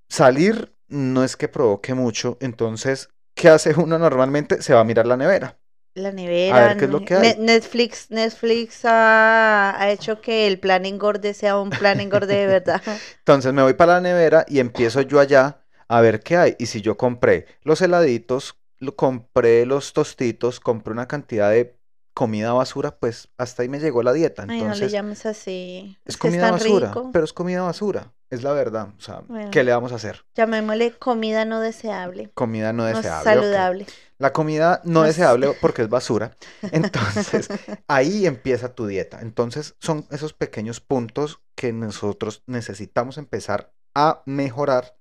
Salir 0.08 0.73
no 0.94 1.24
es 1.24 1.36
que 1.36 1.48
provoque 1.48 1.94
mucho, 1.94 2.38
entonces 2.40 3.10
¿qué 3.34 3.48
hace 3.48 3.74
uno 3.76 3.98
normalmente? 3.98 4.62
Se 4.62 4.74
va 4.74 4.80
a 4.80 4.84
mirar 4.84 5.06
la 5.06 5.16
nevera. 5.16 5.58
La 5.94 6.10
nevera. 6.10 6.76
qué 6.76 6.86
es 6.86 6.90
lo 6.90 7.04
que 7.04 7.14
hay. 7.14 7.36
Netflix, 7.38 8.10
Netflix 8.10 8.80
ha, 8.84 9.76
hecho 9.90 10.20
que 10.20 10.48
el 10.48 10.58
plan 10.58 10.86
engorde 10.86 11.34
sea 11.34 11.58
un 11.58 11.70
plan 11.70 12.00
engorde 12.00 12.34
de 12.34 12.46
verdad. 12.46 12.82
Entonces 13.18 13.52
me 13.52 13.62
voy 13.62 13.74
para 13.74 13.94
la 13.94 14.00
nevera 14.00 14.44
y 14.48 14.58
empiezo 14.58 15.02
yo 15.02 15.20
allá 15.20 15.60
a 15.86 16.00
ver 16.00 16.20
qué 16.20 16.36
hay. 16.36 16.56
Y 16.58 16.66
si 16.66 16.80
yo 16.80 16.96
compré 16.96 17.46
los 17.62 17.80
heladitos, 17.80 18.58
compré 18.96 19.66
los 19.66 19.92
tostitos, 19.92 20.58
compré 20.58 20.92
una 20.92 21.06
cantidad 21.06 21.50
de 21.50 21.76
comida 22.12 22.52
basura, 22.52 22.96
pues 22.96 23.28
hasta 23.38 23.62
ahí 23.62 23.68
me 23.68 23.78
llegó 23.78 24.02
la 24.02 24.12
dieta. 24.12 24.42
Entonces, 24.42 24.66
no 24.66 24.74
le 24.74 24.88
llames 24.88 25.26
así. 25.26 25.96
Es, 26.04 26.16
comida 26.16 26.50
basura, 26.50 26.92
pero 27.12 27.24
es 27.24 27.32
comida 27.32 27.62
basura, 27.62 28.12
es 28.30 28.42
la 28.42 28.52
verdad. 28.52 28.88
O 28.98 29.00
sea, 29.00 29.22
¿qué 29.50 29.64
le 29.64 29.72
vamos 29.72 29.92
a 29.92 29.96
hacer? 29.96 30.24
Llamémosle 30.34 30.92
comida 30.92 31.44
no 31.44 31.60
deseable. 31.60 32.30
Comida 32.34 32.72
no 32.72 32.84
deseable. 32.84 33.24
saludable. 33.24 33.86
La 34.18 34.32
comida 34.32 34.80
no, 34.84 35.02
deseable 35.02 35.54
porque 35.60 35.82
es 35.82 35.88
basura. 35.88 36.36
Entonces, 36.72 37.48
ahí 37.88 38.26
empieza 38.26 38.74
tu 38.74 38.86
dieta. 38.86 39.20
Entonces, 39.20 39.76
son 39.80 40.06
esos 40.10 40.32
pequeños 40.32 40.80
puntos 40.80 41.40
que 41.54 41.72
nosotros 41.72 42.42
necesitamos 42.46 43.18
empezar 43.18 43.72
a 43.94 44.22
mejorar, 44.26 44.96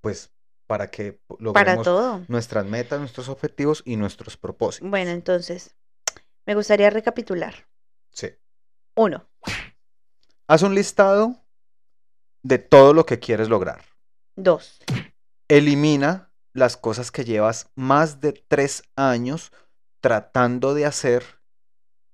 pues 0.00 0.32
para 0.66 0.88
que 0.88 1.20
logremos 1.40 2.28
nuestras 2.28 2.64
metas, 2.64 3.00
nuestros 3.00 3.28
objetivos 3.28 3.82
y 3.84 3.96
nuestros 3.96 4.36
propósitos. 4.36 4.88
Bueno, 4.88 5.10
entonces, 5.10 5.74
me 6.46 6.54
gustaría 6.54 6.90
recapitular. 6.90 7.54
Sí. 8.12 8.28
Uno. 8.94 9.26
Haz 10.46 10.62
un 10.62 10.74
listado 10.74 11.36
de 12.42 12.58
todo 12.58 12.94
lo 12.94 13.06
que 13.06 13.18
quieres 13.18 13.48
lograr. 13.48 13.82
Dos. 14.36 14.80
Elimina 15.48 16.30
las 16.52 16.76
cosas 16.76 17.10
que 17.10 17.24
llevas 17.24 17.70
más 17.74 18.20
de 18.20 18.32
tres 18.32 18.82
años 18.96 19.52
tratando 20.00 20.74
de 20.74 20.86
hacer. 20.86 21.24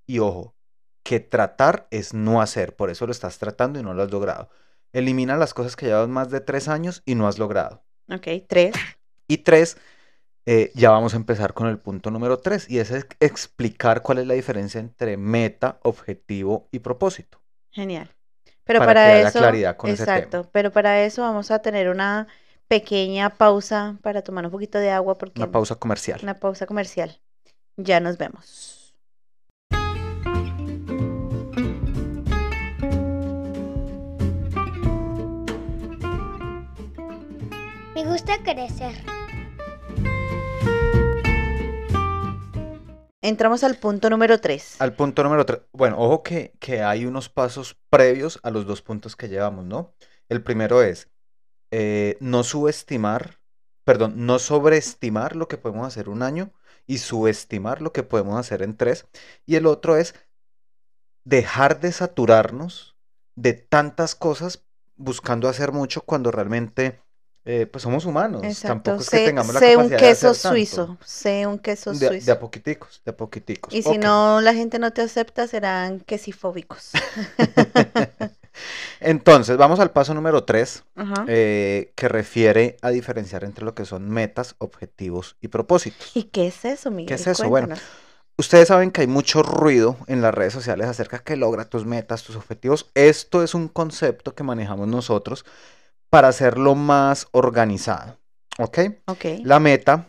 Y 0.07 0.19
ojo, 0.19 0.55
que 1.03 1.21
tratar 1.21 1.87
es 1.91 2.15
no 2.15 2.41
hacer. 2.41 2.75
Por 2.75 2.91
eso 2.91 3.07
lo 3.07 3.13
estás 3.13 3.39
tratando 3.39 3.79
y 3.79 3.83
no 3.83 3.95
lo 3.95 4.03
has 4.03 4.11
logrado. 4.11 4.51
Elimina 4.93 5.37
las 5.37 5.55
cosas 5.55 5.77
que 5.77 5.87
llevas 5.87 6.09
más 6.09 6.31
de 6.31 6.41
tres 6.41 6.69
años 6.69 7.03
y 7.05 7.15
no 7.15 7.29
has 7.29 7.39
logrado. 7.39 7.85
Ok, 8.09 8.27
tres. 8.49 8.75
Y 9.29 9.39
tres, 9.39 9.77
eh, 10.47 10.71
ya 10.75 10.91
vamos 10.91 11.15
a 11.15 11.17
empezar 11.17 11.55
con 11.55 11.67
el 11.67 11.79
punto 11.79 12.11
número 12.11 12.39
tres 12.39 12.71
y 12.71 12.79
es 12.79 12.93
explicar 13.21 14.03
cuál 14.03 14.19
es 14.19 14.27
la 14.27 14.35
diferencia 14.35 14.81
entre 14.81 15.17
meta, 15.17 15.81
objetivo 15.83 16.69
y 16.71 16.79
propósito. 16.79 17.41
Genial. 17.73 18.09
Pero 18.67 18.81
para, 18.81 19.21
eso, 19.21 19.39
claridad 19.39 19.77
con 19.77 19.89
exacto, 19.89 20.49
pero 20.51 20.73
para 20.73 21.01
eso 21.03 21.23
vamos 21.23 21.53
a 21.53 21.61
tener 21.61 21.89
una 21.89 22.27
pequeña 22.67 23.31
pausa 23.31 23.97
para 24.03 24.23
tomar 24.23 24.45
un 24.45 24.51
poquito 24.51 24.79
de 24.79 24.91
agua 24.91 25.17
porque 25.17 25.41
una 25.41 25.53
pausa 25.53 25.77
comercial. 25.77 26.19
Una 26.23 26.35
pausa 26.35 26.67
comercial. 26.67 27.21
Ya 27.77 28.01
nos 28.01 28.19
vemos. 28.19 28.97
Me 37.95 38.05
gusta 38.05 38.39
crecer. 38.43 39.16
Entramos 43.23 43.65
al 43.65 43.77
punto 43.77 44.11
número 44.11 44.41
3. 44.41 44.81
Al 44.81 44.95
punto 44.95 45.23
número 45.23 45.47
3. 45.47 45.61
Bueno, 45.73 45.99
ojo 45.99 46.23
que, 46.23 46.53
que, 46.61 46.83
hay 46.83 47.07
unos 47.07 47.29
pasos 47.29 47.77
previos 47.89 48.39
a 48.43 48.51
los 48.51 48.67
dos 48.67 48.83
puntos 48.83 49.17
que 49.17 49.29
llevamos, 49.29 49.65
¿no? 49.65 49.95
El 50.29 50.43
primero 50.43 50.83
es 50.83 51.09
eh, 51.71 52.17
no 52.21 52.45
subestimar, 52.45 53.41
perdón, 53.85 54.27
no 54.27 54.39
sobreestimar 54.39 55.35
lo 55.35 55.49
que 55.49 55.57
podemos 55.57 55.87
hacer 55.87 56.09
un 56.09 56.23
año 56.23 56.53
y 56.87 56.99
subestimar 56.99 57.83
lo 57.83 57.93
que 57.93 58.03
podemos 58.03 58.39
hacer 58.39 58.63
en 58.63 58.77
tres. 58.77 59.07
Y 59.47 59.57
el 59.57 59.67
otro 59.67 59.97
es 59.97 60.15
dejar 61.25 61.81
de 61.81 61.93
saturarnos 61.93 62.97
de 63.35 63.55
tantas 63.55 64.15
cosas 64.15 64.65
buscando 64.97 65.49
hacer 65.49 65.73
mucho 65.73 66.03
cuando 66.03 66.31
realmente 66.31 67.03
eh, 67.49 67.67
pues 67.67 67.83
somos 67.83 68.05
humanos. 68.05 68.43
Tampoco 68.61 69.01
es 69.01 69.09
que 69.09 69.27
tengamos 69.27 69.55
la 69.55 69.61
capacidad 69.61 69.85
un 69.85 69.97
queso 69.97 70.35
suizo, 70.35 70.99
sé 71.05 71.47
un 71.47 71.61
queso 71.61 71.93
de, 71.93 72.09
suizo. 72.09 72.27
De 72.27 72.33
a 72.33 72.41
poquiticos, 72.41 73.01
de 73.05 73.11
a 73.13 73.17
poquiticos. 73.17 73.73
Y 73.73 73.83
si 73.83 73.99
no 73.99 74.41
la 74.41 74.53
gente 74.53 74.81
no 74.81 74.93
te 74.93 75.03
acepta, 75.03 75.47
serán 75.47 76.01
quesifóbicos. 76.01 76.91
Entonces, 79.01 79.57
vamos 79.57 79.79
al 79.79 79.93
paso 79.93 80.13
número 80.13 80.43
tres, 80.43 80.83
eh, 81.29 81.93
que 81.95 82.09
refiere 82.09 82.79
a 82.83 82.91
diferenciar 82.91 83.45
entre 83.45 83.65
lo 83.65 83.77
que 83.77 83.85
son 83.85 84.11
metas, 84.11 84.57
objetivos 84.59 85.37
y 85.41 85.47
propósitos. 85.47 86.17
¿Y 86.17 86.25
qué 86.25 86.49
es 86.49 86.65
eso, 86.65 86.91
Miguel? 86.91 87.07
¿Qué 87.07 87.15
es 87.15 87.29
eso? 87.29 87.49
Bueno, 87.49 87.77
ustedes 88.37 88.67
saben 88.67 88.91
que 88.91 89.03
hay 89.03 89.07
mucho 89.07 89.45
ruido 89.45 89.97
en 90.09 90.21
las 90.21 90.35
redes 90.35 90.53
sociales 90.53 90.89
acerca 90.89 91.19
de 91.19 91.23
que 91.23 91.37
logra 91.37 91.67
tus 91.67 91.87
metas, 91.87 92.25
tus 92.25 92.35
objetivos. 92.35 92.91
Esto 92.95 93.45
es 93.45 93.55
un 93.55 93.69
concepto 93.69 94.35
que 94.35 94.43
manejamos 94.43 94.89
nosotros 94.89 95.45
para 96.11 96.29
hacerlo 96.29 96.75
más 96.75 97.29
organizado. 97.33 98.19
¿Ok? 98.59 98.79
Ok. 99.07 99.25
La 99.45 99.61
meta 99.61 100.07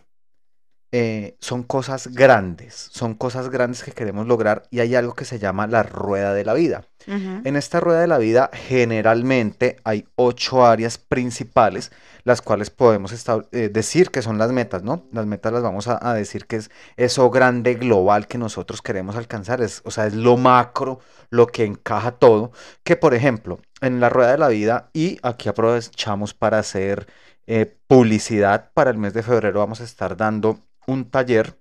eh, 0.93 1.36
son 1.41 1.63
cosas 1.63 2.07
grandes, 2.13 2.89
son 2.93 3.13
cosas 3.13 3.49
grandes 3.49 3.83
que 3.83 3.91
queremos 3.91 4.25
lograr 4.25 4.63
y 4.71 4.79
hay 4.79 4.95
algo 4.95 5.15
que 5.15 5.25
se 5.25 5.38
llama 5.38 5.67
la 5.67 5.83
rueda 5.83 6.33
de 6.33 6.45
la 6.45 6.53
vida. 6.53 6.86
En 7.07 7.55
esta 7.55 7.79
rueda 7.79 8.01
de 8.01 8.07
la 8.07 8.17
vida 8.17 8.49
generalmente 8.53 9.77
hay 9.86 10.07
ocho 10.15 10.65
áreas 10.65 10.97
principales, 10.97 11.91
las 12.25 12.41
cuales 12.41 12.69
podemos 12.69 13.13
eh, 13.53 13.69
decir 13.69 14.12
que 14.12 14.21
son 14.21 14.38
las 14.38 14.51
metas, 14.51 14.83
¿no? 14.83 15.05
Las 15.13 15.25
metas 15.25 15.53
las 15.53 15.63
vamos 15.63 15.88
a, 15.88 16.13
decir 16.13 16.47
que 16.47 16.57
es 16.57 16.69
eso 16.97 17.29
grande, 17.29 17.75
global 17.75 18.27
que 18.27 18.38
nosotros 18.38 18.81
queremos 18.81 19.15
alcanzar, 19.15 19.62
es, 19.62 19.81
o 19.86 19.91
sea, 19.91 20.05
es 20.05 20.15
lo 20.15 20.36
macro, 20.36 20.99
lo 21.29 21.47
que 21.47 21.63
encaja 21.63 22.12
todo, 22.12 22.51
que 22.83 22.97
por 22.97 23.13
ejemplo, 23.13 23.60
en 23.82 24.00
la 24.00 24.10
rueda 24.10 24.32
de 24.32 24.38
la 24.38 24.48
vida, 24.48 24.90
y 24.94 25.18
aquí 25.22 25.50
aprovechamos 25.50 26.34
para 26.34 26.60
hacer 26.60 27.08
eh, 27.46 27.78
publicidad 27.88 28.72
para 28.74 28.90
el 28.90 28.98
mes 28.98 29.13
de 29.13 29.24
febrero, 29.24 29.60
vamos 29.60 29.82
a 29.82 29.84
estar 29.84 30.18
dando 30.18 30.60
un 30.88 31.10
taller 31.10 31.60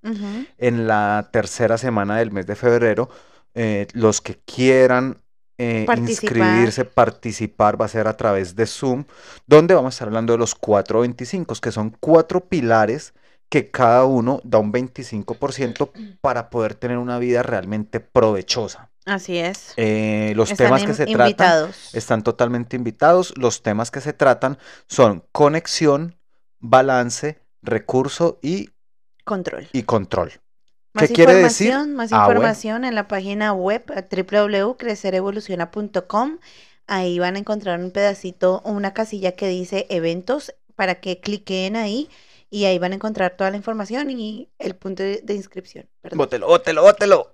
en 0.57 0.87
la 0.87 1.29
tercera 1.33 1.77
semana 1.79 2.17
del 2.19 2.31
mes 2.31 2.47
de 2.47 2.55
febrero. 2.55 3.11
Eh, 3.55 3.89
los 3.93 4.21
que 4.21 4.39
quieran 4.45 5.19
eh, 5.59 5.87
inscribirse, 5.97 6.85
participar, 6.85 7.81
va 7.81 7.87
a 7.87 7.89
ser 7.89 8.07
a 8.07 8.17
través 8.17 8.55
de 8.55 8.67
Zoom, 8.67 9.05
donde 9.47 9.75
vamos 9.75 9.95
a 9.95 9.97
estar 9.97 10.09
hablando 10.09 10.33
de 10.33 10.39
los 10.39 10.55
425, 10.55 11.55
que 11.61 11.73
son 11.73 11.97
cuatro 11.99 12.49
pilares 12.49 13.15
que 13.49 13.71
cada 13.71 14.05
uno 14.05 14.41
da 14.45 14.59
un 14.59 14.73
25% 14.73 15.91
para 16.21 16.51
poder 16.51 16.75
tener 16.75 16.99
una 16.99 17.19
vida 17.19 17.43
realmente 17.43 18.01
provechosa. 18.01 18.91
Así 19.07 19.39
es. 19.39 19.73
Eh, 19.77 20.33
los 20.35 20.53
temas 20.53 20.85
que 20.85 20.93
se 20.93 21.07
tratan 21.07 21.71
están 21.93 22.25
totalmente 22.25 22.75
invitados. 22.77 23.33
Los 23.37 23.63
temas 23.63 23.93
que 23.93 24.01
se 24.01 24.13
tratan 24.13 24.59
son 24.89 25.23
conexión, 25.31 26.19
balance, 26.59 27.41
recurso 27.63 28.41
y 28.43 28.71
control. 29.25 29.69
Y 29.73 29.85
control. 29.85 30.33
¿Qué 30.99 31.07
quiere 31.09 31.35
decir? 31.35 31.73
Más 31.89 32.13
ah, 32.13 32.27
información 32.27 32.85
en 32.85 32.97
la 32.97 33.07
página 33.07 33.53
web 33.53 33.85
www.crecerevoluciona.com. 33.87 36.39
Ahí 36.89 37.19
van 37.21 37.37
a 37.37 37.39
encontrar 37.39 37.79
un 37.79 37.93
pedacito, 37.93 38.61
una 38.65 38.93
casilla 38.93 39.31
que 39.33 39.47
dice 39.47 39.87
eventos 39.89 40.53
para 40.75 40.97
que 40.97 41.21
cliquen 41.21 41.77
ahí 41.77 42.09
y 42.57 42.65
ahí 42.65 42.79
van 42.79 42.93
a 42.93 42.95
encontrar 42.95 43.37
toda 43.37 43.51
la 43.51 43.59
información 43.59 44.11
y 44.11 44.49
el 44.59 44.77
punto 44.77 45.03
de, 45.03 45.23
inscripción. 45.29 45.87
Perdón. 46.01 46.17
Bótelo, 46.17 46.47
bótelo, 46.47 46.81
bótelo. 46.81 47.31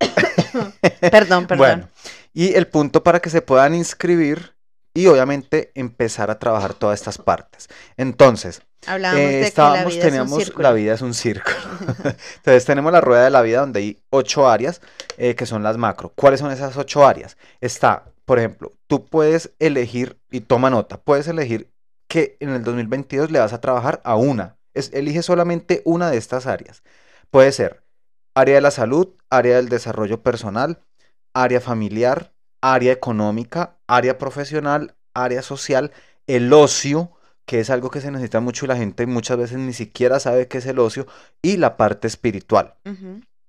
perdón, 1.00 1.46
perdón. 1.46 1.58
Bueno, 1.58 1.88
y 2.32 2.54
el 2.54 2.66
punto 2.66 3.04
para 3.04 3.20
que 3.20 3.30
se 3.30 3.40
puedan 3.40 3.72
inscribir 3.72 4.56
y 4.92 5.06
obviamente 5.06 5.70
empezar 5.76 6.32
a 6.32 6.40
trabajar 6.40 6.74
todas 6.74 6.98
estas 6.98 7.18
partes. 7.18 7.68
Entonces, 7.96 8.62
Hablábamos 8.84 9.22
de 9.22 9.52
que 9.52 9.60
la 9.60 9.84
vida 9.84 10.02
teníamos, 10.02 10.42
es 10.42 10.50
un 10.50 10.60
la 10.60 10.72
vida 10.72 10.94
es 10.94 11.02
un 11.02 11.14
círculo. 11.14 11.56
Entonces 12.38 12.64
tenemos 12.64 12.92
la 12.92 13.00
rueda 13.00 13.22
de 13.22 13.30
la 13.30 13.42
vida 13.42 13.60
donde 13.60 13.78
hay 13.78 14.02
ocho 14.10 14.48
áreas 14.48 14.80
eh, 15.18 15.36
que 15.36 15.46
son 15.46 15.62
las 15.62 15.78
macro. 15.78 16.12
¿Cuáles 16.16 16.40
son 16.40 16.50
esas 16.50 16.76
ocho 16.76 17.06
áreas? 17.06 17.36
Está, 17.60 18.06
por 18.24 18.40
ejemplo, 18.40 18.72
tú 18.88 19.04
puedes 19.04 19.52
elegir, 19.60 20.18
y 20.32 20.40
toma 20.40 20.68
nota, 20.68 21.00
puedes 21.00 21.28
elegir 21.28 21.70
que 22.08 22.36
en 22.40 22.48
el 22.50 22.64
2022 22.64 23.30
le 23.30 23.38
vas 23.38 23.52
a 23.52 23.60
trabajar 23.60 24.00
a 24.02 24.16
una. 24.16 24.56
Es, 24.74 24.92
elige 24.92 25.22
solamente 25.22 25.82
una 25.84 26.10
de 26.10 26.16
estas 26.16 26.46
áreas. 26.46 26.82
Puede 27.30 27.52
ser 27.52 27.82
área 28.34 28.56
de 28.56 28.60
la 28.60 28.70
salud, 28.70 29.08
área 29.30 29.56
del 29.56 29.68
desarrollo 29.68 30.22
personal, 30.22 30.82
área 31.34 31.60
familiar, 31.60 32.32
área 32.60 32.92
económica, 32.92 33.78
área 33.86 34.18
profesional, 34.18 34.94
área 35.14 35.42
social, 35.42 35.92
el 36.26 36.52
ocio, 36.52 37.12
que 37.44 37.60
es 37.60 37.70
algo 37.70 37.90
que 37.90 38.00
se 38.00 38.10
necesita 38.10 38.40
mucho 38.40 38.64
y 38.64 38.68
la 38.68 38.76
gente 38.76 39.06
muchas 39.06 39.36
veces 39.36 39.58
ni 39.58 39.72
siquiera 39.72 40.20
sabe 40.20 40.48
qué 40.48 40.58
es 40.58 40.66
el 40.66 40.78
ocio, 40.78 41.06
y 41.42 41.56
la 41.56 41.76
parte 41.76 42.06
espiritual. 42.06 42.74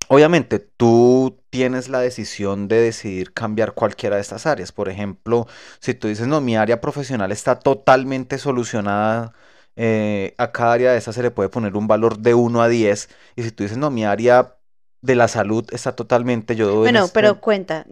Obviamente, 0.08 0.58
tú 0.58 1.40
tienes 1.48 1.88
la 1.88 2.00
decisión 2.00 2.68
de 2.68 2.80
decidir 2.80 3.32
cambiar 3.32 3.72
cualquiera 3.72 4.16
de 4.16 4.22
estas 4.22 4.46
áreas. 4.46 4.70
Por 4.72 4.88
ejemplo, 4.88 5.46
si 5.80 5.94
tú 5.94 6.08
dices, 6.08 6.26
no, 6.26 6.40
mi 6.40 6.56
área 6.56 6.80
profesional 6.80 7.32
está 7.32 7.58
totalmente 7.58 8.36
solucionada, 8.38 9.32
eh, 9.76 10.34
a 10.38 10.52
cada 10.52 10.72
área 10.72 10.92
de 10.92 10.98
estas 10.98 11.14
se 11.14 11.22
le 11.22 11.30
puede 11.30 11.48
poner 11.48 11.76
un 11.76 11.86
valor 11.86 12.18
de 12.18 12.34
1 12.34 12.62
a 12.62 12.68
10. 12.68 13.08
Y 13.36 13.42
si 13.42 13.50
tú 13.50 13.64
dices, 13.64 13.78
no, 13.78 13.90
mi 13.90 14.04
área 14.04 14.56
de 15.00 15.14
la 15.14 15.28
salud 15.28 15.66
está 15.70 15.94
totalmente 15.94 16.56
yo 16.56 16.76
bueno 16.76 17.08
pero 17.12 17.38
cuenta 17.38 17.84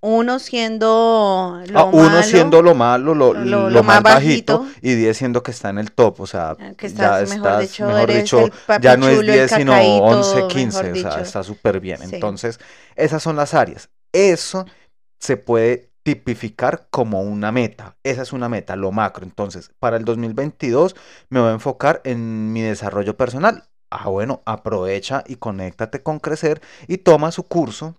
uno 0.00 0.38
siendo 0.38 1.60
lo 1.66 1.78
ah, 1.80 1.84
uno 1.86 2.22
siendo 2.22 2.62
lo 2.62 2.76
malo 2.76 3.16
lo, 3.16 3.34
lo, 3.34 3.82
más, 3.82 4.00
bajito, 4.00 4.64
y 4.80 4.94
10 4.94 5.16
siendo 5.16 5.42
que 5.42 5.50
está 5.50 5.70
en 5.70 5.78
el 5.78 5.90
top 5.90 6.20
o 6.20 6.26
sea 6.28 6.50
ah, 6.50 6.70
que 6.76 6.86
estás, 6.86 7.28
ya 7.28 7.34
mejor 7.36 7.60
dicho, 7.60 7.86
mejor 7.88 8.12
dicho 8.12 8.50
ya 8.80 8.96
no 8.96 9.08
es 9.08 9.22
10 9.22 9.50
sino 9.50 9.72
11 9.76 10.46
15 10.46 10.92
o 10.92 10.94
sea 10.94 11.20
está 11.20 11.42
súper 11.42 11.80
bien 11.80 11.98
entonces 12.00 12.60
esas 12.96 13.22
son 13.22 13.36
las 13.36 13.54
áreas. 13.54 13.90
Eso 14.12 14.66
se 15.18 15.36
puede 15.36 15.91
tipificar 16.02 16.88
como 16.90 17.22
una 17.22 17.52
meta. 17.52 17.96
Esa 18.02 18.22
es 18.22 18.32
una 18.32 18.48
meta, 18.48 18.76
lo 18.76 18.92
macro. 18.92 19.24
Entonces, 19.24 19.70
para 19.78 19.96
el 19.96 20.04
2022 20.04 20.96
me 21.28 21.40
voy 21.40 21.50
a 21.50 21.54
enfocar 21.54 22.00
en 22.04 22.52
mi 22.52 22.62
desarrollo 22.62 23.16
personal 23.16 23.64
ah, 23.92 24.08
bueno, 24.08 24.42
aprovecha 24.46 25.22
y 25.26 25.36
conéctate 25.36 26.02
con 26.02 26.18
Crecer 26.18 26.60
y 26.88 26.98
toma 26.98 27.30
su 27.30 27.44
curso 27.44 27.96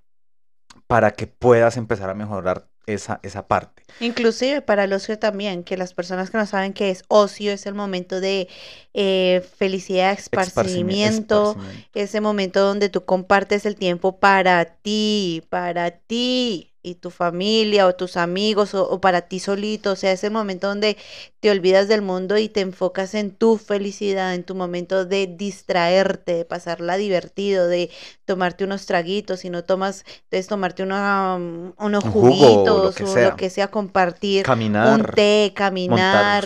para 0.87 1.11
que 1.11 1.27
puedas 1.27 1.77
empezar 1.77 2.09
a 2.09 2.13
mejorar 2.13 2.67
esa, 2.85 3.19
esa 3.23 3.47
parte. 3.47 3.83
Inclusive 3.99 4.61
para 4.61 4.83
el 4.83 4.93
ocio 4.93 5.17
también, 5.17 5.63
que 5.63 5.77
las 5.77 5.93
personas 5.93 6.29
que 6.29 6.37
no 6.37 6.45
saben 6.45 6.73
qué 6.73 6.89
es 6.89 7.03
ocio 7.07 7.51
es 7.51 7.65
el 7.65 7.75
momento 7.75 8.19
de 8.19 8.49
eh, 8.93 9.47
felicidad, 9.57 10.11
esparcimiento, 10.13 11.55
ese 11.93 12.19
momento 12.19 12.61
donde 12.61 12.89
tú 12.89 13.05
compartes 13.05 13.65
el 13.65 13.75
tiempo 13.75 14.19
para 14.19 14.65
ti, 14.65 15.43
para 15.49 15.91
ti. 15.91 16.72
Y 16.83 16.95
tu 16.95 17.09
familia 17.09 17.87
o 17.87 17.95
tus 17.95 18.17
amigos 18.17 18.75
o, 18.75 18.99
para 18.99 19.21
ti 19.21 19.39
solito, 19.39 19.93
o 19.93 19.95
sea, 19.95 20.11
es 20.11 20.23
el 20.25 20.31
momento 20.31 20.67
donde 20.67 20.97
te 21.39 21.49
olvidas 21.49 21.87
del 21.87 22.01
mundo 22.01 22.37
y 22.37 22.49
te 22.49 22.59
enfocas 22.59 23.13
en 23.15 23.31
tu 23.31 23.57
felicidad, 23.57 24.35
en 24.35 24.43
tu 24.43 24.53
momento 24.53 25.05
de 25.05 25.27
distraerte, 25.27 26.35
de 26.35 26.45
pasarla 26.45 26.97
divertido, 26.97 27.67
de 27.67 27.89
tomarte 28.25 28.65
unos 28.65 28.85
traguitos, 28.85 29.39
si 29.39 29.49
no 29.49 29.63
tomas, 29.63 30.03
entonces 30.25 30.47
tomarte 30.47 30.83
una, 30.83 31.37
mm, 31.39 31.73
unos 31.79 32.03
juguitos 32.03 32.99
o 33.01 33.15
lo 33.21 33.35
que 33.37 33.49
sea, 33.49 33.69
compartir 33.69 34.43
caminar, 34.43 34.99
un 34.99 35.05
té, 35.05 35.53
caminar, 35.55 36.45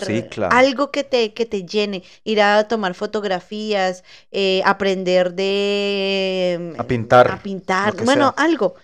algo 0.50 0.92
que 0.92 1.02
te, 1.02 1.34
que 1.34 1.46
te 1.46 1.64
llene, 1.64 2.04
ir 2.22 2.40
a 2.40 2.68
tomar 2.68 2.94
fotografías, 2.94 4.04
eh, 4.30 4.62
aprender 4.64 5.34
de... 5.34 6.74
A 6.78 6.84
pintar. 6.84 7.28
A 7.28 7.42
pintar, 7.42 8.04
bueno, 8.04 8.32
algo 8.36 8.76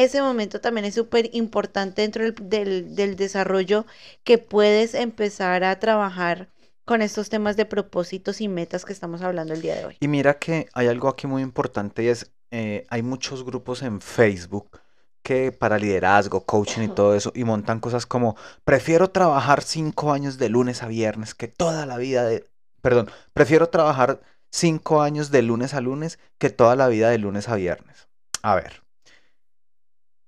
ese 0.00 0.22
momento 0.22 0.60
también 0.60 0.86
es 0.86 0.94
súper 0.94 1.28
importante 1.32 2.02
dentro 2.02 2.24
del, 2.24 2.94
del, 2.94 3.16
desarrollo 3.16 3.84
que 4.24 4.38
puedes 4.38 4.94
empezar 4.94 5.64
a 5.64 5.78
trabajar 5.78 6.48
con 6.84 7.02
estos 7.02 7.28
temas 7.28 7.56
de 7.56 7.66
propósitos 7.66 8.40
y 8.40 8.48
metas 8.48 8.84
que 8.84 8.92
estamos 8.92 9.22
hablando 9.22 9.54
el 9.54 9.62
día 9.62 9.76
de 9.76 9.84
hoy. 9.84 9.96
Y 10.00 10.08
mira 10.08 10.38
que 10.38 10.68
hay 10.72 10.88
algo 10.88 11.08
aquí 11.08 11.26
muy 11.26 11.42
importante 11.42 12.02
y 12.04 12.08
es, 12.08 12.30
eh, 12.50 12.86
hay 12.88 13.02
muchos 13.02 13.44
grupos 13.44 13.82
en 13.82 14.00
Facebook 14.00 14.80
que 15.22 15.52
para 15.52 15.78
liderazgo, 15.78 16.44
coaching 16.44 16.82
y 16.82 16.88
todo 16.88 17.14
eso, 17.14 17.30
y 17.34 17.44
montan 17.44 17.78
cosas 17.78 18.06
como, 18.06 18.36
prefiero 18.64 19.10
trabajar 19.10 19.62
cinco 19.62 20.12
años 20.12 20.38
de 20.38 20.48
lunes 20.48 20.82
a 20.82 20.88
viernes 20.88 21.34
que 21.34 21.48
toda 21.48 21.86
la 21.86 21.96
vida 21.96 22.24
de, 22.24 22.44
perdón, 22.80 23.08
prefiero 23.32 23.68
trabajar 23.68 24.20
cinco 24.50 25.00
años 25.00 25.30
de 25.30 25.42
lunes 25.42 25.74
a 25.74 25.80
lunes 25.80 26.18
que 26.38 26.50
toda 26.50 26.76
la 26.76 26.88
vida 26.88 27.10
de 27.10 27.18
lunes 27.18 27.48
a 27.48 27.54
viernes. 27.54 28.08
A 28.42 28.56
ver, 28.56 28.81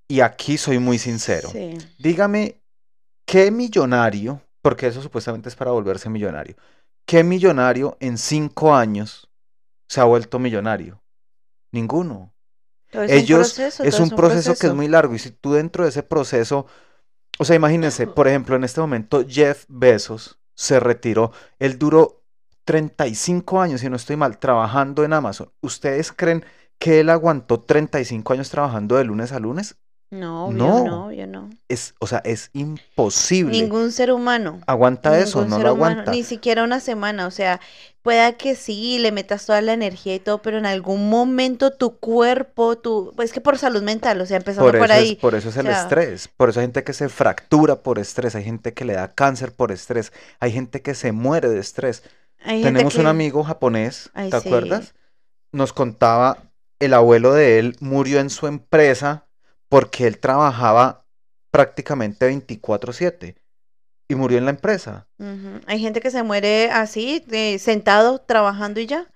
y 0.08 0.20
aquí 0.20 0.58
soy 0.58 0.78
muy 0.78 0.98
sincero. 0.98 1.50
Dígame, 1.98 2.60
¿qué 3.26 3.50
millonario, 3.50 4.42
porque 4.62 4.86
eso 4.86 5.02
supuestamente 5.02 5.48
es 5.48 5.56
para 5.56 5.70
volverse 5.70 6.10
millonario, 6.10 6.56
qué 7.06 7.24
millonario 7.24 7.96
en 8.00 8.18
cinco 8.18 8.74
años 8.74 9.30
se 9.88 10.00
ha 10.00 10.04
vuelto 10.04 10.38
millonario? 10.38 11.02
Ninguno. 11.72 12.32
Es 12.92 13.10
Ellos, 13.10 13.50
un 13.50 13.56
proceso, 13.56 13.82
es 13.82 14.00
un, 14.00 14.10
proceso, 14.10 14.54
que 14.54 14.68
es 14.68 14.74
muy 14.74 14.86
largo 14.86 15.14
y 15.14 15.18
si 15.18 15.30
tú 15.30 15.54
dentro 15.54 15.82
de 15.82 15.90
ese 15.90 16.04
proceso, 16.04 16.66
o 17.38 17.44
sea, 17.44 17.56
imagínense, 17.56 18.06
por 18.06 18.28
ejemplo, 18.28 18.54
en 18.54 18.64
este 18.64 18.80
momento 18.80 19.24
Jeff 19.26 19.64
Bezos 19.68 20.38
se 20.54 20.78
retiró, 20.78 21.32
él 21.58 21.78
duró 21.78 22.22
35 22.64 23.60
años, 23.60 23.80
si 23.80 23.88
no 23.90 23.96
estoy 23.96 24.16
mal, 24.16 24.38
trabajando 24.38 25.04
en 25.04 25.12
Amazon. 25.12 25.52
¿Ustedes 25.60 26.12
creen 26.12 26.44
que 26.78 27.00
él 27.00 27.10
aguantó 27.10 27.60
35 27.60 28.32
años 28.32 28.50
trabajando 28.50 28.96
de 28.96 29.04
lunes 29.04 29.32
a 29.32 29.40
lunes? 29.40 29.76
No, 30.14 30.52
no, 30.52 30.84
no, 30.84 31.12
yo 31.12 31.26
no. 31.26 31.50
Es, 31.68 31.94
o 31.98 32.06
sea, 32.06 32.18
es 32.24 32.50
imposible. 32.52 33.50
Ningún 33.50 33.90
ser 33.90 34.12
humano. 34.12 34.60
Aguanta 34.64 35.18
eso, 35.18 35.44
no 35.44 35.58
lo 35.58 35.70
aguanta. 35.70 36.12
ni 36.12 36.22
siquiera 36.22 36.62
una 36.62 36.78
semana, 36.78 37.26
o 37.26 37.32
sea, 37.32 37.60
pueda 38.02 38.34
que 38.34 38.54
sí, 38.54 38.98
le 39.00 39.10
metas 39.10 39.44
toda 39.44 39.60
la 39.60 39.72
energía 39.72 40.14
y 40.14 40.20
todo, 40.20 40.40
pero 40.40 40.58
en 40.58 40.66
algún 40.66 41.10
momento 41.10 41.72
tu 41.72 41.98
cuerpo, 41.98 42.78
tu, 42.78 43.12
pues 43.16 43.32
que 43.32 43.40
por 43.40 43.58
salud 43.58 43.82
mental, 43.82 44.20
o 44.20 44.26
sea, 44.26 44.36
empezando 44.36 44.70
por, 44.70 44.92
ahí. 44.92 45.16
por 45.16 45.34
eso 45.34 45.48
es 45.48 45.56
el 45.56 45.66
estrés, 45.66 46.28
por 46.28 46.48
eso 46.48 46.60
hay 46.60 46.66
gente 46.66 46.84
que 46.84 46.92
se 46.92 47.08
fractura 47.08 47.82
por 47.82 47.98
estrés, 47.98 48.36
hay 48.36 48.44
gente 48.44 48.72
que 48.72 48.84
le 48.84 48.92
da 48.92 49.08
cáncer 49.08 49.50
por 49.50 49.72
estrés, 49.72 50.12
hay 50.38 50.52
gente 50.52 50.80
que 50.80 50.94
se 50.94 51.10
muere 51.10 51.48
de 51.48 51.58
estrés. 51.58 52.04
Tenemos 52.38 52.94
un 52.94 53.08
amigo 53.08 53.42
japonés, 53.42 54.10
¿te 54.14 54.36
acuerdas? 54.36 54.94
Nos 55.50 55.72
contaba, 55.72 56.38
el 56.78 56.94
abuelo 56.94 57.32
de 57.32 57.58
él 57.58 57.76
murió 57.80 58.20
en 58.20 58.30
su 58.30 58.46
empresa 58.46 59.26
porque 59.74 60.06
él 60.06 60.20
trabajaba 60.20 61.04
prácticamente 61.50 62.28
24/7 62.28 63.34
y 64.08 64.14
murió 64.14 64.38
en 64.38 64.44
la 64.44 64.52
empresa. 64.52 65.08
Hay 65.66 65.80
gente 65.80 66.00
que 66.00 66.12
se 66.12 66.22
muere 66.22 66.70
así, 66.70 67.24
sentado, 67.58 68.20
trabajando 68.20 68.78
y 68.78 68.86
ya, 68.86 69.10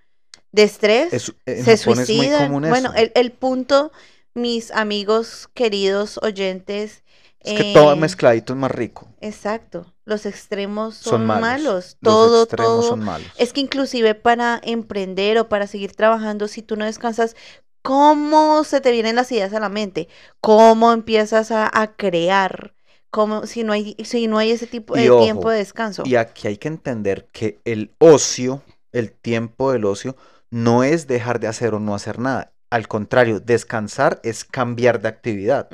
de 0.51 0.64
estrés, 0.64 1.33
se 1.47 1.77
suicida. 1.77 2.49
bueno, 2.49 2.92
el, 2.97 3.31
punto, 3.31 3.92
mis 4.35 4.73
amigos 4.73 5.49
queridos 5.55 6.18
oyentes. 6.25 7.05
Es 7.38 7.62
que 7.62 7.73
todo 7.73 7.92
eh, 7.92 7.97
mezcladito 7.97 8.53
es 8.55 8.59
más 8.59 8.73
rico. 8.73 9.07
Exacto. 9.21 9.94
Los 10.05 10.27
extremos 10.27 10.97
son, 10.97 11.25
malos. 11.25 11.99
Todo, 12.03 12.47
todo. 12.47 12.83
Son 12.83 13.05
malos. 13.05 13.29
Es 13.37 13.53
que 13.53 13.61
inclusive 13.61 14.16
para 14.16 14.61
emprender 14.64 15.38
o 15.38 15.49
para 15.49 15.68
seguir 15.68 15.94
trabajando, 15.94 16.49
si 16.49 16.62
tú 16.62 16.75
no 16.75 16.85
descansas, 16.85 17.37
cómo 17.83 18.64
se 18.64 18.81
te 18.81 18.93
vienen 18.93 19.17
las 19.17 19.31
ideas 19.33 19.53
a 19.53 19.61
la 19.61 19.69
mente, 19.69 20.09
cómo 20.41 20.93
empiezas 20.93 21.51
a, 21.51 21.95
crear, 21.97 22.75
cómo, 23.11 23.47
si, 23.47 23.64
no 23.64 23.73
hay, 23.73 23.97
si 24.05 24.27
no 24.27 24.38
hay 24.38 24.51
ese 24.51 24.67
tipo 24.67 24.95
de 24.95 25.09
tiempo 25.09 25.51
de 25.51 25.59
descanso. 25.59 26.03
Y 26.07 26.17
aquí 26.17 26.49
hay 26.49 26.57
que 26.57 26.69
entender 26.69 27.29
que 27.33 27.59
el 27.64 27.93
ocio, 27.99 28.62
el 28.93 29.12
tiempo 29.12 29.73
del 29.73 29.85
ocio, 29.85 30.17
no 30.51 30.83
es 30.85 31.07
dejar 31.07 31.41
de 31.41 31.47
hacer 31.47 31.75
o 31.75 31.81
no 31.81 31.95
hacer 31.95 32.19
nada. 32.19 32.53
Al 32.71 32.87
contrario, 32.87 33.41
descansar 33.41 34.21
es 34.23 34.45
cambiar 34.45 35.01
de 35.01 35.09
actividad. 35.09 35.71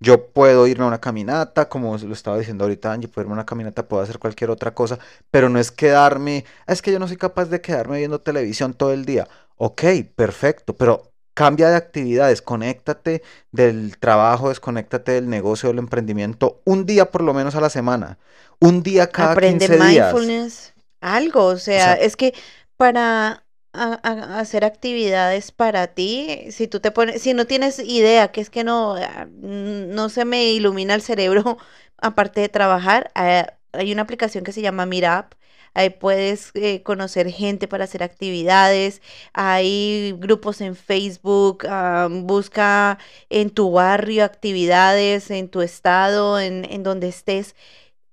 Yo 0.00 0.28
puedo 0.28 0.66
irme 0.66 0.84
a 0.84 0.88
una 0.88 1.00
caminata, 1.00 1.68
como 1.68 1.96
lo 1.98 2.12
estaba 2.14 2.38
diciendo 2.38 2.64
ahorita 2.64 2.90
Angie, 2.90 3.08
puedo 3.08 3.24
irme 3.24 3.34
a 3.34 3.40
una 3.40 3.46
caminata, 3.46 3.86
puedo 3.86 4.02
hacer 4.02 4.18
cualquier 4.18 4.48
otra 4.48 4.72
cosa, 4.72 4.98
pero 5.30 5.50
no 5.50 5.58
es 5.58 5.70
quedarme, 5.70 6.46
es 6.66 6.80
que 6.80 6.90
yo 6.90 6.98
no 6.98 7.06
soy 7.06 7.18
capaz 7.18 7.46
de 7.46 7.60
quedarme 7.60 7.98
viendo 7.98 8.18
televisión 8.18 8.72
todo 8.72 8.94
el 8.94 9.04
día. 9.04 9.28
Ok, 9.56 9.82
perfecto, 10.16 10.74
pero 10.74 11.11
Cambia 11.34 11.70
de 11.70 11.76
actividades, 11.76 12.42
conéctate 12.42 13.22
del 13.52 13.96
trabajo, 13.98 14.50
desconéctate 14.50 15.12
del 15.12 15.28
negocio, 15.28 15.70
del 15.70 15.78
emprendimiento, 15.78 16.60
un 16.64 16.84
día 16.84 17.10
por 17.10 17.22
lo 17.22 17.32
menos 17.32 17.54
a 17.54 17.60
la 17.60 17.70
semana, 17.70 18.18
un 18.60 18.82
día 18.82 19.06
cada 19.08 19.32
Aprende 19.32 19.66
15 19.66 19.82
mindfulness, 19.82 20.74
algo, 21.00 21.46
o 21.46 21.56
sea, 21.56 21.94
es 21.94 22.16
que 22.16 22.34
para 22.76 23.44
hacer 23.72 24.64
actividades 24.64 25.50
para 25.50 25.86
ti, 25.88 26.46
si 26.50 26.68
tú 26.68 26.80
te 26.80 26.90
pones, 26.90 27.22
si 27.22 27.32
no 27.32 27.46
tienes 27.46 27.78
idea, 27.78 28.30
que 28.30 28.42
es 28.42 28.50
que 28.50 28.64
no, 28.64 28.96
ah, 28.96 29.26
no 29.40 30.08
se 30.10 30.24
me 30.24 30.52
ilumina 30.52 30.94
el 30.94 31.02
cerebro, 31.02 31.56
aparte 31.98 32.40
de 32.40 32.48
trabajar, 32.48 33.10
ah, 33.14 33.54
hay 33.72 33.92
una 33.92 34.02
aplicación 34.02 34.44
que 34.44 34.52
se 34.52 34.60
llama 34.60 34.84
Mirap, 34.84 35.34
ahí 35.74 35.90
puedes 35.90 36.50
eh, 36.54 36.82
conocer 36.82 37.30
gente 37.30 37.68
para 37.68 37.84
hacer 37.84 38.02
actividades, 38.02 39.02
hay 39.32 40.14
grupos 40.18 40.60
en 40.60 40.76
Facebook, 40.76 41.66
ah, 41.68 42.08
busca 42.10 42.98
en 43.30 43.50
tu 43.50 43.72
barrio 43.72 44.24
actividades, 44.24 45.30
en 45.30 45.48
tu 45.48 45.62
estado, 45.62 46.40
en, 46.40 46.64
en, 46.70 46.82
donde 46.82 47.08
estés. 47.08 47.54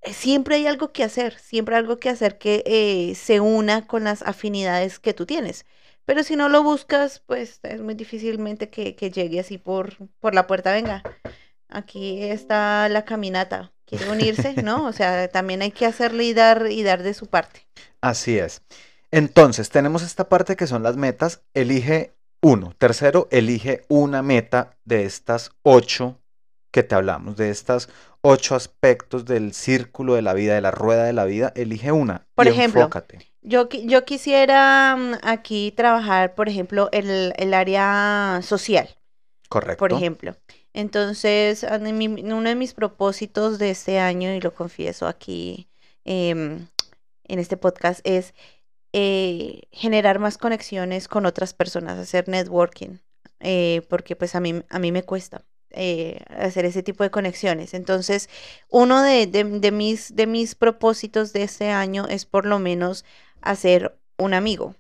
Siempre 0.04 0.56
hay 0.56 0.68
algo 0.68 0.92
que 0.94 1.04
hacer, 1.04 1.38
siempre 1.40 1.76
hay 1.76 1.80
algo 1.82 2.00
que 2.00 2.10
hacer 2.10 2.38
que 2.38 2.64
eh, 2.66 3.16
se 3.16 3.40
una 3.42 3.88
con 3.88 4.04
las 4.06 4.22
afinidades 4.24 5.00
que 5.00 5.14
tú 5.14 5.26
tienes. 5.26 5.66
Pero 6.06 6.24
si 6.24 6.36
no 6.36 6.50
lo 6.50 6.64
buscas, 6.64 7.20
pues 7.20 7.60
es 7.64 7.82
muy 7.82 7.94
difícilmente 7.96 8.70
que, 8.70 8.96
que 8.96 9.12
llegue 9.12 9.40
así 9.40 9.58
por, 9.58 9.98
por 10.20 10.34
la 10.34 10.48
puerta. 10.48 10.72
Venga, 10.72 11.04
aquí 11.70 12.24
está 12.24 12.90
la 12.90 13.06
caminata 13.06 13.72
quiere 13.90 14.10
unirse, 14.10 14.54
¿no? 14.64 14.86
O 14.86 14.94
sea, 14.94 15.28
también 15.30 15.62
hay 15.62 15.72
que 15.72 15.86
hacerle 15.86 16.26
y 16.26 16.34
dar, 16.34 16.68
y 16.70 16.84
dar 16.84 17.04
de 17.04 17.14
su 17.14 17.26
parte. 17.26 17.68
Así 18.02 18.38
es. 18.38 18.62
Entonces, 19.12 19.70
tenemos 19.70 20.04
esta 20.04 20.30
parte 20.30 20.56
que 20.56 20.68
son 20.68 20.84
las 20.84 20.96
metas. 20.96 21.42
Elige 21.54 22.14
uno. 22.42 22.74
Tercero, 22.78 23.28
elige 23.32 23.84
una 23.90 24.22
meta 24.22 24.78
de 24.86 25.06
estas 25.06 25.52
ocho 25.64 26.20
que 26.72 26.84
te 26.84 26.94
hablamos, 26.94 27.36
de 27.36 27.50
estas 27.50 27.90
ocho 28.22 28.54
aspectos 28.54 29.26
del 29.26 29.54
círculo 29.54 30.14
de 30.14 30.22
la 30.22 30.34
vida, 30.34 30.54
de 30.54 30.62
la 30.62 30.72
rueda 30.72 31.06
de 31.06 31.14
la 31.14 31.26
vida. 31.26 31.52
Elige 31.56 31.92
una. 31.92 32.28
Por 32.36 32.48
ejemplo, 32.48 32.88
Yo, 33.42 33.68
yo 33.70 34.06
quisiera 34.06 34.96
mm, 34.96 35.14
aquí 35.24 35.74
trabajar, 35.76 36.36
por 36.36 36.48
ejemplo, 36.48 36.90
el, 36.92 37.34
el 37.38 37.54
área 37.56 38.42
social. 38.44 38.88
Correcto. 39.50 39.80
Por 39.80 39.94
ejemplo. 39.94 40.36
Entonces, 40.74 41.66
uno 41.70 42.44
de 42.44 42.56
mis 42.56 42.74
propósitos 42.74 43.60
de 43.60 43.72
este 43.72 44.00
año, 44.00 44.34
y 44.34 44.42
lo 44.42 44.54
confieso 44.54 45.08
aquí 45.08 45.70
em, 46.06 46.68
en 47.26 47.40
este 47.40 47.58
podcast, 47.58 48.02
es 48.04 48.34
eh, 48.94 49.64
generar 49.72 50.20
más 50.20 50.38
conexiones 50.38 51.08
con 51.08 51.26
otras 51.26 51.54
personas, 51.54 51.98
hacer 52.00 52.28
networking, 52.28 53.00
eh, 53.40 53.82
porque 53.90 54.16
pues 54.16 54.36
a 54.36 54.40
mí, 54.40 54.64
a 54.70 54.80
mí 54.80 54.92
me 54.92 55.04
cuesta. 55.04 55.44
Eh, 55.72 56.22
hacer 56.30 56.66
ese 56.66 56.82
tipo 56.82 57.04
de 57.04 57.12
conexiones. 57.12 57.76
Entonces, 57.76 58.28
uno 58.70 59.04
de, 59.04 59.28
de, 59.28 59.72
mis, 59.72 60.16
de 60.16 60.26
mis 60.26 60.56
propósitos 60.56 61.32
de 61.32 61.44
este 61.44 61.70
año 61.70 62.08
es 62.08 62.26
por 62.26 62.48
lo 62.48 62.58
menos 62.58 63.06
hacer 63.42 63.96
un 64.18 64.34
amigo 64.34 64.76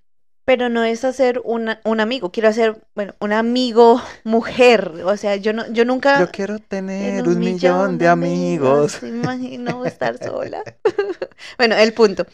pero 0.49 0.67
no 0.67 0.83
es 0.83 1.05
hacer 1.05 1.39
una, 1.43 1.79
un 1.83 1.99
amigo, 1.99 2.31
quiero 2.31 2.49
hacer, 2.49 2.81
bueno, 2.95 3.13
un 3.19 3.33
amigo 3.33 4.01
mujer, 4.23 4.93
o 5.05 5.15
sea, 5.15 5.35
yo 5.35 5.53
no, 5.53 5.71
yo 5.71 5.85
nunca... 5.85 6.19
Yo 6.19 6.31
quiero 6.31 6.57
tener 6.57 7.27
un, 7.27 7.37
millón, 7.37 7.99
de, 7.99 8.07
amigos. 8.07 9.03
Me 9.03 9.09
imagino 9.09 9.85
estar 9.85 10.17
sola. 10.17 10.63
bueno, 11.59 11.75
el 11.75 11.93
punto. 11.93 12.25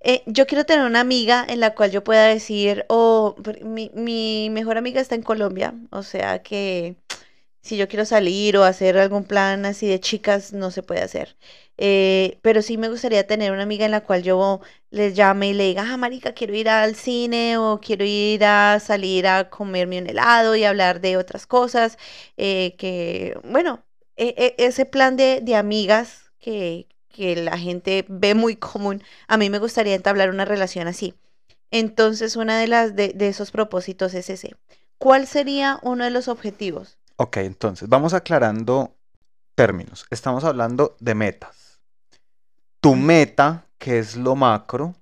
Eh, 0.00 0.22
yo 0.24 0.46
quiero 0.46 0.64
tener 0.64 0.86
una 0.86 1.00
amiga 1.00 1.44
en 1.46 1.60
la 1.60 1.74
cual 1.74 1.90
yo 1.90 2.02
pueda 2.02 2.24
decir, 2.24 2.86
oh, 2.88 3.36
mi, 3.62 3.90
mi 3.94 4.48
mejor 4.50 4.78
amiga 4.78 5.02
está 5.02 5.14
en 5.14 5.22
Colombia, 5.22 5.74
o 5.90 6.02
sea 6.02 6.38
que 6.38 6.96
si 7.60 7.76
yo 7.76 7.86
quiero 7.86 8.06
salir 8.06 8.56
o 8.56 8.64
hacer 8.64 8.96
algún 8.96 9.24
plan 9.24 9.66
así 9.66 9.86
de 9.86 10.00
chicas, 10.00 10.54
no 10.54 10.70
se 10.70 10.82
puede 10.82 11.02
hacer. 11.02 11.36
Eh, 11.78 12.38
pero 12.42 12.62
sí 12.62 12.76
me 12.76 12.88
gustaría 12.88 13.26
tener 13.26 13.52
una 13.52 13.62
amiga 13.62 13.84
en 13.84 13.92
la 13.92 14.02
cual 14.02 14.22
yo 14.22 14.60
les 14.90 15.14
llame 15.14 15.50
y 15.50 15.54
le 15.54 15.64
diga, 15.64 15.84
ah, 15.92 15.96
marica, 15.96 16.34
quiero 16.34 16.54
ir 16.54 16.68
al 16.68 16.96
cine 16.96 17.56
o 17.58 17.80
quiero 17.80 18.04
ir 18.04 18.44
a 18.44 18.80
salir 18.80 19.26
a 19.26 19.48
comerme 19.50 20.00
un 20.00 20.08
helado 20.08 20.56
y 20.56 20.64
hablar 20.64 21.00
de 21.00 21.16
otras 21.16 21.46
cosas. 21.46 21.98
Eh, 22.36 22.74
que, 22.78 23.38
bueno, 23.44 23.84
e, 24.16 24.34
e, 24.58 24.66
ese 24.66 24.86
plan 24.86 25.16
de, 25.16 25.40
de 25.42 25.54
amigas 25.56 26.32
que, 26.40 26.88
que 27.08 27.36
la 27.36 27.58
gente 27.58 28.04
ve 28.08 28.34
muy 28.34 28.56
común, 28.56 29.02
a 29.28 29.36
mí 29.36 29.50
me 29.50 29.58
gustaría 29.58 29.94
entablar 29.94 30.30
una 30.30 30.44
relación 30.44 30.88
así. 30.88 31.14
Entonces, 31.70 32.36
una 32.36 32.58
de 32.58 32.66
las 32.66 32.96
de, 32.96 33.14
esos 33.18 33.50
propósitos 33.50 34.14
es 34.14 34.30
ese. 34.30 34.56
¿Cuál 34.98 35.26
sería 35.26 35.78
uno 35.82 36.04
de 36.04 36.10
los 36.10 36.28
objetivos? 36.28 36.98
Ok, 37.16 37.38
entonces 37.38 37.88
vamos 37.88 38.14
aclarando 38.14 38.96
términos. 39.54 40.06
Estamos 40.10 40.44
hablando 40.44 40.96
de 41.00 41.14
metas. 41.14 41.57
Tu 42.80 42.94
meta, 42.94 43.66
que 43.78 43.98
es 43.98 44.16
lo 44.16 44.36
macro, 44.36 44.94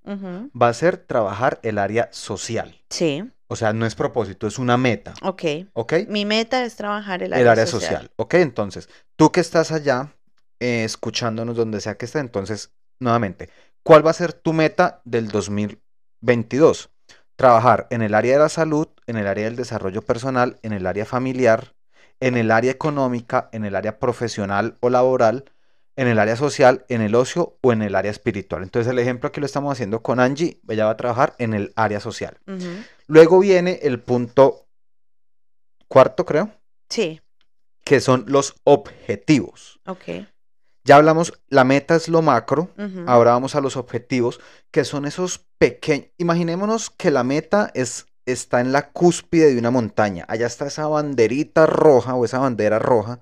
va 0.60 0.68
a 0.68 0.74
ser 0.74 0.96
trabajar 0.96 1.60
el 1.62 1.78
área 1.78 2.08
social. 2.12 2.80
Sí. 2.90 3.24
O 3.48 3.56
sea, 3.56 3.72
no 3.72 3.86
es 3.86 3.94
propósito, 3.94 4.46
es 4.46 4.58
una 4.58 4.76
meta. 4.76 5.14
Ok. 5.22 5.42
Ok. 5.72 5.92
Mi 6.08 6.24
meta 6.24 6.64
es 6.64 6.76
trabajar 6.76 7.22
el 7.22 7.32
área, 7.32 7.42
el 7.42 7.48
área 7.48 7.66
social. 7.66 8.10
Ok, 8.16 8.34
entonces, 8.34 8.88
tú 9.14 9.30
que 9.30 9.40
estás 9.40 9.70
allá, 9.72 10.14
eh, 10.58 10.84
escuchándonos 10.84 11.56
donde 11.56 11.80
sea 11.80 11.96
que 11.96 12.06
esté, 12.06 12.18
entonces, 12.18 12.72
nuevamente, 12.98 13.50
¿cuál 13.82 14.04
va 14.04 14.10
a 14.10 14.14
ser 14.14 14.32
tu 14.32 14.52
meta 14.52 15.00
del 15.04 15.28
2000? 15.28 15.80
22. 16.20 16.90
Trabajar 17.36 17.86
en 17.90 18.02
el 18.02 18.14
área 18.14 18.34
de 18.34 18.38
la 18.40 18.48
salud, 18.48 18.88
en 19.06 19.16
el 19.16 19.26
área 19.26 19.44
del 19.44 19.56
desarrollo 19.56 20.02
personal, 20.02 20.58
en 20.62 20.72
el 20.72 20.86
área 20.86 21.04
familiar, 21.04 21.74
en 22.20 22.36
el 22.36 22.50
área 22.50 22.72
económica, 22.72 23.48
en 23.52 23.64
el 23.64 23.76
área 23.76 23.98
profesional 23.98 24.76
o 24.80 24.90
laboral, 24.90 25.44
en 25.96 26.08
el 26.08 26.18
área 26.18 26.36
social, 26.36 26.84
en 26.88 27.00
el 27.00 27.14
ocio 27.14 27.56
o 27.62 27.72
en 27.72 27.82
el 27.82 27.94
área 27.94 28.10
espiritual. 28.10 28.62
Entonces 28.62 28.90
el 28.90 28.98
ejemplo 28.98 29.32
que 29.32 29.40
lo 29.40 29.46
estamos 29.46 29.72
haciendo 29.72 30.02
con 30.02 30.20
Angie, 30.20 30.60
ella 30.68 30.84
va 30.84 30.92
a 30.92 30.96
trabajar 30.96 31.34
en 31.38 31.54
el 31.54 31.72
área 31.74 32.00
social. 32.00 32.38
Luego 33.06 33.40
viene 33.40 33.80
el 33.82 34.00
punto 34.00 34.66
cuarto, 35.88 36.26
creo. 36.26 36.50
Sí. 36.90 37.20
Que 37.82 38.00
son 38.00 38.24
los 38.28 38.54
objetivos. 38.64 39.80
Ok. 39.86 40.26
Ya 40.84 40.96
hablamos, 40.96 41.32
la 41.48 41.64
meta 41.64 41.96
es 41.96 42.08
lo 42.08 42.22
macro, 42.22 42.70
ahora 43.06 43.32
vamos 43.32 43.56
a 43.56 43.60
los 43.60 43.76
objetivos, 43.76 44.38
que 44.70 44.84
son 44.84 45.04
esos 45.04 45.44
pequeños. 45.58 46.10
Imaginémonos 46.16 46.90
que 46.90 47.10
la 47.10 47.24
meta 47.24 47.72
es, 47.74 48.06
está 48.24 48.60
en 48.60 48.70
la 48.70 48.90
cúspide 48.90 49.52
de 49.52 49.58
una 49.58 49.72
montaña. 49.72 50.24
Allá 50.28 50.46
está 50.46 50.66
esa 50.66 50.86
banderita 50.86 51.66
roja 51.66 52.14
o 52.14 52.24
esa 52.24 52.38
bandera 52.38 52.78
roja 52.78 53.18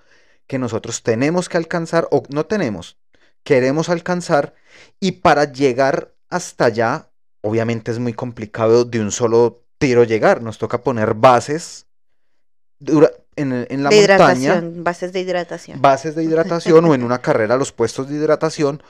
que 0.47 0.59
nosotros 0.59 1.03
tenemos 1.03 1.49
que 1.49 1.57
alcanzar 1.57 2.09
o 2.11 2.23
no 2.29 2.47
tenemos, 2.47 2.99
queremos 3.43 3.89
alcanzar 3.89 4.55
y 5.01 5.13
para 5.13 5.53
llegar 5.53 6.15
hasta 6.29 6.67
allá, 6.67 7.11
obviamente 7.43 7.91
es 7.91 7.99
muy 7.99 8.13
complicado 8.13 8.85
de 8.85 9.01
un 9.01 9.11
solo 9.11 9.63
tiro 9.79 10.05
llegar, 10.05 10.43
nos 10.43 10.59
toca 10.59 10.83
poner 10.83 11.15
bases 11.15 11.87
en, 13.37 13.83
la 13.83 13.91
montaña. 13.91 14.63
Bases 14.63 15.13
de 15.13 15.21
hidratación. 15.21 15.81
Bases 15.81 16.15
de 16.15 16.25
hidratación 16.25 16.85
o 16.85 16.95
en 16.95 17.03
una 17.03 17.21
carrera 17.21 17.57
los 17.57 17.73
puestos 17.73 18.09
de 18.09 18.17
hidratación 18.17 18.83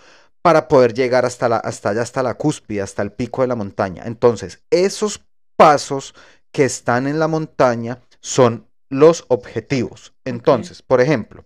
para 0.43 0.69
poder 0.69 0.93
llegar 0.93 1.25
hasta, 1.25 1.49
la, 1.49 1.57
hasta 1.57 1.90
allá, 1.90 2.03
hasta 2.03 2.23
la 2.23 2.35
cúspide, 2.35 2.83
hasta 2.83 3.03
el 3.03 3.12
pico 3.12 3.43
de 3.43 3.49
la 3.49 3.57
montaña. 3.57 4.03
Entonces, 4.07 4.62
esos 4.71 5.25
pasos 5.57 6.14
que 6.53 6.64
están 6.64 7.07
en 7.07 7.19
la 7.19 7.29
montaña 7.29 8.01
son 8.21 8.69
los 8.95 9.25
objetivos. 9.29 10.15
Entonces, 10.25 10.83
por 10.83 11.01
ejemplo, 11.01 11.45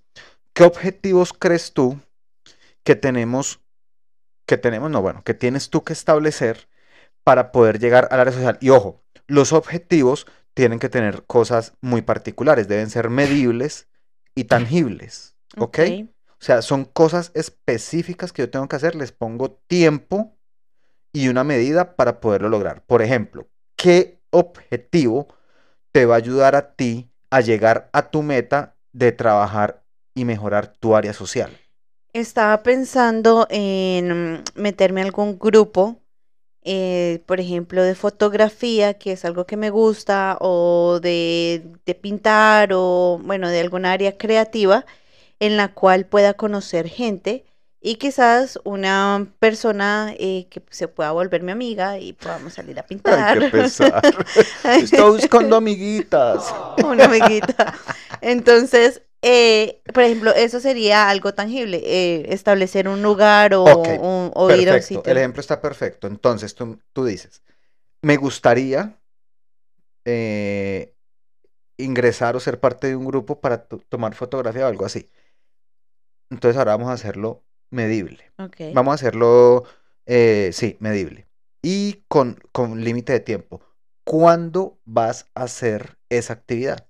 ¿qué 0.53 0.65
objetivos 0.65 1.33
crees 1.33 1.73
tú 1.73 1.99
que 2.85 2.95
tenemos, 2.95 3.61
que 4.47 4.59
tenemos, 4.59 4.91
no, 4.91 5.01
bueno, 5.01 5.25
que 5.25 5.35
tienes 5.35 5.71
tú 5.71 5.83
que 5.83 5.95
establecer 5.95 6.69
para 7.25 7.51
poder 7.51 7.79
llegar 7.79 8.09
al 8.11 8.21
área 8.21 8.33
social? 8.33 8.59
Y 8.61 8.69
ojo, 8.69 9.03
los 9.27 9.53
objetivos 9.53 10.27
tienen 10.53 10.79
que 10.79 10.91
tener 10.91 11.25
cosas 11.25 11.73
muy 11.81 12.03
particulares, 12.03 12.69
deben 12.69 12.91
ser 12.91 13.09
medibles 13.09 13.89
y 14.35 14.45
tangibles, 14.45 15.35
¿ok? 15.57 15.79
O 16.41 16.45
sea, 16.45 16.61
son 16.63 16.85
cosas 16.85 17.31
específicas 17.35 18.33
que 18.33 18.43
yo 18.43 18.51
tengo 18.51 18.69
que 18.69 18.77
hacer, 18.77 18.95
les 18.95 19.13
pongo 19.13 19.53
tiempo 19.67 20.37
y 21.13 21.29
una 21.29 21.45
medida 21.45 21.97
para 21.97 22.21
poderlo 22.21 22.49
lograr. 22.49 22.85
Por 22.85 23.01
ejemplo, 23.03 23.49
¿qué 23.75 24.21
objetivo 24.31 25.29
te 25.93 26.05
va 26.05 26.15
a 26.15 26.19
ayudar 26.19 26.55
a 26.55 26.75
ti 26.75 27.08
a 27.31 27.41
llegar 27.41 27.91
a 27.93 28.11
tu 28.11 28.23
meta 28.23 28.77
de 28.93 29.13
trabajar 29.13 29.83
y 30.15 30.25
mejorar 30.25 30.73
tu 30.79 30.97
área 30.97 31.13
social? 31.13 31.51
Estaba 32.13 32.63
pensando 32.63 33.47
en 33.51 34.43
meterme 34.55 35.03
a 35.03 35.05
algún 35.05 35.39
grupo 35.39 36.01
eh, 36.71 37.23
por 37.27 37.41
ejemplo, 37.41 37.83
de 37.83 37.95
fotografía, 37.95 38.95
que 38.95 39.13
es 39.13 39.25
algo 39.25 39.47
que 39.47 39.57
me 39.57 39.71
gusta, 39.71 40.37
o 40.41 41.01
de, 41.01 41.63
pintar, 42.03 42.71
o 42.75 43.19
bueno, 43.25 43.49
de 43.49 43.61
alguna 43.61 43.93
área 43.93 44.19
creativa, 44.19 44.85
en 45.41 45.57
la 45.57 45.73
cual 45.75 46.07
pueda 46.07 46.35
conocer 46.35 46.89
gente 46.89 47.47
y 47.89 47.95
quizás 47.95 48.59
una 48.65 49.27
persona 49.39 50.15
eh, 50.19 50.47
que 50.51 50.63
se 50.69 50.89
pueda 50.89 51.11
volver 51.13 51.43
mi 51.43 51.53
amiga 51.53 51.99
y 51.99 52.13
podamos 52.13 52.53
salir 52.53 52.79
a 52.79 52.83
pintar. 52.83 53.39
Ay, 53.43 53.51
qué 53.51 53.51
pesar. 53.51 54.03
Está 54.65 55.05
buscando 55.05 55.57
amiguitas. 55.63 56.55
Una 56.85 57.07
amiguita. 57.07 57.73
Entonces, 58.21 59.01
eh, 59.23 59.81
por 59.95 60.03
ejemplo, 60.03 60.35
eso 60.35 60.61
sería 60.61 61.09
algo 61.09 61.33
tangible, 61.33 61.81
eh, 61.83 62.27
establecer 62.29 62.89
un 62.89 63.01
lugar 63.01 63.55
o, 63.55 63.65
ir 64.55 64.69
a 64.69 64.75
un 64.75 64.83
sitio. 64.83 65.11
El 65.11 65.17
ejemplo 65.17 65.41
está 65.41 65.59
perfecto. 65.59 66.09
Entonces, 66.09 66.55
tú, 66.55 66.79
tú 66.93 67.07
dices, 67.07 67.43
me 68.03 68.19
gustaría 68.19 68.99
eh, 70.05 70.95
ingresar 71.79 72.37
o 72.37 72.41
ser 72.41 72.61
parte 72.61 72.89
de 72.89 72.97
un 72.97 73.07
grupo 73.07 73.41
para 73.41 73.65
tomar 73.65 74.15
fotografía 74.15 74.67
o 74.67 74.69
algo 74.69 74.85
así. 74.85 75.09
Entonces, 76.29 76.59
ahora 76.59 76.77
vamos 76.77 76.91
a 76.91 76.93
hacerlo 76.93 77.48
medible. 77.71 78.31
Vamos 78.75 78.93
a 78.93 78.95
hacerlo, 78.95 79.65
sí, 80.07 80.77
medible. 80.81 81.27
Y 81.63 82.05
con, 82.09 82.39
con 82.53 82.85
límite 82.85 83.13
de 83.13 83.21
tiempo. 83.21 83.61
¿Cuándo 84.05 84.79
vas 84.85 85.27
a 85.35 85.43
hacer 85.43 85.99
esa 86.09 86.33
actividad? 86.33 86.87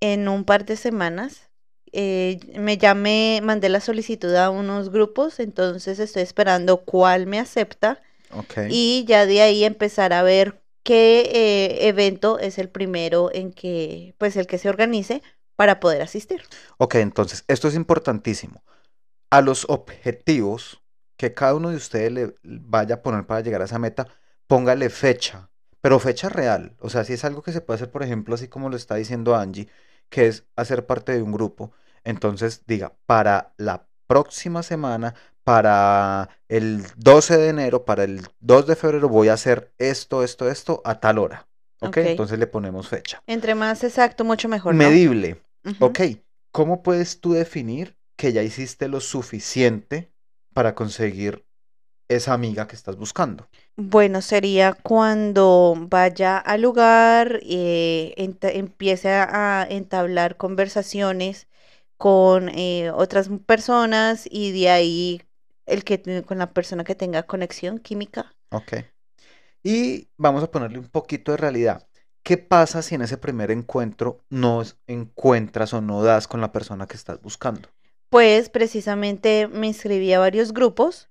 En 0.00 0.28
un 0.28 0.44
par 0.44 0.64
de 0.64 0.76
semanas 0.76 1.48
eh, 1.92 2.38
me 2.58 2.78
llamé, 2.78 3.40
mandé 3.42 3.68
la 3.68 3.80
solicitud 3.80 4.34
a 4.34 4.50
unos 4.50 4.90
grupos, 4.90 5.40
entonces 5.40 5.98
estoy 5.98 6.22
esperando 6.22 6.84
cuál 6.84 7.26
me 7.26 7.38
acepta. 7.38 8.00
Y 8.68 9.06
ya 9.08 9.24
de 9.24 9.40
ahí 9.40 9.64
empezar 9.64 10.12
a 10.12 10.22
ver 10.22 10.60
qué 10.82 11.30
eh, 11.32 11.88
evento 11.88 12.38
es 12.38 12.58
el 12.58 12.68
primero 12.68 13.30
en 13.32 13.52
que, 13.52 14.14
pues 14.18 14.36
el 14.36 14.46
que 14.46 14.58
se 14.58 14.68
organice 14.68 15.22
para 15.56 15.80
poder 15.80 16.02
asistir. 16.02 16.42
Ok, 16.76 16.96
entonces, 16.96 17.44
esto 17.48 17.68
es 17.68 17.74
importantísimo. 17.74 18.62
A 19.30 19.40
los 19.40 19.66
objetivos 19.68 20.82
que 21.16 21.34
cada 21.34 21.54
uno 21.54 21.70
de 21.70 21.76
ustedes 21.76 22.12
le 22.12 22.34
vaya 22.42 22.96
a 22.96 23.02
poner 23.02 23.26
para 23.26 23.40
llegar 23.40 23.60
a 23.60 23.66
esa 23.66 23.78
meta, 23.78 24.06
póngale 24.46 24.88
fecha, 24.88 25.50
pero 25.80 25.98
fecha 25.98 26.28
real. 26.28 26.76
O 26.80 26.88
sea, 26.88 27.04
si 27.04 27.12
es 27.12 27.24
algo 27.24 27.42
que 27.42 27.52
se 27.52 27.60
puede 27.60 27.76
hacer, 27.76 27.90
por 27.90 28.02
ejemplo, 28.02 28.34
así 28.34 28.48
como 28.48 28.70
lo 28.70 28.76
está 28.76 28.94
diciendo 28.94 29.34
Angie, 29.34 29.68
que 30.08 30.28
es 30.28 30.46
hacer 30.56 30.86
parte 30.86 31.12
de 31.12 31.22
un 31.22 31.32
grupo. 31.32 31.72
Entonces 32.04 32.64
diga, 32.66 32.96
para 33.06 33.52
la 33.56 33.88
próxima 34.06 34.62
semana, 34.62 35.14
para 35.44 36.30
el 36.48 36.84
12 36.96 37.36
de 37.36 37.48
enero, 37.48 37.84
para 37.84 38.04
el 38.04 38.26
2 38.40 38.66
de 38.66 38.76
febrero 38.76 39.08
voy 39.08 39.28
a 39.28 39.34
hacer 39.34 39.72
esto, 39.78 40.22
esto, 40.22 40.48
esto 40.48 40.80
a 40.84 41.00
tal 41.00 41.18
hora. 41.18 41.48
¿Ok? 41.80 41.98
Entonces 41.98 42.38
le 42.38 42.46
ponemos 42.46 42.88
fecha. 42.88 43.22
Entre 43.26 43.54
más 43.54 43.84
exacto, 43.84 44.24
mucho 44.24 44.48
mejor. 44.48 44.74
Medible. 44.74 45.42
Ok. 45.80 46.00
¿Cómo 46.50 46.82
puedes 46.82 47.20
tú 47.20 47.34
definir 47.34 47.97
que 48.18 48.32
ya 48.32 48.42
hiciste 48.42 48.88
lo 48.88 49.00
suficiente 49.00 50.12
para 50.52 50.74
conseguir 50.74 51.46
esa 52.08 52.34
amiga 52.34 52.66
que 52.66 52.74
estás 52.74 52.96
buscando? 52.96 53.48
Bueno, 53.76 54.22
sería 54.22 54.72
cuando 54.72 55.74
vaya 55.78 56.36
al 56.36 56.62
lugar, 56.62 57.38
eh, 57.44 58.12
empiece 58.16 59.10
a 59.10 59.66
entablar 59.70 60.36
conversaciones 60.36 61.46
con 61.96 62.48
eh, 62.48 62.90
otras 62.90 63.30
personas 63.46 64.26
y 64.28 64.50
de 64.50 64.68
ahí 64.68 65.22
el 65.66 65.84
que 65.84 66.24
con 66.24 66.38
la 66.38 66.52
persona 66.52 66.82
que 66.82 66.96
tenga 66.96 67.22
conexión 67.22 67.78
química. 67.78 68.34
Ok. 68.50 68.72
Y 69.62 70.08
vamos 70.16 70.42
a 70.42 70.50
ponerle 70.50 70.78
un 70.80 70.88
poquito 70.88 71.32
de 71.32 71.38
realidad. 71.38 71.86
¿Qué 72.24 72.36
pasa 72.36 72.82
si 72.82 72.96
en 72.96 73.02
ese 73.02 73.16
primer 73.16 73.50
encuentro 73.50 74.24
no 74.28 74.62
encuentras 74.86 75.72
o 75.72 75.80
no 75.80 76.02
das 76.02 76.26
con 76.26 76.40
la 76.40 76.52
persona 76.52 76.86
que 76.86 76.96
estás 76.96 77.20
buscando? 77.22 77.68
Pues 78.10 78.48
precisamente 78.48 79.48
me 79.48 79.66
inscribí 79.66 80.12
a 80.12 80.18
varios 80.18 80.52
grupos 80.52 81.08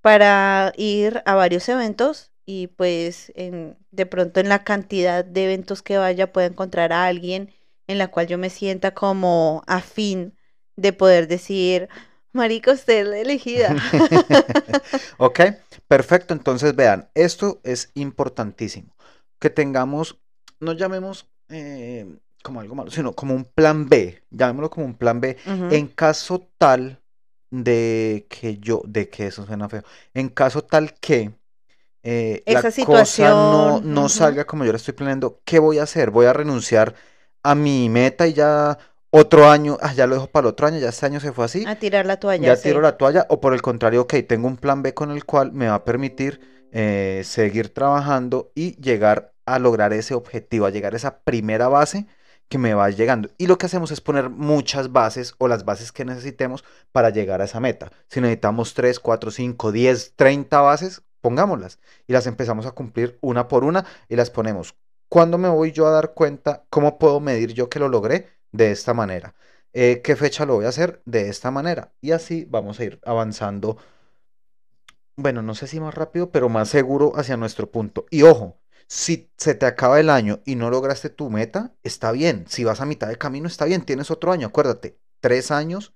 para 0.00 0.72
ir 0.76 1.22
a 1.26 1.34
varios 1.34 1.68
eventos 1.68 2.32
y 2.46 2.68
pues 2.68 3.32
en, 3.34 3.76
de 3.90 4.06
pronto 4.06 4.40
en 4.40 4.48
la 4.48 4.64
cantidad 4.64 5.24
de 5.24 5.44
eventos 5.44 5.82
que 5.82 5.98
vaya 5.98 6.32
pueda 6.32 6.46
encontrar 6.46 6.92
a 6.92 7.06
alguien 7.06 7.52
en 7.86 7.98
la 7.98 8.08
cual 8.08 8.26
yo 8.26 8.38
me 8.38 8.50
sienta 8.50 8.94
como 8.94 9.62
afín 9.66 10.34
de 10.76 10.92
poder 10.92 11.26
decir, 11.26 11.88
Marico, 12.32 12.70
usted 12.72 13.00
es 13.00 13.06
la 13.08 13.18
elegida. 13.18 13.74
ok, 15.18 15.40
perfecto. 15.88 16.34
Entonces, 16.34 16.76
vean, 16.76 17.10
esto 17.14 17.60
es 17.64 17.90
importantísimo. 17.94 18.94
Que 19.40 19.50
tengamos, 19.50 20.20
no 20.60 20.72
llamemos 20.72 21.28
eh, 21.48 22.06
como 22.42 22.60
algo 22.60 22.74
malo, 22.74 22.90
sino 22.90 23.12
como 23.12 23.34
un 23.34 23.44
plan 23.44 23.88
B, 23.88 24.22
llamémoslo 24.30 24.70
como 24.70 24.86
un 24.86 24.94
plan 24.94 25.20
B, 25.20 25.36
en 25.44 25.88
caso 25.88 26.48
tal 26.58 27.00
de 27.50 28.26
que 28.28 28.58
yo, 28.58 28.82
de 28.86 29.08
que 29.08 29.26
eso 29.26 29.44
suena 29.46 29.68
feo, 29.68 29.82
en 30.14 30.28
caso 30.28 30.62
tal 30.62 30.94
que 30.94 31.32
eh, 32.02 32.42
la 32.46 32.62
cosa 32.84 33.30
no, 33.30 33.80
no 33.80 34.08
salga 34.08 34.46
como 34.46 34.64
yo 34.64 34.72
la 34.72 34.76
estoy 34.76 34.94
planeando, 34.94 35.40
¿qué 35.44 35.58
voy 35.58 35.78
a 35.78 35.82
hacer? 35.82 36.10
¿Voy 36.10 36.26
a 36.26 36.32
renunciar 36.32 36.94
a 37.42 37.54
mi 37.54 37.88
meta 37.88 38.26
y 38.26 38.34
ya 38.34 38.78
otro 39.10 39.48
año, 39.48 39.78
ah, 39.80 39.92
ya 39.94 40.06
lo 40.06 40.14
dejo 40.14 40.26
para 40.28 40.46
el 40.46 40.52
otro 40.52 40.66
año, 40.66 40.78
ya 40.78 40.90
este 40.90 41.06
año 41.06 41.20
se 41.20 41.32
fue 41.32 41.44
así? 41.44 41.64
A 41.66 41.76
tirar 41.76 42.06
la 42.06 42.18
toalla. 42.20 42.54
Ya 42.54 42.60
tiro 42.60 42.80
la 42.80 42.96
toalla, 42.96 43.26
o 43.30 43.40
por 43.40 43.54
el 43.54 43.62
contrario, 43.62 44.02
ok, 44.02 44.14
tengo 44.28 44.46
un 44.48 44.58
plan 44.58 44.82
B 44.82 44.94
con 44.94 45.10
el 45.10 45.24
cual 45.24 45.52
me 45.52 45.68
va 45.68 45.74
a 45.76 45.84
permitir 45.84 46.40
eh, 46.72 47.22
seguir 47.24 47.72
trabajando 47.72 48.52
y 48.54 48.80
llegar 48.80 49.32
a 49.46 49.58
lograr 49.58 49.94
ese 49.94 50.14
objetivo, 50.14 50.66
a 50.66 50.70
llegar 50.70 50.92
a 50.92 50.98
esa 50.98 51.20
primera 51.20 51.68
base 51.68 52.06
que 52.48 52.58
me 52.58 52.74
va 52.74 52.90
llegando. 52.90 53.30
Y 53.38 53.46
lo 53.46 53.58
que 53.58 53.66
hacemos 53.66 53.90
es 53.90 54.00
poner 54.00 54.30
muchas 54.30 54.92
bases 54.92 55.34
o 55.38 55.48
las 55.48 55.64
bases 55.64 55.92
que 55.92 56.04
necesitemos 56.04 56.64
para 56.92 57.10
llegar 57.10 57.40
a 57.40 57.44
esa 57.44 57.60
meta. 57.60 57.92
Si 58.08 58.20
necesitamos 58.20 58.74
3, 58.74 58.98
4, 59.00 59.30
5, 59.30 59.72
10, 59.72 60.14
30 60.16 60.60
bases, 60.60 61.02
pongámoslas 61.20 61.78
y 62.06 62.12
las 62.12 62.26
empezamos 62.26 62.66
a 62.66 62.72
cumplir 62.72 63.18
una 63.20 63.48
por 63.48 63.64
una 63.64 63.84
y 64.08 64.16
las 64.16 64.30
ponemos. 64.30 64.74
¿Cuándo 65.08 65.38
me 65.38 65.48
voy 65.48 65.72
yo 65.72 65.86
a 65.86 65.90
dar 65.90 66.14
cuenta? 66.14 66.64
¿Cómo 66.70 66.98
puedo 66.98 67.20
medir 67.20 67.52
yo 67.54 67.68
que 67.68 67.78
lo 67.78 67.88
logré? 67.88 68.28
De 68.52 68.70
esta 68.70 68.94
manera. 68.94 69.34
Eh, 69.72 70.00
¿Qué 70.02 70.16
fecha 70.16 70.46
lo 70.46 70.54
voy 70.54 70.64
a 70.64 70.68
hacer? 70.68 71.02
De 71.04 71.28
esta 71.28 71.50
manera. 71.50 71.92
Y 72.00 72.12
así 72.12 72.46
vamos 72.48 72.80
a 72.80 72.84
ir 72.84 73.00
avanzando. 73.04 73.78
Bueno, 75.16 75.42
no 75.42 75.54
sé 75.54 75.66
si 75.66 75.80
más 75.80 75.94
rápido, 75.94 76.30
pero 76.30 76.48
más 76.48 76.68
seguro 76.68 77.12
hacia 77.16 77.36
nuestro 77.36 77.70
punto. 77.70 78.06
Y 78.10 78.22
ojo, 78.22 78.56
si 78.88 79.30
se 79.36 79.54
te 79.54 79.66
acaba 79.66 80.00
el 80.00 80.10
año 80.10 80.40
y 80.44 80.54
no 80.56 80.70
lograste 80.70 81.10
tu 81.10 81.28
meta, 81.30 81.72
está 81.82 82.10
bien. 82.10 82.46
Si 82.48 82.64
vas 82.64 82.80
a 82.80 82.86
mitad 82.86 83.08
de 83.08 83.18
camino, 83.18 83.46
está 83.46 83.66
bien. 83.66 83.84
Tienes 83.84 84.10
otro 84.10 84.32
año. 84.32 84.46
Acuérdate, 84.46 84.98
tres 85.20 85.50
años, 85.50 85.92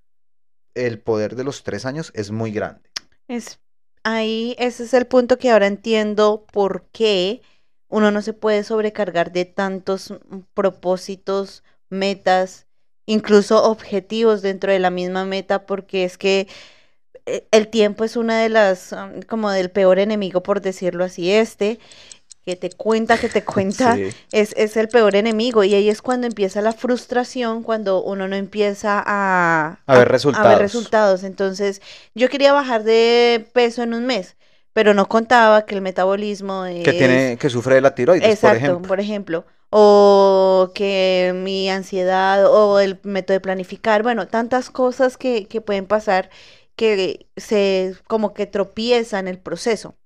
el 0.75 1.01
poder 1.01 1.35
de 1.35 1.45
los 1.45 1.65
tres 1.65 1.87
años 1.87 2.13
es 2.15 2.31
muy 2.31 2.53
grande. 2.53 2.83
Es 3.29 3.61
ahí, 4.05 4.55
ese 4.59 4.85
es 4.85 4.95
el 4.95 5.07
punto 5.07 5.39
que 5.39 5.51
ahora 5.51 5.67
entiendo 5.67 6.47
por 6.53 6.87
qué 6.93 7.41
uno 7.89 8.11
no 8.11 8.23
se 8.23 8.33
puede 8.35 8.65
sobrecargar 8.65 9.33
de 9.33 9.45
tantos 9.47 10.15
propósitos, 10.55 11.63
metas, 11.89 12.67
incluso 13.07 13.63
objetivos 13.65 14.43
dentro 14.43 14.73
de 14.73 14.79
la 14.79 14.91
misma 14.91 15.25
meta, 15.25 15.67
porque 15.67 16.05
es 16.05 16.19
que 16.19 16.49
eh, 17.27 17.47
el 17.53 17.69
tiempo 17.69 18.05
es 18.05 18.17
una 18.17 18.41
de 18.41 18.49
las, 18.49 18.95
como 19.29 19.51
del 19.51 19.71
peor 19.71 19.99
enemigo, 19.99 20.43
por 20.43 20.61
decirlo 20.61 21.05
así, 21.05 21.31
este, 21.31 21.79
que 22.45 22.57
te 22.57 22.71
cuenta, 22.71 23.19
que 23.19 23.29
te 23.29 23.45
cuenta, 23.45 23.97
es, 24.33 24.55
es, 24.57 24.77
el 24.77 24.89
peor 24.89 25.17
enemigo. 25.17 25.65
Y 25.65 25.75
ahí 25.75 25.89
es 25.89 26.03
cuando 26.03 26.27
empieza 26.27 26.61
la 26.61 26.73
frustración, 26.73 27.63
cuando 27.63 28.03
uno 28.03 28.29
no 28.29 28.37
empieza 28.37 29.03
a, 29.05 29.79
a, 29.87 29.99
ver 29.99 30.09
resultados. 30.09 30.47
a 30.47 30.51
ver 30.51 30.59
resultados. 30.59 31.25
Entonces, 31.25 31.81
yo 32.15 32.29
quería 32.29 32.53
bajar 32.53 32.85
de 32.85 33.47
peso 33.53 33.83
en 33.83 33.95
un 33.95 34.07
mes, 34.07 34.37
pero 34.73 34.95
no 34.95 35.09
contaba 35.09 35.65
que 35.67 35.75
el 35.75 35.83
metabolismo 35.83 36.65
es... 36.67 36.85
Que 36.85 36.93
tiene, 36.93 37.37
que 37.39 37.51
sufre 37.51 37.77
de 37.77 37.81
la 37.81 37.95
tiroides, 37.95 38.29
Exacto, 38.29 38.59
por 38.59 38.61
ejemplo. 38.61 38.89
por 38.89 39.01
ejemplo. 39.01 39.45
O 39.75 40.71
que 40.75 41.33
mi 41.35 41.71
ansiedad, 41.71 42.47
o 42.47 42.79
el 42.79 43.01
método 43.05 43.35
de 43.35 43.41
planificar, 43.41 44.03
bueno, 44.03 44.29
tantas 44.29 44.69
cosas 44.69 45.17
que, 45.17 45.47
que 45.47 45.63
pueden 45.63 45.87
pasar 45.87 46.29
que 46.77 47.27
se 47.37 47.95
como 48.07 48.35
que 48.35 48.47
tropiezan 48.47 49.29
el 49.29 49.39
proceso. 49.39 49.97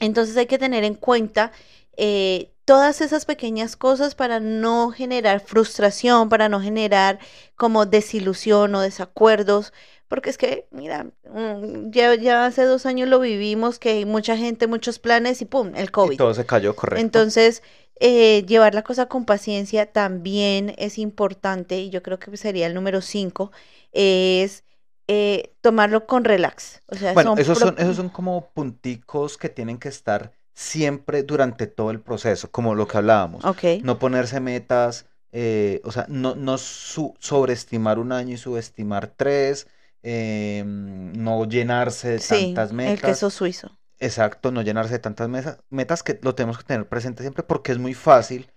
Entonces 0.00 0.36
hay 0.36 0.46
que 0.46 0.58
tener 0.58 0.84
en 0.84 0.94
cuenta 0.94 1.52
eh, 1.96 2.50
todas 2.64 3.00
esas 3.00 3.24
pequeñas 3.24 3.76
cosas 3.76 4.14
para 4.14 4.40
no 4.40 4.90
generar 4.90 5.40
frustración, 5.40 6.28
para 6.28 6.48
no 6.48 6.60
generar 6.60 7.18
como 7.54 7.86
desilusión 7.86 8.74
o 8.74 8.80
desacuerdos, 8.80 9.72
porque 10.08 10.30
es 10.30 10.38
que, 10.38 10.66
mira, 10.70 11.04
mm, 11.32 11.90
ya, 11.90 12.14
ya 12.14 12.46
hace 12.46 12.64
dos 12.64 12.84
años 12.84 13.08
lo 13.08 13.20
vivimos, 13.20 13.78
que 13.78 13.90
hay 13.90 14.04
mucha 14.04 14.36
gente, 14.36 14.66
muchos 14.66 14.98
planes 14.98 15.40
y 15.42 15.46
¡pum! 15.46 15.72
El 15.74 15.90
COVID. 15.90 16.14
Y 16.14 16.16
todo 16.16 16.34
se 16.34 16.44
cayó, 16.44 16.76
correcto. 16.76 17.00
Entonces, 17.00 17.62
eh, 17.98 18.44
llevar 18.46 18.74
la 18.74 18.82
cosa 18.82 19.06
con 19.06 19.24
paciencia 19.24 19.86
también 19.86 20.74
es 20.76 20.98
importante, 20.98 21.78
y 21.78 21.90
yo 21.90 22.02
creo 22.02 22.18
que 22.18 22.36
sería 22.36 22.66
el 22.66 22.74
número 22.74 23.00
cinco, 23.00 23.52
es 23.92 24.64
eh, 25.08 25.54
tomarlo 25.60 26.06
con 26.06 26.24
relax. 26.24 26.82
O 26.88 26.96
sea, 26.96 27.12
bueno, 27.12 27.34
esos, 27.38 27.58
son, 27.58 27.76
esos 27.78 27.96
son 27.96 28.08
como 28.08 28.50
punticos 28.50 29.38
que 29.38 29.48
tienen 29.48 29.78
que 29.78 29.88
estar 29.88 30.32
siempre 30.52 31.22
durante 31.22 31.66
todo 31.66 31.90
el 31.90 32.00
proceso, 32.00 32.50
como 32.50 32.74
lo 32.74 32.88
que 32.88 32.96
hablábamos. 32.96 33.44
No 33.82 33.98
ponerse 33.98 34.40
metas, 34.40 35.06
eh, 35.30 35.80
o 35.84 35.92
sea, 35.92 36.06
no, 36.08 36.34
no 36.34 36.56
sobreestimar 36.58 37.98
un 37.98 38.10
año 38.10 38.34
y 38.34 38.38
subestimar 38.38 39.12
tres, 39.16 39.68
em, 40.02 41.12
no 41.12 41.44
llenarse 41.44 42.08
de 42.08 42.18
tantas 42.18 42.72
metas. 42.72 42.94
El 42.94 43.00
queso 43.02 43.30
suizo. 43.30 43.78
Exacto, 43.98 44.50
no 44.50 44.62
llenarse 44.62 44.94
de 44.94 44.98
tantas 44.98 45.28
metas, 45.28 45.58
metas 45.70 46.02
que 46.02 46.18
lo 46.22 46.34
tenemos 46.34 46.58
que 46.58 46.64
tener 46.64 46.88
presente 46.88 47.22
siempre 47.22 47.42
porque 47.42 47.72
es 47.72 47.78
muy 47.78 47.94
fácil 47.94 48.50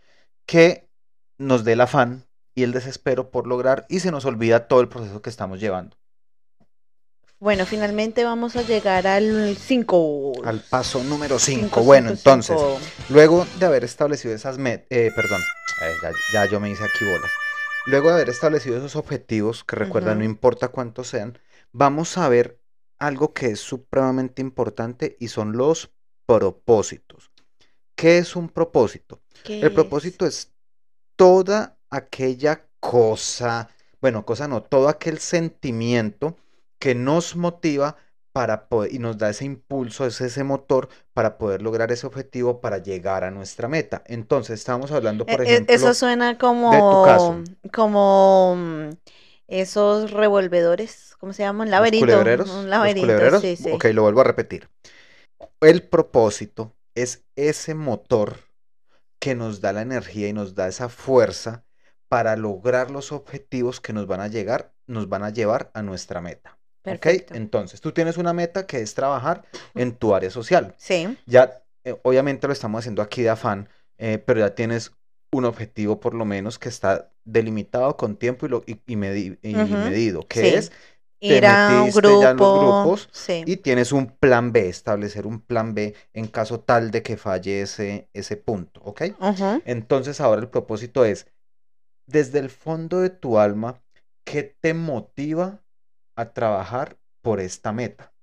que 0.46 0.90
nos 1.38 1.64
dé 1.64 1.74
el 1.74 1.82
afán 1.82 2.26
y 2.56 2.64
el 2.64 2.72
desespero 2.72 3.30
por 3.30 3.48
lograr 3.48 3.86
y 3.90 4.00
se 4.00 4.12
nos 4.12 4.26
olvida 4.26 4.68
todo 4.68 4.82
el 4.82 4.90
proceso 4.90 5.22
que 5.22 5.30
estamos 5.30 5.60
llevando. 5.60 5.99
Bueno, 7.42 7.66
finalmente 7.66 8.26
vamos 8.26 8.58
a 8.58 8.64
llegar 8.64 9.08
al 9.08 9.56
5. 9.56 10.42
Al 10.44 10.60
paso 10.60 11.02
número 11.06 11.40
5. 11.40 11.84
Bueno, 11.84 12.10
entonces, 12.10 12.58
luego 13.08 13.48
de 13.58 13.66
haber 13.66 13.86
establecido 13.86 14.36
esas 14.36 14.58
metas, 14.58 14.88
eh, 14.90 15.10
perdón, 15.16 15.40
eh, 15.82 16.12
ya, 16.34 16.46
yo 16.48 16.60
me 16.60 16.70
hice 16.70 16.84
aquí 16.84 17.06
bolas. 17.06 17.32
Luego 17.86 18.10
de 18.10 18.16
haber 18.16 18.30
establecido 18.30 18.78
esos 18.78 18.98
objetivos, 18.98 19.64
que 19.64 19.78
recuerda, 19.78 20.16
no 20.16 20.26
importa 20.26 20.68
cuántos 20.68 21.08
sean, 21.08 21.40
vamos 21.72 22.18
a 22.18 22.28
ver 22.28 22.60
algo 22.98 23.34
que 23.34 23.52
es 23.52 23.62
supremamente 23.62 24.42
importante 24.42 25.16
y 25.18 25.30
son 25.30 25.56
los 25.56 25.92
propósitos. 26.26 27.32
¿Qué 27.96 28.18
es 28.18 28.36
un 28.36 28.50
propósito? 28.50 29.22
El 29.46 29.72
propósito 29.72 30.26
es 30.26 30.52
toda 31.16 31.78
aquella 31.90 32.66
cosa, 32.82 33.70
bueno, 34.02 34.26
cosa 34.26 34.50
no, 34.50 34.62
todo 34.62 34.90
aquel 34.90 35.20
sentimiento 35.20 36.36
que 36.80 36.96
nos 36.96 37.36
motiva 37.36 37.98
para 38.32 38.70
poder, 38.70 38.94
y 38.94 39.00
nos 39.00 39.18
da 39.18 39.30
ese 39.30 39.46
impulso, 39.46 40.06
es 40.06 40.22
ese 40.22 40.44
motor 40.44 40.88
para 41.14 41.38
poder 41.38 41.62
lograr 41.62 41.92
ese 41.92 42.08
objetivo, 42.08 42.62
para 42.62 42.78
llegar 42.78 43.24
a 43.24 43.32
nuestra 43.32 43.68
meta. 43.68 44.04
Entonces, 44.06 44.60
estamos 44.60 44.92
hablando, 44.92 45.26
por 45.26 45.42
e, 45.42 45.44
e, 45.44 45.54
ejemplo, 45.54 45.76
eso 45.76 45.94
suena 45.94 46.38
como, 46.38 47.44
como 47.74 48.56
mm, 48.56 48.90
esos 49.48 50.12
revolvedores, 50.12 51.16
¿cómo 51.20 51.34
se 51.34 51.44
llaman? 51.44 51.72
Laberinto. 51.72 52.06
Un 52.60 52.70
laberinto, 52.70 53.42
sí, 53.42 53.56
sí. 53.56 53.72
Ok, 53.72 53.86
lo 53.94 54.04
vuelvo 54.04 54.22
a 54.22 54.26
repetir. 54.26 54.70
El 55.60 55.84
propósito 55.84 56.76
es 56.96 57.26
ese 57.36 57.74
motor 57.74 58.38
que 59.20 59.36
nos 59.36 59.60
da 59.60 59.74
la 59.74 59.82
energía 59.82 60.28
y 60.28 60.34
nos 60.34 60.56
da 60.56 60.68
esa 60.68 60.88
fuerza 60.88 61.66
para 62.08 62.36
lograr 62.36 62.92
los 62.92 63.12
objetivos 63.12 63.82
que 63.82 63.92
nos 63.92 64.08
van 64.08 64.22
a 64.22 64.28
llegar, 64.28 64.74
nos 64.88 65.10
van 65.10 65.24
a 65.24 65.30
llevar 65.30 65.72
a 65.74 65.82
nuestra 65.82 66.22
meta. 66.22 66.59
Perfecto. 66.82 67.34
Entonces, 67.36 67.82
tú 67.82 67.92
tienes 67.92 68.18
una 68.18 68.34
meta 68.34 68.66
que 68.66 68.82
es 68.82 68.94
trabajar 68.94 69.44
en 69.76 69.94
tu 69.94 70.16
área 70.16 70.30
social. 70.30 70.74
Sí. 70.78 71.18
Ya, 71.26 71.62
eh, 71.84 71.96
obviamente 72.04 72.48
lo 72.48 72.54
estamos 72.54 72.80
haciendo 72.80 73.02
aquí 73.02 73.22
de 73.22 73.30
afán, 73.30 73.70
eh, 73.98 74.18
pero 74.18 74.40
ya 74.40 74.56
tienes 74.56 74.92
un 75.32 75.46
objetivo 75.46 76.00
por 76.00 76.14
lo 76.14 76.26
menos 76.26 76.58
que 76.58 76.70
está 76.70 77.12
delimitado 77.24 77.96
con 77.98 78.16
tiempo 78.16 78.46
y, 78.46 78.50
lo, 78.50 78.64
y, 78.66 78.96
medido, 78.96 80.28
que 80.28 80.56
es 80.58 80.72
ir 81.20 81.46
a 81.46 81.84
un 81.84 81.92
grupo 81.92 82.22
ya 82.22 82.34
los 82.34 82.60
grupos 82.60 83.10
y 83.46 83.58
tienes 83.58 83.92
un 83.92 84.08
plan 84.08 84.52
B, 84.52 84.70
establecer 84.70 85.28
un 85.28 85.42
plan 85.42 85.74
B 85.74 85.94
en 86.14 86.28
caso 86.28 86.62
tal 86.62 86.92
de 86.92 87.04
que 87.04 87.18
falle 87.18 87.62
ese, 87.62 88.38
punto, 88.38 88.82
¿ok? 88.84 89.02
Entonces 89.66 90.20
ahora 90.22 90.42
el 90.42 90.50
propósito 90.50 91.06
es, 91.06 91.28
desde 92.08 92.40
el 92.40 92.50
fondo 92.50 93.00
de 93.02 93.10
tu 93.10 93.38
alma, 93.38 93.82
¿qué 94.24 94.44
te 94.44 94.74
motiva 94.74 95.62
a 96.20 96.34
trabajar 96.34 96.98
por 97.22 97.40
esta 97.40 97.72
meta? 97.72 98.14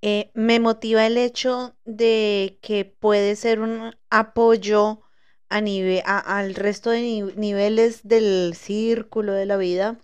Eh, 0.00 0.30
me 0.34 0.60
motiva 0.60 1.06
el 1.06 1.16
hecho 1.16 1.76
de 1.84 2.58
que 2.62 2.84
puede 2.84 3.34
ser 3.36 3.60
un 3.60 3.96
apoyo 4.10 5.02
a 5.48 5.60
nivel, 5.60 6.02
al 6.04 6.54
resto 6.54 6.90
de 6.90 7.32
niveles 7.36 8.06
del 8.06 8.54
círculo 8.54 9.32
de 9.32 9.46
la 9.46 9.56
vida, 9.56 9.98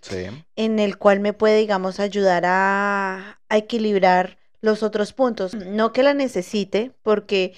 en 0.57 0.79
el 0.79 0.97
cual 0.97 1.21
me 1.21 1.33
puede, 1.33 1.59
digamos, 1.59 2.01
ayudar 2.01 2.45
a, 2.47 3.41
a, 3.49 3.57
equilibrar 3.57 4.39
los 4.63 4.83
otros 4.83 5.13
puntos. 5.13 5.55
No 5.55 5.93
que 5.93 6.03
la 6.03 6.15
necesite, 6.15 6.93
porque 7.03 7.55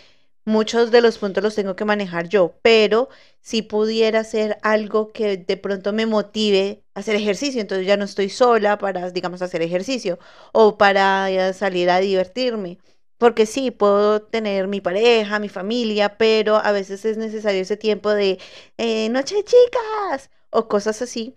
muchos 0.46 0.90
de 0.90 1.02
los 1.02 1.18
puntos 1.18 1.42
los 1.44 1.54
tengo 1.54 1.76
que 1.76 1.84
manejar 1.84 2.28
yo, 2.28 2.58
pero 2.62 3.08
si 3.40 3.62
pudiera 3.62 4.20
hacer 4.20 4.58
algo 4.62 5.12
que 5.12 5.36
de 5.36 5.56
pronto 5.58 5.92
me 5.92 6.06
motive 6.06 6.84
a 6.94 7.00
hacer 7.00 7.16
ejercicio, 7.16 7.60
entonces 7.60 7.86
ya 7.86 7.96
no 7.96 8.04
estoy 8.04 8.30
sola 8.30 8.78
para, 8.78 9.10
digamos, 9.10 9.42
hacer 9.42 9.62
ejercicio 9.62 10.18
o 10.52 10.78
para 10.78 11.30
eh, 11.30 11.52
salir 11.52 11.90
a 11.90 11.98
divertirme. 12.00 12.78
Porque 13.18 13.46
sí, 13.46 13.70
puedo 13.70 14.22
tener 14.22 14.68
mi 14.68 14.80
pareja, 14.80 15.38
mi 15.38 15.48
familia, 15.48 16.18
pero 16.18 16.56
a 16.56 16.72
veces 16.72 17.04
es 17.04 17.16
necesario 17.16 17.62
ese 17.62 17.76
tiempo 17.76 18.10
de 18.10 18.38
eh, 18.78 19.08
noche 19.10 19.36
chicas 19.44 20.30
o 20.50 20.68
cosas 20.68 21.02
así 21.02 21.36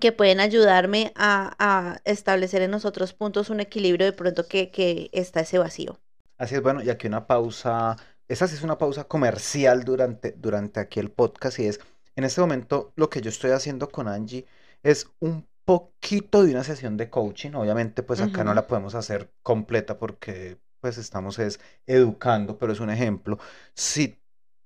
que 0.00 0.12
pueden 0.12 0.40
ayudarme 0.40 1.12
a, 1.14 2.00
establecer 2.04 2.62
en 2.62 2.70
nosotros 2.70 3.12
puntos 3.12 3.50
un 3.50 3.60
equilibrio 3.60 4.06
de 4.06 4.12
pronto 4.12 4.46
que, 4.48 4.70
que 4.70 5.10
está 5.12 5.40
ese 5.40 5.58
vacío. 5.58 6.00
Así 6.38 6.54
es, 6.54 6.62
bueno, 6.62 6.82
y 6.82 6.90
aquí 6.90 7.06
una 7.06 7.26
pausa, 7.26 7.96
esa 8.28 8.48
sí 8.48 8.54
es 8.54 8.62
una 8.62 8.78
pausa 8.78 9.04
comercial 9.04 9.84
durante, 9.84 10.32
durante 10.32 10.80
aquí 10.80 11.00
el 11.00 11.10
podcast 11.10 11.58
y 11.58 11.66
es, 11.66 11.80
en 12.16 12.24
este 12.24 12.40
momento 12.40 12.92
lo 12.96 13.10
que 13.10 13.20
yo 13.20 13.30
estoy 13.30 13.50
haciendo 13.52 13.88
con 13.88 14.08
Angie 14.08 14.46
es 14.82 15.08
un 15.20 15.48
poquito 15.64 16.44
de 16.44 16.52
una 16.52 16.64
sesión 16.64 16.96
de 16.96 17.10
coaching, 17.10 17.52
obviamente 17.54 18.02
pues 18.02 18.20
acá 18.20 18.44
no 18.44 18.54
la 18.54 18.66
podemos 18.66 18.94
hacer 18.94 19.32
completa 19.42 19.98
porque 19.98 20.58
pues 20.80 20.98
estamos 20.98 21.38
es 21.40 21.60
educando, 21.86 22.58
pero 22.58 22.72
es 22.72 22.80
un 22.80 22.90
ejemplo. 22.90 23.38
Si 23.74 24.20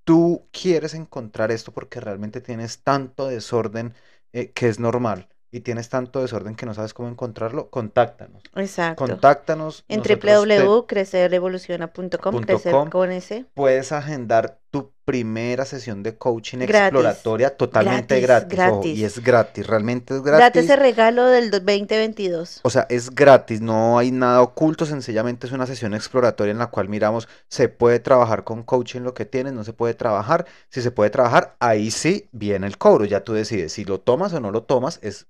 tú 0.05 0.49
quieres 0.53 0.95
encontrar 0.95 1.51
esto 1.53 1.73
porque 1.73 2.01
realmente 2.01 2.41
tienes 2.43 2.83
tanto 2.83 3.29
desorden 3.29 3.95
eh, 4.33 4.53
que 4.53 4.69
es 4.69 4.79
normal 4.79 5.30
y 5.53 5.61
tienes 5.61 5.89
tanto 5.89 6.21
desorden 6.21 6.55
que 6.55 6.67
no 6.67 6.75
sabes 6.75 6.93
cómo 6.95 7.09
encontrarlo, 7.09 7.71
contáctanos. 7.71 8.43
Exacto. 8.55 9.07
Contáctanos. 9.07 9.85
En 9.89 10.03
www.crecerrevoluciona.com, 10.03 12.43
crecer 12.43 12.75
con 12.91 13.11
ese. 13.11 13.47
Puedes 13.55 13.93
agendar 13.93 14.61
tu 14.71 14.93
primera 15.05 15.65
sesión 15.65 16.05
de 16.05 16.17
coaching 16.17 16.59
exploratoria 16.59 17.57
totalmente 17.57 18.21
gratis. 18.21 18.57
y 18.85 19.05
es 19.05 19.19
gratis, 19.19 19.67
realmente 19.67 20.15
es 20.15 20.23
gratis. 20.23 20.45
Date 20.45 20.61
ese 20.61 20.77
regalo 20.77 21.27
del 21.27 21.51
2022. 21.51 22.61
O 22.63 22.71
sea, 22.71 22.87
es 22.89 23.11
gratis, 23.11 23.61
no 23.61 23.99
hay 23.99 24.13
nada 24.13 24.43
oculto, 24.43 24.87
sencillamente 24.87 25.49
es 25.49 25.53
una 25.53 25.67
sesión 25.67 25.95
exploratoria 25.95 26.53
en 26.53 26.59
la 26.59 26.69
cual 26.69 26.89
miramos, 26.89 27.27
se 27.49 27.69
puede 27.69 27.99
trabajar 27.99 28.45
con 28.45 28.63
coaching 28.63 29.01
lo 29.01 29.13
que 29.13 29.25
tienes, 29.25 29.53
no 29.53 29.65
se 29.65 29.73
puede 29.73 29.95
trabajar. 29.95 30.47
Si 30.69 30.81
se 30.81 30.93
puede 30.93 31.11
trabajar, 31.11 31.57
ahí 31.59 31.91
sí 31.91 32.29
viene 32.31 32.69
el 32.69 32.79
cobro, 32.79 33.05
ya 33.05 33.25
tú 33.25 33.33
decides 33.33 33.73
si 33.73 33.85
lo 33.85 33.99
tomas 33.99 34.33
o 34.33 34.39
no 34.39 34.53
lo 34.53 34.63
tomas, 34.63 35.01
es 35.03 35.27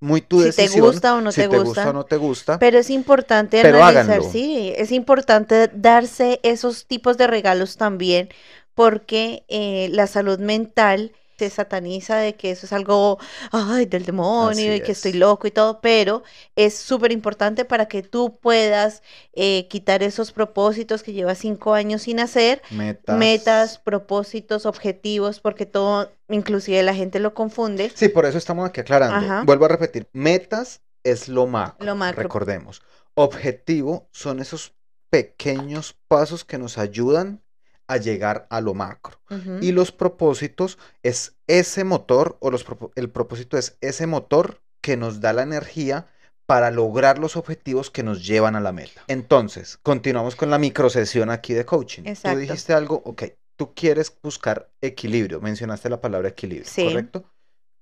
muy 0.00 0.20
tu 0.20 0.42
si 0.42 0.52
te 0.52 0.80
gusta 0.80 1.14
o 1.14 1.20
no 1.20 1.32
si 1.32 1.42
te, 1.42 1.46
gusta. 1.46 1.64
gusta 1.64 1.90
o 1.90 1.92
no 1.92 2.04
te 2.04 2.16
gusta. 2.16 2.58
Pero 2.58 2.78
es 2.78 2.90
importante 2.90 3.60
analizar, 3.60 4.22
sí, 4.22 4.72
es 4.76 4.92
importante 4.92 5.70
darse 5.72 6.40
esos 6.42 6.86
tipos 6.86 7.16
de 7.16 7.26
regalos 7.26 7.76
también, 7.76 8.28
porque 8.74 9.44
eh, 9.48 9.88
la 9.92 10.06
salud 10.06 10.38
mental 10.38 11.12
se 11.38 11.50
sataniza 11.50 12.16
de 12.16 12.34
que 12.34 12.50
eso 12.50 12.66
es 12.66 12.72
algo, 12.72 13.18
ay, 13.52 13.86
del 13.86 14.04
demonio 14.04 14.74
y 14.74 14.80
que 14.80 14.92
estoy 14.92 15.12
loco 15.14 15.46
y 15.46 15.50
todo, 15.50 15.80
pero 15.80 16.22
es 16.56 16.76
súper 16.76 17.12
importante 17.12 17.64
para 17.64 17.86
que 17.86 18.02
tú 18.02 18.38
puedas 18.40 19.02
eh, 19.32 19.66
quitar 19.68 20.02
esos 20.02 20.32
propósitos 20.32 21.02
que 21.02 21.12
llevas 21.12 21.38
cinco 21.38 21.74
años 21.74 22.02
sin 22.02 22.20
hacer, 22.20 22.62
metas. 22.70 23.16
metas, 23.16 23.78
propósitos, 23.78 24.66
objetivos, 24.66 25.40
porque 25.40 25.66
todo, 25.66 26.12
inclusive 26.28 26.82
la 26.82 26.94
gente 26.94 27.18
lo 27.18 27.34
confunde. 27.34 27.90
Sí, 27.94 28.08
por 28.08 28.26
eso 28.26 28.38
estamos 28.38 28.68
aquí 28.68 28.80
aclarando. 28.80 29.44
Vuelvo 29.44 29.64
a 29.64 29.68
repetir, 29.68 30.08
metas 30.12 30.82
es 31.02 31.28
lo 31.28 31.46
macro, 31.46 31.84
lo 31.84 31.94
macro. 31.94 32.22
recordemos. 32.22 32.82
Objetivo 33.14 34.08
son 34.10 34.40
esos 34.40 34.74
pequeños 35.10 35.96
pasos 36.08 36.44
que 36.44 36.58
nos 36.58 36.78
ayudan 36.78 37.43
a 37.86 37.96
llegar 37.96 38.46
a 38.50 38.60
lo 38.60 38.74
macro. 38.74 39.20
Y 39.60 39.72
los 39.72 39.90
propósitos 39.92 40.78
es 41.02 41.36
ese 41.46 41.84
motor, 41.84 42.36
o 42.40 42.50
los, 42.50 42.64
el 42.94 43.10
propósito 43.10 43.58
es 43.58 43.76
ese 43.80 44.06
motor 44.06 44.62
que 44.80 44.96
nos 44.96 45.20
da 45.20 45.32
la 45.32 45.42
energía 45.42 46.06
para 46.46 46.70
lograr 46.70 47.18
los 47.18 47.36
objetivos 47.36 47.90
que 47.90 48.02
nos 48.02 48.26
llevan 48.26 48.54
a 48.54 48.60
la 48.60 48.72
meta. 48.72 49.02
Entonces, 49.08 49.78
continuamos 49.82 50.36
con 50.36 50.50
la 50.50 50.58
microsesión 50.58 51.30
aquí 51.30 51.54
de 51.54 51.64
coaching. 51.64 52.02
Tú 52.02 52.36
dijiste 52.36 52.74
algo, 52.74 53.02
ok, 53.04 53.24
tú 53.56 53.74
quieres 53.74 54.14
buscar 54.22 54.70
equilibrio, 54.80 55.40
mencionaste 55.40 55.88
la 55.88 56.00
palabra 56.00 56.28
equilibrio, 56.28 56.70
¿correcto? 56.74 57.24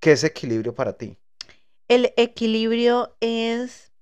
¿Qué 0.01 0.13
es 0.13 0.25
equilibrio 0.25 0.75
para 0.75 0.95
ti? 0.95 1.17
El 1.89 2.13
equilibrio 2.17 3.17
es 3.21 3.93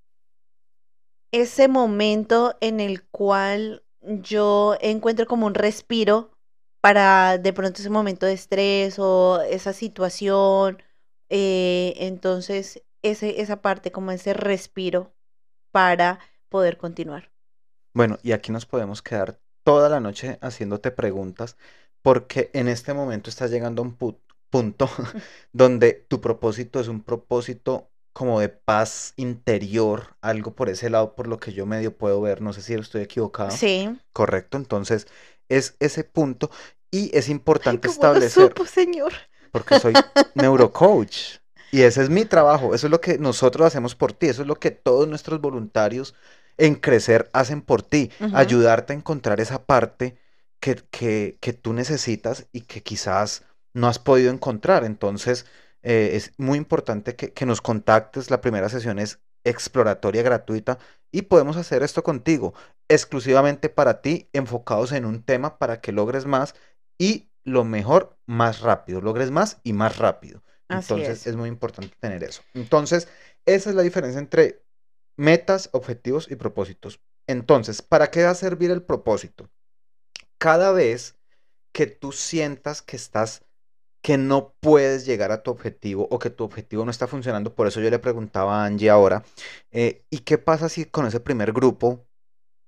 ese 1.31 1.67
momento 1.67 2.57
en 2.61 2.79
el 2.79 3.03
cual 3.03 3.83
yo 4.01 4.75
encuentro 4.81 5.25
como 5.25 5.45
un 5.45 5.53
respiro 5.53 6.31
para 6.81 7.37
de 7.37 7.53
pronto 7.53 7.81
ese 7.81 7.89
momento 7.89 8.25
de 8.25 8.33
estrés 8.33 8.97
o 8.99 9.41
esa 9.41 9.73
situación. 9.73 10.81
Eh, 11.29 11.93
entonces, 11.97 12.83
ese, 13.01 13.41
esa 13.41 13.61
parte, 13.61 13.91
como 13.91 14.11
ese 14.11 14.33
respiro 14.33 15.13
para 15.71 16.19
poder 16.49 16.77
continuar. 16.77 17.31
Bueno, 17.93 18.17
y 18.23 18.31
aquí 18.31 18.51
nos 18.51 18.65
podemos 18.65 19.01
quedar 19.01 19.39
toda 19.63 19.89
la 19.89 19.99
noche 19.99 20.37
haciéndote 20.41 20.91
preguntas 20.91 21.57
porque 22.01 22.49
en 22.53 22.67
este 22.67 22.93
momento 22.93 23.29
estás 23.29 23.51
llegando 23.51 23.81
a 23.81 23.85
un 23.85 23.95
punto 24.49 24.89
donde 25.53 25.93
tu 25.93 26.21
propósito 26.21 26.79
es 26.79 26.87
un 26.87 27.03
propósito 27.03 27.90
como 28.13 28.39
de 28.39 28.49
paz 28.49 29.13
interior, 29.15 30.15
algo 30.21 30.53
por 30.53 30.69
ese 30.69 30.89
lado, 30.89 31.15
por 31.15 31.27
lo 31.27 31.39
que 31.39 31.53
yo 31.53 31.65
medio 31.65 31.95
puedo 31.97 32.21
ver, 32.21 32.41
no 32.41 32.53
sé 32.53 32.61
si 32.61 32.73
estoy 32.73 33.01
equivocado. 33.01 33.51
Sí. 33.51 33.89
Correcto, 34.13 34.57
entonces 34.57 35.07
es 35.49 35.75
ese 35.79 36.03
punto 36.03 36.49
y 36.89 37.15
es 37.17 37.29
importante 37.29 37.87
establecer. 37.87 38.49
supo, 38.49 38.65
señor? 38.65 39.13
Porque 39.51 39.79
soy 39.79 39.93
neurocoach 40.35 41.37
y 41.71 41.81
ese 41.81 42.03
es 42.03 42.09
mi 42.09 42.25
trabajo, 42.25 42.75
eso 42.75 42.87
es 42.87 42.91
lo 42.91 42.99
que 42.99 43.17
nosotros 43.17 43.65
hacemos 43.67 43.95
por 43.95 44.11
ti, 44.13 44.27
eso 44.27 44.41
es 44.41 44.47
lo 44.47 44.55
que 44.55 44.71
todos 44.71 45.07
nuestros 45.07 45.39
voluntarios 45.39 46.13
en 46.57 46.75
crecer 46.75 47.29
hacen 47.33 47.61
por 47.61 47.81
ti, 47.81 48.11
ayudarte 48.33 48.93
a 48.93 48.95
encontrar 48.97 49.39
esa 49.39 49.65
parte 49.65 50.17
que, 50.59 50.75
que, 50.91 51.37
que 51.39 51.53
tú 51.53 51.73
necesitas 51.73 52.47
y 52.51 52.61
que 52.61 52.83
quizás 52.83 53.43
no 53.73 53.87
has 53.87 53.99
podido 53.99 54.31
encontrar. 54.31 54.83
Entonces, 54.83 55.45
eh, 55.83 56.11
es 56.13 56.33
muy 56.37 56.57
importante 56.57 57.15
que, 57.15 57.45
nos 57.45 57.61
contactes. 57.61 58.29
La 58.29 58.41
primera 58.41 58.69
sesión 58.69 58.99
es 58.99 59.19
exploratoria 59.43 60.21
gratuita 60.21 60.77
y 61.11 61.23
podemos 61.23 61.57
hacer 61.57 61.83
esto 61.83 62.03
contigo 62.03 62.53
exclusivamente 62.87 63.69
para 63.69 64.01
ti, 64.01 64.29
enfocados 64.33 64.91
en 64.91 65.05
un 65.05 65.23
tema 65.23 65.57
para 65.57 65.81
que 65.81 65.91
logres 65.91 66.25
más 66.25 66.55
y 66.97 67.29
lo 67.43 67.63
mejor, 67.63 68.17
más 68.25 68.61
rápido. 68.61 69.01
Logres 69.01 69.31
más 69.31 69.59
y 69.63 69.73
más 69.73 69.97
rápido. 69.97 70.43
Entonces 70.69 71.27
es. 71.27 71.35
muy 71.35 71.49
importante 71.49 71.95
tener 71.99 72.23
eso. 72.23 72.43
Entonces, 72.53 73.07
esa 73.45 73.69
es 73.69 73.75
la 73.75 73.81
diferencia 73.81 74.19
entre 74.19 74.63
metas, 75.17 75.69
objetivos 75.73 76.29
y 76.29 76.35
propósitos. 76.35 77.01
Entonces, 77.27 77.81
¿para 77.81 78.11
qué 78.11 78.23
va 78.23 78.31
a 78.31 78.35
servir 78.35 78.71
el 78.71 78.83
propósito? 78.83 79.49
Cada 80.37 80.71
vez 80.71 81.17
que 81.71 81.87
tú 81.87 82.11
sientas 82.11 82.81
que 82.81 82.95
estás 82.95 83.43
que 84.01 84.17
no 84.17 84.53
puedes 84.59 85.05
llegar 85.05 85.31
a 85.31 85.43
tu 85.43 85.51
objetivo 85.51 86.07
o 86.09 86.19
que 86.19 86.29
tu 86.29 86.43
objetivo 86.43 86.83
no 86.83 86.91
está 86.91 87.07
funcionando. 87.07 87.53
Por 87.53 87.67
eso 87.67 87.79
yo 87.81 87.89
le 87.89 87.99
preguntaba 87.99 88.63
a 88.63 88.65
Angie 88.65 88.89
ahora, 88.89 89.23
eh, 89.71 90.03
¿y 90.09 90.19
qué 90.19 90.37
pasa 90.37 90.69
si 90.69 90.85
con 90.85 91.05
ese 91.05 91.19
primer 91.19 91.53
grupo 91.53 92.03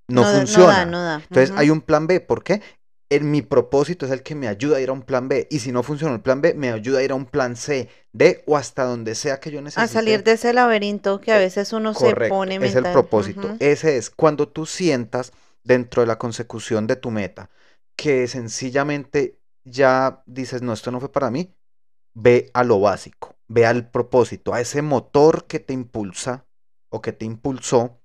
no, 0.08 0.24
funciona? 0.24 0.86
No 0.86 1.04
da, 1.04 1.16
Entonces 1.16 1.52
hay 1.58 1.72
un 1.72 1.82
plan 1.82 2.06
B. 2.06 2.20
¿Por 2.22 2.44
qué? 2.44 2.62
En 3.10 3.30
mi 3.32 3.42
propósito 3.42 4.06
es 4.06 4.12
el 4.12 4.24
que 4.24 4.36
me 4.36 4.48
ayuda 4.48 4.78
a 4.78 4.82
ir 4.82 4.90
a 4.90 4.94
un 4.94 5.02
plan 5.02 5.28
B. 5.28 5.48
Y 5.50 5.60
si 5.60 5.72
no 5.72 5.82
funciona 5.82 6.14
el 6.14 6.22
plan 6.22 6.42
B, 6.42 6.54
me 6.54 6.72
ayuda 6.72 7.00
a 7.00 7.04
ir 7.04 7.12
a 7.12 7.16
un 7.16 7.26
plan 7.26 7.56
C, 7.56 7.90
D 8.12 8.44
o 8.46 8.56
hasta 8.56 8.84
donde 8.84 9.16
sea 9.16 9.40
que 9.40 9.50
yo 9.52 9.62
necesite. 9.62 9.84
A 9.84 9.88
salir 9.88 10.24
de 10.24 10.34
ese 10.34 10.54
laberinto 10.54 11.20
que 11.20 11.32
a 11.32 11.38
eh, 11.38 11.46
veces 11.46 11.74
uno 11.74 11.96
se 11.96 12.16
pone 12.30 12.60
mental. 12.60 12.84
Es 12.84 12.88
el 12.88 12.92
propósito. 12.94 13.56
Ese 13.60 13.98
es 13.98 14.10
cuando 14.12 14.48
tú 14.48 14.66
sientas 14.66 15.32
dentro 15.64 16.02
de 16.02 16.08
la 16.08 16.18
consecución 16.18 16.86
de 16.86 16.96
tu 16.96 17.10
meta 17.10 17.50
que 17.96 18.28
sencillamente 18.28 19.40
ya 19.64 20.24
dices, 20.26 20.62
no, 20.62 20.74
esto 20.74 20.92
no 20.92 21.00
fue 21.00 21.12
para 21.12 21.32
mí, 21.32 21.54
ve 22.14 22.52
a 22.54 22.64
lo 22.64 22.80
básico, 22.80 23.36
ve 23.48 23.66
al 23.66 23.90
propósito, 23.90 24.54
a 24.54 24.62
ese 24.62 24.82
motor 24.82 25.46
que 25.46 25.60
te 25.60 25.74
impulsa 25.74 26.46
o 26.90 27.02
que 27.02 27.12
te 27.12 27.26
impulsó 27.26 28.00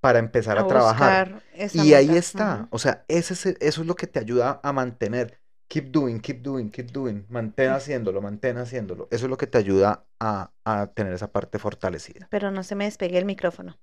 para 0.00 0.18
empezar 0.18 0.58
a, 0.58 0.66
trabajar. 0.66 1.42
Y 1.74 1.94
ahí 1.94 2.16
está, 2.16 2.68
o 2.70 2.78
sea, 2.78 3.04
ese 3.08 3.34
es, 3.34 3.46
eso 3.46 3.80
es 3.82 3.86
lo 3.86 3.94
que 3.94 4.06
te 4.06 4.18
ayuda 4.18 4.60
a 4.62 4.72
mantener. 4.72 5.40
Keep 5.68 5.92
doing, 5.92 6.18
keep 6.18 6.42
doing, 6.42 6.68
keep 6.68 6.90
doing. 6.90 7.26
Mantén 7.28 7.70
haciéndolo, 7.70 8.20
mantén 8.20 8.58
haciéndolo. 8.58 9.06
Eso 9.12 9.26
es 9.26 9.30
lo 9.30 9.36
que 9.36 9.46
te 9.46 9.58
ayuda 9.58 10.04
a, 10.18 10.50
tener 10.94 11.12
esa 11.12 11.30
parte 11.30 11.58
fortalecida. 11.58 12.26
Pero 12.30 12.50
no 12.50 12.64
se 12.64 12.74
me 12.74 12.86
despegue 12.86 13.18
el 13.18 13.24
micrófono. 13.24 13.78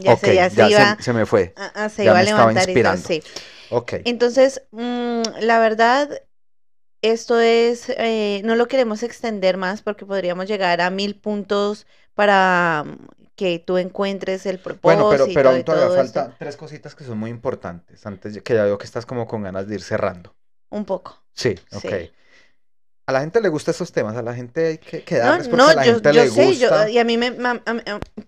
Ya, 0.00 0.16
se, 0.16 0.34
ya, 0.34 0.48
se, 0.48 0.70
iba, 0.70 0.96
se, 1.00 1.12
me 1.12 1.26
fue. 1.26 1.52
se 1.90 2.04
iba 2.04 2.18
a 2.18 2.22
levantar. 2.22 2.68
Inspirando. 2.68 3.06
sí. 3.06 3.22
Ok. 3.70 3.94
Entonces, 4.04 4.62
mm, 4.70 5.22
la 5.40 5.58
verdad, 5.58 6.08
esto 7.02 7.40
es, 7.40 7.88
eh, 7.90 8.40
no 8.44 8.54
lo 8.54 8.68
queremos 8.68 9.02
extender 9.02 9.56
más 9.56 9.82
porque 9.82 10.06
podríamos 10.06 10.46
llegar 10.46 10.80
a 10.80 10.90
mil 10.90 11.16
puntos 11.16 11.86
para 12.14 12.84
mm, 12.86 13.06
que 13.34 13.58
tú 13.58 13.76
encuentres 13.76 14.46
el 14.46 14.58
propósito. 14.58 15.04
Bueno, 15.04 15.10
pero, 15.10 15.26
pero 15.34 15.50
aún 15.50 15.64
todavía 15.64 15.96
falta 15.96 16.34
tres 16.38 16.56
cositas 16.56 16.94
que 16.94 17.04
son 17.04 17.18
muy 17.18 17.30
importantes, 17.30 18.06
antes 18.06 18.40
que 18.40 18.54
ya 18.54 18.64
veo 18.64 18.78
que 18.78 18.86
estás 18.86 19.04
como 19.04 19.26
con 19.26 19.42
ganas 19.42 19.66
de 19.66 19.74
ir 19.74 19.82
cerrando. 19.82 20.34
Un 20.70 20.84
poco. 20.84 21.22
Sí, 21.34 21.58
ok. 21.72 21.92
A 23.04 23.12
la 23.12 23.20
gente 23.20 23.40
le 23.40 23.48
gusta 23.48 23.72
esos 23.72 23.90
temas, 23.90 24.16
a 24.16 24.22
la 24.22 24.32
gente 24.32 24.66
hay 24.66 24.78
que, 24.78 25.02
quedarles 25.02 25.48
porque 25.48 25.62
a 25.62 25.74
la 25.74 25.84
yo, 25.84 25.94
gente 25.94 26.14
yo 26.14 26.26
sé, 26.28 26.56
Yo, 26.56 26.88
y 26.88 26.98
a 26.98 27.04
mí 27.04 27.16
me, 27.16 27.32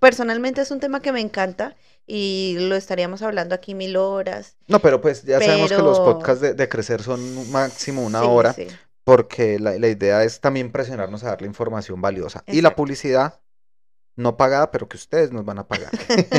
personalmente 0.01 0.61
es 0.63 0.71
un 0.73 0.81
tema 0.81 1.01
que 1.01 1.13
me 1.13 1.21
encanta 1.21 1.77
y 2.07 2.57
lo 2.59 2.77
estaríamos 2.77 3.23
hablando 3.23 3.55
aquí 3.55 3.75
mil 3.75 3.97
horas. 3.97 4.57
No, 4.67 4.81
pero 4.81 5.01
pues 5.01 5.23
ya 5.25 5.41
sabemos 5.41 5.71
que 5.71 5.79
los 5.79 6.01
podcasts 6.01 6.57
de, 6.57 6.69
crecer 6.69 7.03
son 7.03 7.51
máximo 7.51 8.03
una 8.03 8.23
hora, 8.25 8.55
porque 9.05 9.59
la, 9.59 9.75
idea 9.89 10.25
es 10.25 10.41
también 10.41 10.71
presionarnos 10.73 11.25
a 11.25 11.29
darle 11.29 11.47
información 11.47 12.01
valiosa. 12.01 12.45
Y 12.47 12.61
la 12.61 12.75
publicidad 12.77 13.41
no 14.17 14.37
pagada, 14.37 14.71
pero 14.71 14.89
que 14.89 14.97
ustedes 14.97 15.33
nos 15.33 15.45
van 15.45 15.59
a 15.59 15.67
pagar. 15.67 15.91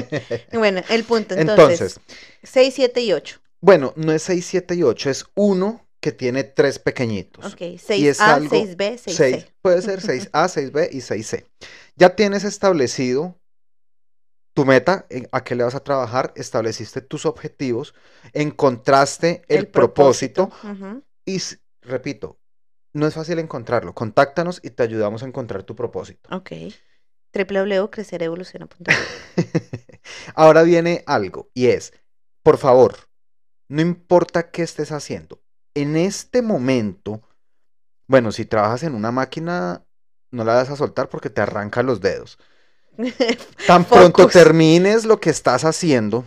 bueno, 0.53 0.81
el 0.89 1.03
punto 1.03 1.35
entonces, 1.37 1.97
entonces 1.97 1.99
6, 2.43 2.73
7 2.75 3.01
y 3.01 3.13
8. 3.13 3.39
Bueno, 3.59 3.93
no 3.95 4.11
es 4.11 4.21
6, 4.23 4.45
7 4.45 4.75
y 4.75 4.83
8, 4.83 5.09
es 5.09 5.25
1 5.35 5.81
que 5.99 6.11
tiene 6.11 6.43
tres 6.43 6.77
pequeñitos. 6.77 7.43
Ok, 7.53 7.61
6A, 7.61 8.47
6B, 8.47 8.77
6C. 8.77 9.47
puede 9.63 9.81
ser 9.81 10.01
6A, 10.01 10.29
6B 10.31 10.89
y 10.91 10.97
6C. 10.97 11.45
Ya 11.95 12.15
tienes 12.15 12.43
establecido 12.43 13.39
tu 14.55 14.65
meta, 14.65 15.05
a 15.33 15.43
qué 15.43 15.53
le 15.53 15.65
vas 15.65 15.75
a 15.75 15.83
trabajar, 15.83 16.31
estableciste 16.37 17.01
tus 17.01 17.25
objetivos, 17.25 17.93
encontraste 18.31 19.43
el, 19.49 19.67
propósito, 19.67 20.49
y 21.25 21.39
repito, 21.81 22.39
no 22.93 23.05
es 23.05 23.13
fácil 23.13 23.39
encontrarlo. 23.39 23.93
Contáctanos 23.93 24.61
y 24.63 24.69
te 24.69 24.83
ayudamos 24.83 25.23
a 25.23 25.25
encontrar 25.27 25.63
tu 25.63 25.75
propósito. 25.75 26.29
Ok. 26.33 26.51
www.crecerevoluciona.com 27.33 28.95
Ahora 30.35 30.63
viene 30.63 31.03
algo 31.05 31.49
y 31.53 31.67
es, 31.67 31.91
por 32.41 32.57
favor, 32.57 32.95
no 33.67 33.81
importa 33.81 34.51
qué 34.51 34.63
estés 34.63 34.93
haciendo, 34.93 35.43
en 35.73 35.97
este 35.97 36.41
momento, 36.41 37.21
bueno, 38.07 38.31
si 38.31 38.45
trabajas 38.45 38.83
en 38.83 38.95
una 38.95 39.11
máquina, 39.11 39.85
no 40.31 40.45
la 40.45 40.53
vas 40.53 40.69
a 40.69 40.77
soltar 40.77 41.09
porque 41.09 41.29
te 41.29 41.41
arrancan 41.41 41.85
los 41.85 41.99
dedos. 41.99 42.39
Tan 43.67 43.85
pronto 43.85 44.27
termines 44.27 45.05
lo 45.05 45.19
que 45.19 45.29
estás 45.29 45.65
haciendo, 45.65 46.25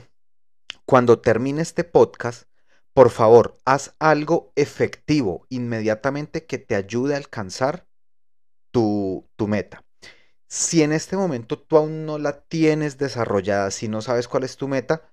cuando 0.85 1.21
termine 1.21 1.63
este 1.63 1.85
podcast, 1.85 2.49
por 2.95 3.11
favor, 3.11 3.59
haz 3.65 3.95
algo 3.99 4.53
efectivo 4.57 5.47
inmediatamente 5.49 6.47
que 6.47 6.59
te 6.59 6.75
ayude 6.75 7.15
a 7.15 7.19
alcanzar 7.19 7.87
tu, 8.71 9.29
tu 9.37 9.47
meta. 9.47 9.85
Si 10.49 10.83
en 10.83 10.93
este 10.93 11.17
momento 11.17 11.59
tú 11.59 11.77
aún 11.77 12.07
no 12.07 12.19
la 12.19 12.41
tienes 12.41 12.99
desarrollada, 12.99 13.71
si 13.71 13.89
no 13.89 14.01
sabes 14.03 14.29
cuál 14.29 14.45
es 14.45 14.57
tu 14.57 14.67
meta, 14.67 15.13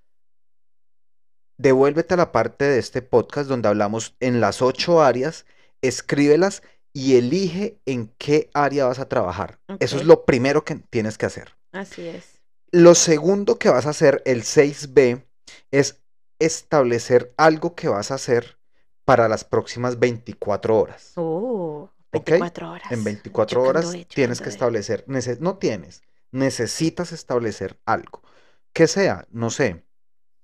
devuélvete 1.57 2.13
a 2.13 2.17
la 2.17 2.31
parte 2.31 2.65
de 2.65 2.79
este 2.79 3.01
podcast 3.01 3.49
donde 3.49 3.67
hablamos 3.67 4.15
en 4.19 4.39
las 4.39 4.61
ocho 4.61 5.01
áreas, 5.01 5.45
escríbelas 5.81 6.63
y 6.95 7.17
elige 7.17 7.77
en 7.85 8.07
qué 8.17 8.49
área 8.53 8.85
vas 8.85 8.99
a 8.99 9.09
trabajar. 9.09 9.59
Eso 9.81 9.97
es 9.97 10.05
lo 10.05 10.23
primero 10.23 10.63
que 10.63 10.75
tienes 10.75 11.17
que 11.17 11.25
hacer. 11.25 11.53
Así 11.73 12.07
es. 12.07 12.39
Lo 12.71 12.95
segundo 12.95 13.59
que 13.59 13.67
vas 13.67 13.85
a 13.85 13.89
hacer, 13.89 14.21
el 14.25 14.43
6B, 14.43 15.25
es 15.71 16.01
establecer 16.39 17.33
algo 17.35 17.75
que 17.75 17.89
vas 17.89 18.11
a 18.11 18.15
hacer 18.15 18.57
para 19.03 19.27
las 19.27 19.43
próximas 19.43 19.99
24 19.99 20.79
horas. 20.79 21.11
Oh, 21.15 21.89
24 22.13 22.71
horas. 22.71 22.89
En 22.89 23.03
24 23.03 23.61
horas 23.61 23.93
tienes 24.07 24.39
que 24.39 24.47
establecer, 24.47 25.03
no 25.41 25.57
tienes, 25.57 26.01
necesitas 26.31 27.11
establecer 27.11 27.77
algo. 27.85 28.23
Que 28.71 28.87
sea, 28.87 29.27
no 29.31 29.49
sé, 29.49 29.83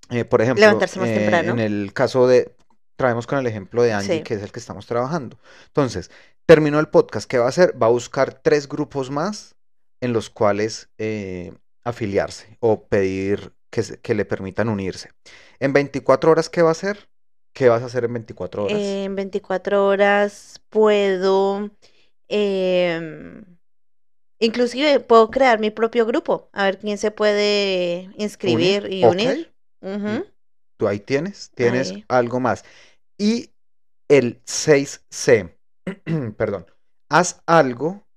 eh, 0.09 0.25
por 0.25 0.41
ejemplo, 0.41 0.65
eh, 0.65 1.41
en 1.45 1.59
el 1.59 1.93
caso 1.93 2.27
de, 2.27 2.53
traemos 3.01 3.25
con 3.25 3.39
el 3.39 3.47
ejemplo 3.47 3.81
de 3.81 3.93
Angie, 3.93 4.21
que 4.21 4.35
es 4.35 4.43
el 4.43 4.51
que 4.51 4.59
estamos 4.59 4.85
trabajando. 4.85 5.39
Entonces, 5.65 6.11
terminó 6.45 6.79
el 6.79 6.87
podcast, 6.87 7.27
¿qué 7.27 7.39
va 7.39 7.45
a 7.45 7.49
hacer? 7.49 7.73
Va 7.81 7.87
a 7.87 7.89
buscar 7.89 8.35
tres 8.35 8.69
grupos 8.69 9.09
más 9.09 9.55
en 10.01 10.13
los 10.13 10.29
cuales 10.29 10.87
eh, 10.99 11.51
afiliarse 11.83 12.57
o 12.59 12.83
pedir 12.83 13.53
que, 13.71 13.81
que, 14.03 14.13
le 14.13 14.23
permitan 14.25 14.69
unirse. 14.69 15.09
En 15.59 15.73
24 15.73 16.29
horas, 16.29 16.47
¿qué 16.47 16.61
va 16.61 16.69
a 16.69 16.73
hacer? 16.73 17.09
¿Qué 17.53 17.69
vas 17.69 17.81
a 17.81 17.87
hacer 17.87 18.03
en 18.03 18.13
24 18.13 18.65
horas? 18.65 18.77
En 18.79 19.15
24 19.15 19.87
horas 19.87 20.61
puedo... 20.69 21.71
Em, 22.27 23.43
inclusive 24.37 24.99
puedo 24.99 25.31
crear 25.31 25.59
mi 25.59 25.71
propio 25.71 26.05
grupo, 26.05 26.49
a 26.53 26.65
ver 26.65 26.77
quién 26.77 26.99
se 26.99 27.09
puede 27.09 28.11
inscribir 28.15 28.87
y 28.91 29.03
unir. 29.05 29.51
Tú 30.77 30.87
ahí 30.87 30.99
tienes, 30.99 31.51
tienes 31.55 31.93
algo 32.07 32.39
más. 32.39 32.63
Y 33.21 33.51
el 34.09 34.43
6C, 34.45 35.55
perdón, 36.37 36.65
haz 37.07 37.43
algo 37.45 38.07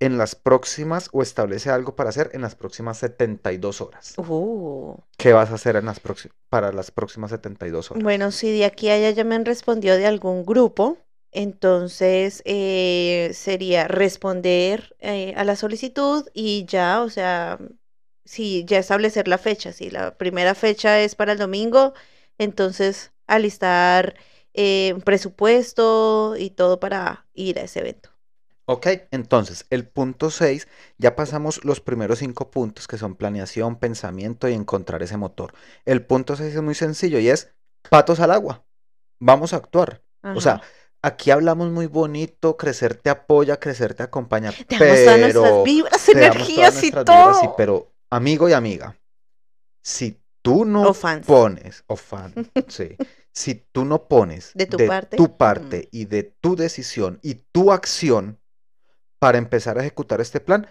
en 0.00 0.16
las 0.16 0.34
próximas 0.34 1.10
o 1.12 1.20
establece 1.20 1.68
algo 1.68 1.96
para 1.96 2.08
hacer 2.08 2.30
en 2.32 2.40
las 2.40 2.54
próximas 2.54 2.96
72 2.96 3.82
horas. 3.82 4.14
Uh. 4.16 4.96
¿Qué 5.18 5.34
vas 5.34 5.50
a 5.50 5.56
hacer 5.56 5.76
en 5.76 5.84
las 5.84 6.00
para 6.48 6.72
las 6.72 6.90
próximas 6.90 7.30
72 7.30 7.90
horas? 7.90 8.02
Bueno, 8.02 8.30
si 8.30 8.56
de 8.56 8.64
aquí 8.64 8.88
a 8.88 8.94
allá 8.94 9.10
ya 9.10 9.24
me 9.24 9.34
han 9.34 9.44
respondido 9.44 9.98
de 9.98 10.06
algún 10.06 10.46
grupo, 10.46 10.96
entonces 11.30 12.40
eh, 12.46 13.32
sería 13.34 13.86
responder 13.86 14.96
eh, 15.00 15.34
a 15.36 15.44
la 15.44 15.56
solicitud 15.56 16.26
y 16.32 16.64
ya, 16.64 17.02
o 17.02 17.10
sea, 17.10 17.58
si 18.24 18.64
ya 18.64 18.78
establecer 18.78 19.28
la 19.28 19.36
fecha, 19.36 19.72
si 19.72 19.90
la 19.90 20.16
primera 20.16 20.54
fecha 20.54 21.00
es 21.00 21.16
para 21.16 21.32
el 21.32 21.38
domingo, 21.38 21.92
entonces 22.38 23.12
alistar 23.26 24.14
eh, 24.54 24.94
presupuesto 25.04 26.36
y 26.38 26.50
todo 26.50 26.80
para 26.80 27.26
ir 27.34 27.58
a 27.58 27.62
ese 27.62 27.80
evento. 27.80 28.10
Ok, 28.66 28.86
entonces 29.10 29.66
el 29.68 29.86
punto 29.86 30.30
6, 30.30 30.68
ya 30.96 31.14
pasamos 31.16 31.62
los 31.64 31.80
primeros 31.80 32.20
cinco 32.20 32.50
puntos 32.50 32.88
que 32.88 32.96
son 32.96 33.14
planeación, 33.14 33.76
pensamiento 33.76 34.48
y 34.48 34.54
encontrar 34.54 35.02
ese 35.02 35.18
motor. 35.18 35.52
El 35.84 36.06
punto 36.06 36.34
6 36.34 36.54
es 36.54 36.62
muy 36.62 36.74
sencillo 36.74 37.18
y 37.18 37.28
es 37.28 37.52
patos 37.90 38.20
al 38.20 38.30
agua. 38.30 38.64
Vamos 39.20 39.52
a 39.52 39.56
actuar. 39.56 40.02
O 40.34 40.40
sea, 40.40 40.62
aquí 41.02 41.30
hablamos 41.30 41.70
muy 41.70 41.86
bonito, 41.86 42.56
crecer 42.56 42.94
te 42.94 43.10
apoya, 43.10 43.60
crecer 43.60 43.92
te 43.92 44.02
acompaña. 44.02 44.52
Te 44.52 44.78
pero, 44.78 45.18
nuestras 45.18 45.64
vibras, 45.64 46.08
energías 46.08 46.82
y 46.82 46.90
todo. 46.90 47.54
pero 47.58 47.92
amigo 48.08 48.48
y 48.48 48.54
amiga, 48.54 48.96
si 49.82 50.18
tú 50.40 50.64
no 50.64 50.94
pones, 51.26 51.84
o 51.86 51.96
fan, 51.96 52.32
sí, 52.68 52.96
si 53.34 53.54
tú 53.54 53.84
no 53.84 54.06
pones 54.06 54.52
de 54.54 54.66
tu 54.66 55.36
parte, 55.36 55.88
y 55.90 56.04
de 56.04 56.22
tu 56.22 56.54
decisión 56.54 57.18
y 57.22 57.34
tu 57.34 57.72
acción 57.72 58.40
para 59.18 59.38
empezar 59.38 59.76
a 59.76 59.80
ejecutar 59.80 60.20
este 60.20 60.40
plan, 60.40 60.68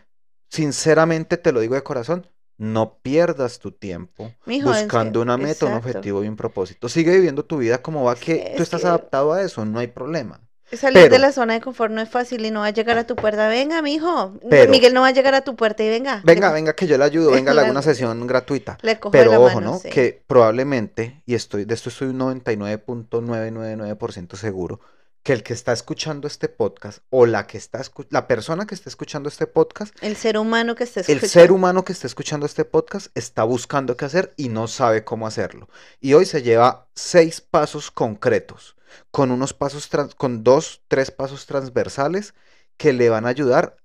sinceramente 0.49 1.37
te 1.37 1.51
lo 1.51 1.59
digo 1.59 1.75
de 1.75 1.83
corazón, 1.83 2.27
no 2.57 2.99
pierdas 2.99 3.59
tu 3.59 3.71
tiempo 3.71 4.31
buscando 4.45 5.21
una 5.21 5.37
meta, 5.37 5.65
un 5.65 5.73
objetivo 5.73 6.23
y 6.23 6.27
un 6.27 6.35
propósito. 6.35 6.87
Sigue 6.87 7.11
viviendo 7.13 7.43
tu 7.43 7.57
vida 7.57 7.81
como 7.81 8.03
va, 8.03 8.15
que 8.15 8.53
tú 8.55 8.63
estás 8.63 8.85
adaptado 8.85 9.33
a 9.33 9.41
eso, 9.41 9.65
no 9.65 9.79
hay 9.79 9.87
problema. 9.87 10.39
Salir 10.71 11.09
de 11.09 11.19
la 11.19 11.31
zona 11.31 11.53
de 11.53 11.61
confort 11.61 11.91
no 11.91 12.01
es 12.01 12.09
fácil 12.09 12.45
y 12.45 12.51
no 12.51 12.61
va 12.61 12.67
a 12.67 12.71
llegar 12.71 12.97
a 12.97 13.05
tu 13.05 13.15
puerta. 13.15 13.47
Venga, 13.47 13.81
mijo. 13.81 14.33
Miguel 14.69 14.93
no 14.93 15.01
va 15.01 15.07
a 15.07 15.11
llegar 15.11 15.35
a 15.35 15.41
tu 15.41 15.55
puerta 15.55 15.83
y 15.83 15.89
venga. 15.89 16.21
Venga, 16.23 16.51
venga, 16.51 16.73
que 16.73 16.87
yo 16.87 16.97
le 16.97 17.03
ayudo. 17.03 17.31
Venga, 17.31 17.53
le 17.53 17.61
hago 17.61 17.71
una 17.71 17.81
sesión 17.81 18.25
gratuita. 18.25 18.77
Pero 19.11 19.43
ojo, 19.43 19.61
¿no? 19.61 19.81
Que 19.81 20.23
probablemente, 20.25 21.21
y 21.25 21.35
estoy 21.35 21.65
de 21.65 21.73
esto 21.73 21.89
estoy 21.89 22.09
un 22.09 22.19
99.999% 22.19 24.35
seguro, 24.35 24.79
que 25.23 25.33
el 25.33 25.43
que 25.43 25.53
está 25.53 25.71
escuchando 25.71 26.27
este 26.27 26.49
podcast 26.49 26.99
o 27.09 27.25
la 27.25 27.47
que 27.47 27.57
está 27.57 27.81
la 28.09 28.27
persona 28.27 28.67
que 28.67 28.75
está 28.75 28.89
escuchando 28.89 29.29
este 29.29 29.47
podcast, 29.47 29.95
el 30.01 30.17
ser 30.17 30.37
humano 30.37 30.75
que 30.75 30.83
está 30.83 30.99
escuchando 30.99 31.23
el 31.23 31.29
ser 31.29 31.51
humano 31.53 31.85
que 31.85 31.93
está 31.93 32.07
escuchando 32.07 32.45
este 32.45 32.65
podcast 32.65 33.07
está 33.15 33.43
buscando 33.43 33.95
qué 33.95 34.03
hacer 34.03 34.33
y 34.35 34.49
no 34.49 34.67
sabe 34.67 35.05
cómo 35.05 35.25
hacerlo. 35.25 35.69
Y 36.01 36.13
hoy 36.13 36.25
se 36.25 36.41
lleva 36.41 36.87
seis 36.93 37.39
pasos 37.39 37.89
concretos 37.89 38.75
con 39.11 39.31
unos 39.31 39.53
pasos, 39.53 39.89
con 40.17 40.43
dos, 40.43 40.83
tres 40.87 41.11
pasos 41.11 41.45
transversales 41.45 42.33
que 42.77 42.93
le 42.93 43.09
van 43.09 43.25
a 43.25 43.29
ayudar 43.29 43.77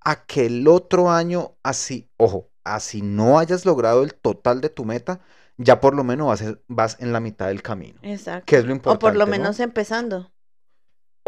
a 0.00 0.24
que 0.24 0.46
el 0.46 0.68
otro 0.68 1.10
año, 1.10 1.56
así, 1.62 2.10
ojo, 2.16 2.50
así 2.64 3.02
no 3.02 3.38
hayas 3.38 3.64
logrado 3.64 4.02
el 4.02 4.14
total 4.14 4.60
de 4.60 4.68
tu 4.68 4.84
meta, 4.84 5.20
ya 5.56 5.80
por 5.80 5.94
lo 5.94 6.04
menos 6.04 6.26
vas, 6.28 6.44
vas 6.68 6.96
en 7.00 7.12
la 7.12 7.20
mitad 7.20 7.48
del 7.48 7.62
camino. 7.62 7.98
Exacto. 8.02 8.44
Que 8.46 8.56
es 8.56 8.64
lo 8.64 8.72
importante. 8.72 9.04
O 9.04 9.08
por 9.08 9.16
lo 9.16 9.26
menos 9.26 9.58
empezando. 9.60 10.32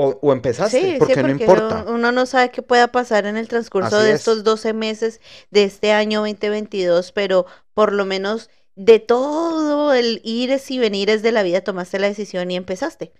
O, 0.00 0.16
o, 0.22 0.32
empezaste, 0.32 0.96
porque, 1.00 1.20
no 1.24 1.30
importa. 1.30 1.84
Uno 1.88 2.12
no 2.12 2.24
sabe 2.24 2.52
qué 2.52 2.62
pueda 2.62 2.86
pasar 2.92 3.26
en 3.26 3.36
el 3.36 3.48
transcurso 3.48 3.98
de 3.98 4.12
estos 4.12 4.44
12 4.44 4.72
meses 4.72 5.20
de 5.50 5.64
este 5.64 5.90
año 5.90 6.20
2022, 6.20 7.10
pero 7.10 7.46
por 7.74 7.92
lo 7.92 8.04
menos 8.04 8.48
de 8.78 9.00
todo 9.00 9.92
el 9.92 10.20
ires 10.22 10.70
y 10.70 10.78
venires 10.78 11.20
de 11.20 11.32
la 11.32 11.42
vida 11.42 11.62
tomaste 11.62 11.98
la 11.98 12.06
decisión 12.06 12.48
y 12.52 12.56
empezaste. 12.56 13.12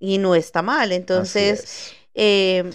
Y 0.00 0.18
no 0.18 0.34
está 0.34 0.60
mal. 0.60 0.90
Entonces, 0.90 1.94
eh, 2.14 2.68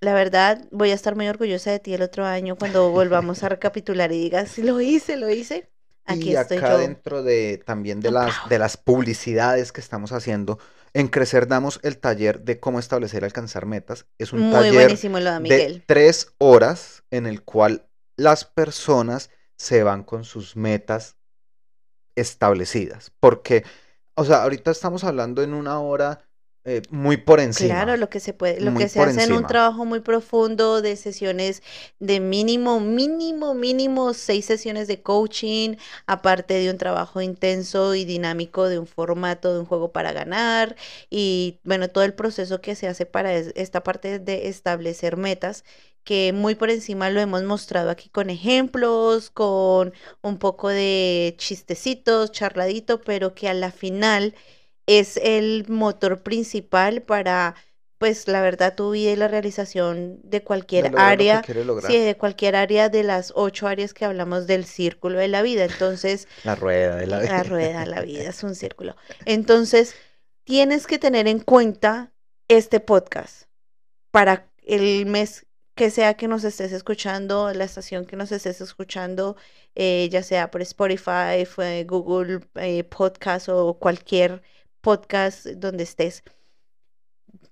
la 0.00 0.12
verdad, 0.12 0.62
voy 0.70 0.90
a 0.90 0.94
estar 0.94 1.16
muy 1.16 1.26
orgullosa 1.26 1.70
de 1.70 1.78
ti 1.78 1.94
el 1.94 2.02
otro 2.02 2.26
año 2.26 2.56
cuando 2.56 2.90
volvamos 2.90 3.42
a 3.42 3.48
recapitular 3.48 4.12
y 4.12 4.20
digas, 4.20 4.58
lo 4.58 4.78
hice, 4.82 5.16
lo 5.16 5.30
hice. 5.30 5.70
Aquí 6.04 6.32
y 6.32 6.36
acá 6.36 6.76
dentro 6.76 7.22
de 7.22 7.62
también 7.64 8.00
de 8.00 8.10
las, 8.10 8.46
de 8.50 8.58
las 8.58 8.76
publicidades 8.76 9.72
que 9.72 9.80
estamos 9.80 10.12
haciendo, 10.12 10.58
en 10.92 11.08
Crecer 11.08 11.48
damos 11.48 11.80
el 11.82 11.96
taller 11.96 12.42
de 12.42 12.60
cómo 12.60 12.78
establecer 12.78 13.22
y 13.22 13.24
alcanzar 13.24 13.64
metas. 13.64 14.04
Es 14.18 14.34
un 14.34 14.52
taller 14.52 14.96
de 14.98 15.82
tres 15.86 16.34
horas 16.36 17.04
en 17.10 17.26
el 17.26 17.42
cual 17.42 17.88
las 18.16 18.44
personas 18.44 19.30
se 19.56 19.82
van 19.82 20.04
con 20.04 20.24
sus 20.24 20.56
metas 20.56 21.16
establecidas. 22.16 23.12
Porque, 23.20 23.64
o 24.14 24.24
sea, 24.24 24.42
ahorita 24.42 24.70
estamos 24.70 25.04
hablando 25.04 25.42
en 25.42 25.54
una 25.54 25.80
hora 25.80 26.25
eh, 26.68 26.82
muy 26.90 27.16
por 27.16 27.38
encima. 27.38 27.68
Claro, 27.68 27.96
lo 27.96 28.10
que 28.10 28.18
se 28.18 28.32
puede, 28.32 28.60
lo 28.60 28.74
que 28.74 28.88
se 28.88 29.00
hace 29.00 29.22
en 29.22 29.32
un 29.32 29.46
trabajo 29.46 29.84
muy 29.84 30.00
profundo 30.00 30.82
de 30.82 30.96
sesiones 30.96 31.62
de 32.00 32.18
mínimo, 32.18 32.80
mínimo, 32.80 33.54
mínimo 33.54 34.12
seis 34.14 34.46
sesiones 34.46 34.88
de 34.88 35.00
coaching, 35.00 35.76
aparte 36.08 36.54
de 36.54 36.68
un 36.68 36.76
trabajo 36.76 37.20
intenso 37.20 37.94
y 37.94 38.04
dinámico 38.04 38.68
de 38.68 38.80
un 38.80 38.88
formato 38.88 39.54
de 39.54 39.60
un 39.60 39.66
juego 39.66 39.92
para 39.92 40.12
ganar 40.12 40.74
y 41.08 41.60
bueno, 41.62 41.86
todo 41.88 42.02
el 42.02 42.14
proceso 42.14 42.60
que 42.60 42.74
se 42.74 42.88
hace 42.88 43.06
para 43.06 43.32
esta 43.32 43.84
parte 43.84 44.18
de 44.18 44.48
establecer 44.48 45.16
metas 45.16 45.62
que 46.02 46.32
muy 46.32 46.56
por 46.56 46.70
encima 46.70 47.10
lo 47.10 47.20
hemos 47.20 47.44
mostrado 47.44 47.90
aquí 47.90 48.08
con 48.08 48.28
ejemplos, 48.28 49.30
con 49.30 49.92
un 50.22 50.38
poco 50.38 50.68
de 50.68 51.34
chistecitos, 51.38 52.32
charladito, 52.32 53.00
pero 53.00 53.34
que 53.34 53.48
a 53.48 53.54
la 53.54 53.70
final 53.70 54.34
es 54.86 55.16
el 55.18 55.66
motor 55.68 56.22
principal 56.22 57.02
para, 57.02 57.54
pues 57.98 58.28
la 58.28 58.40
verdad, 58.40 58.74
tu 58.74 58.92
vida 58.92 59.10
y 59.10 59.16
la 59.16 59.28
realización 59.28 60.20
de 60.22 60.42
cualquier 60.42 60.92
área, 60.96 61.42
sí, 61.86 61.98
de 61.98 62.16
cualquier 62.16 62.56
área 62.56 62.88
de 62.88 63.02
las 63.02 63.32
ocho 63.34 63.66
áreas 63.66 63.92
que 63.92 64.04
hablamos 64.04 64.46
del 64.46 64.64
círculo 64.64 65.18
de 65.18 65.28
la 65.28 65.42
vida. 65.42 65.64
Entonces, 65.64 66.28
la 66.44 66.54
rueda 66.54 66.96
de 66.96 67.06
la 67.06 67.18
vida. 67.20 67.32
La 67.32 67.42
rueda 67.42 67.80
de 67.80 67.86
la 67.86 68.00
vida 68.02 68.22
es 68.28 68.42
un 68.42 68.54
círculo. 68.54 68.96
Entonces, 69.24 69.94
tienes 70.44 70.86
que 70.86 70.98
tener 70.98 71.26
en 71.26 71.40
cuenta 71.40 72.12
este 72.48 72.80
podcast 72.80 73.48
para 74.12 74.48
el 74.62 75.06
mes 75.06 75.46
que 75.74 75.90
sea 75.90 76.14
que 76.14 76.26
nos 76.26 76.42
estés 76.44 76.72
escuchando, 76.72 77.52
la 77.52 77.64
estación 77.64 78.06
que 78.06 78.16
nos 78.16 78.32
estés 78.32 78.62
escuchando, 78.62 79.36
eh, 79.74 80.08
ya 80.10 80.22
sea 80.22 80.50
por 80.50 80.62
Spotify, 80.62 81.44
Google 81.86 82.40
eh, 82.54 82.82
Podcast 82.84 83.50
o 83.50 83.74
cualquier 83.74 84.42
podcast 84.86 85.46
donde 85.46 85.82
estés, 85.82 86.22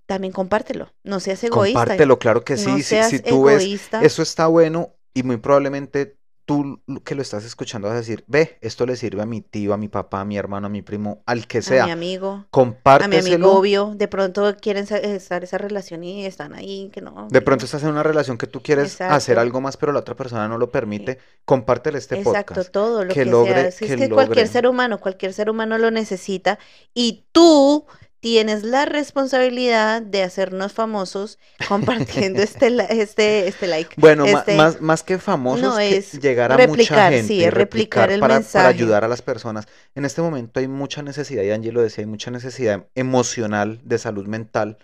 también 0.06 0.32
compártelo. 0.32 0.92
No 1.02 1.18
seas 1.18 1.42
egoísta. 1.42 1.80
Compártelo, 1.80 2.20
claro 2.20 2.44
que 2.44 2.56
sí. 2.56 2.80
si, 2.84 3.18
tú 3.18 3.48
egoísta. 3.48 3.98
ves, 3.98 4.12
eso 4.12 4.22
está 4.22 4.46
bueno 4.46 4.94
y 5.14 5.24
muy 5.24 5.38
probablemente 5.38 6.16
tú 6.44 6.80
que 7.04 7.14
lo 7.14 7.22
estás 7.22 7.44
escuchando 7.44 7.88
vas 7.88 7.94
a 7.94 7.98
decir, 7.98 8.24
ve, 8.26 8.58
esto 8.60 8.86
le 8.86 8.96
sirve 8.96 9.22
a 9.22 9.26
mi 9.26 9.40
tío, 9.40 9.72
a 9.72 9.76
mi 9.76 9.88
papá, 9.88 10.20
a 10.20 10.24
mi 10.24 10.36
hermano, 10.36 10.66
a 10.66 10.70
mi 10.70 10.82
primo, 10.82 11.22
al 11.26 11.46
que 11.46 11.62
sea. 11.62 11.84
A 11.84 11.86
mi 11.86 11.92
amigo. 11.92 12.46
Compárteselo. 12.50 13.18
A 13.18 13.22
mi 13.22 13.34
amigo 13.34 13.52
obvio. 13.52 13.94
De 13.94 14.08
pronto 14.08 14.54
quieren 14.60 14.86
estar 14.90 15.44
esa 15.44 15.58
relación 15.58 16.04
y 16.04 16.26
están 16.26 16.54
ahí, 16.54 16.90
que 16.92 17.00
no. 17.00 17.28
De 17.30 17.40
pronto 17.40 17.64
estás 17.64 17.82
en 17.82 17.90
una 17.90 18.02
relación 18.02 18.38
que 18.38 18.46
tú 18.46 18.62
quieres 18.62 19.00
hacer 19.00 19.38
algo 19.38 19.60
más, 19.60 19.76
pero 19.76 19.92
la 19.92 20.00
otra 20.00 20.14
persona 20.14 20.48
no 20.48 20.58
lo 20.58 20.70
permite. 20.70 21.18
Compártele 21.44 21.98
este 21.98 22.16
podcast. 22.16 22.50
Exacto, 22.50 22.70
todo 22.70 23.04
lo 23.04 23.14
que, 23.14 23.24
logre, 23.24 23.72
sea. 23.72 23.88
es 23.88 23.96
que 23.96 24.10
cualquier 24.10 24.48
ser 24.48 24.66
humano, 24.66 25.00
cualquier 25.00 25.32
ser 25.32 25.50
humano 25.50 25.78
lo 25.78 25.90
necesita 25.90 26.58
y 26.92 27.24
tú 27.32 27.86
tienes 28.24 28.62
la 28.62 28.86
responsabilidad 28.86 30.00
de 30.00 30.22
hacernos 30.22 30.72
famosos 30.72 31.38
compartiendo 31.68 32.40
este, 32.42 32.68
este, 33.02 33.48
este 33.48 33.66
like. 33.66 33.96
Bueno, 33.98 34.24
este 34.24 34.56
más, 34.56 34.80
más 34.80 35.02
que 35.02 35.18
famosos, 35.18 35.78
es 35.78 36.18
llegar 36.22 36.50
a 36.50 36.66
mucha 36.66 37.10
gente. 37.10 37.28
Sí, 37.28 37.50
replicar, 37.50 38.10
el 38.10 38.20
para, 38.20 38.36
mensaje. 38.36 38.64
para 38.64 38.68
ayudar 38.70 39.04
a 39.04 39.08
las 39.08 39.20
personas. 39.20 39.66
En 39.94 40.06
este 40.06 40.22
momento 40.22 40.58
hay 40.58 40.68
mucha 40.68 41.02
necesidad, 41.02 41.42
y 41.42 41.50
Angie 41.50 41.70
lo 41.70 41.82
decía, 41.82 42.00
hay 42.00 42.06
mucha 42.06 42.30
necesidad 42.30 42.86
emocional, 42.94 43.82
de 43.84 43.98
salud 43.98 44.26
mental, 44.26 44.78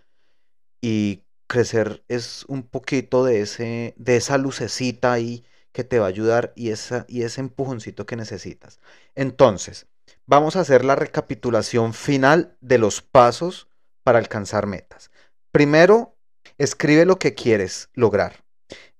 y 0.82 1.22
crecer 1.46 2.04
es 2.08 2.44
un 2.46 2.62
poquito 2.62 3.24
de, 3.24 3.40
ese, 3.40 3.94
de 3.96 4.16
esa 4.16 4.36
lucecita 4.36 5.14
ahí 5.14 5.46
que 5.72 5.82
te 5.82 5.98
va 5.98 6.04
a 6.04 6.08
ayudar 6.10 6.52
y, 6.56 6.72
esa, 6.72 7.06
y 7.08 7.22
ese 7.22 7.40
empujoncito 7.40 8.04
que 8.04 8.16
necesitas. 8.16 8.80
Entonces, 9.14 9.86
vamos 10.26 10.56
a 10.56 10.60
hacer 10.60 10.84
la 10.84 10.96
recapitulación 10.96 11.94
final 11.94 12.56
de 12.60 12.78
los 12.78 13.02
pasos 13.02 13.68
para 14.02 14.18
alcanzar 14.18 14.66
metas. 14.66 15.10
Primero, 15.52 16.16
escribe 16.58 17.04
lo 17.04 17.18
que 17.18 17.34
quieres 17.34 17.88
lograr. 17.94 18.44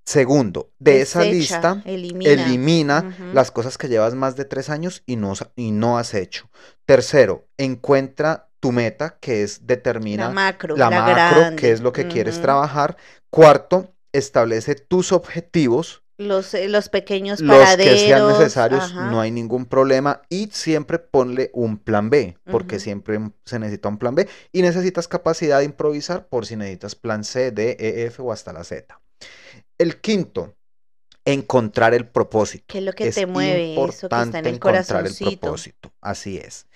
Segundo, 0.03 0.71
de 0.79 1.01
esa 1.01 1.23
lista, 1.23 1.81
elimina, 1.85 3.15
las 3.33 3.51
cosas 3.51 3.77
que 3.77 3.87
llevas 3.87 4.15
más 4.15 4.35
de 4.35 4.45
tres 4.45 4.69
años 4.69 5.03
y 5.05 5.15
no, 5.15 5.33
y 5.55 5.71
no 5.71 5.97
has 5.97 6.13
hecho. 6.15 6.49
Tercero, 6.85 7.47
encuentra 7.57 8.49
tu 8.59 8.71
meta, 8.71 9.17
que 9.21 9.43
es 9.43 9.67
determina 9.67 10.27
la 10.27 10.33
macro, 10.33 10.75
la 10.75 10.89
macro 10.89 11.55
que 11.55 11.71
es 11.71 11.81
lo 11.81 11.93
que 11.93 12.07
quieres 12.07 12.41
trabajar. 12.41 12.97
Cuarto, 13.29 13.93
establece 14.11 14.75
tus 14.75 15.11
objetivos 15.11 16.03
los, 16.21 16.53
eh, 16.53 16.67
los 16.69 16.89
pequeños 16.89 17.41
paraderos. 17.41 17.93
Los 17.93 18.01
que 18.01 18.07
sean 18.07 18.27
necesarios, 18.27 18.93
no 18.93 19.19
hay 19.19 19.31
ningún 19.31 19.65
problema. 19.65 20.21
Y 20.29 20.47
siempre 20.51 20.99
ponle 20.99 21.51
un 21.53 21.77
plan 21.77 22.09
B, 22.09 22.37
porque 22.49 22.79
siempre 22.79 23.19
se 23.45 23.59
necesita 23.59 23.89
un 23.89 23.97
plan 23.97 24.15
B. 24.15 24.27
Y 24.51 24.61
necesitas 24.61 25.07
capacidad 25.07 25.59
de 25.59 25.65
improvisar 25.65 26.27
por 26.27 26.45
si 26.45 26.55
necesitas 26.55 26.95
plan 26.95 27.23
C, 27.23 27.51
D, 27.51 27.77
E, 27.79 28.05
F 28.05 28.21
o 28.21 28.31
hasta 28.31 28.53
la 28.53 28.63
Z. 28.63 28.99
El 29.77 29.99
quinto, 29.99 30.55
encontrar 31.25 31.93
el 31.93 32.07
propósito. 32.07 32.65
¿Qué 32.67 32.79
es 32.79 32.83
lo 32.83 32.93
que 32.93 33.11
te 33.11 33.25
mueve? 33.25 33.73
Eso 33.73 34.09
que 34.09 34.15
está 34.15 34.23
en 34.23 34.45
el 34.45 34.55
encontrar 34.55 35.05
el 35.05 35.15
propósito. 35.15 35.91
Así 36.01 36.37
es. 36.37 36.67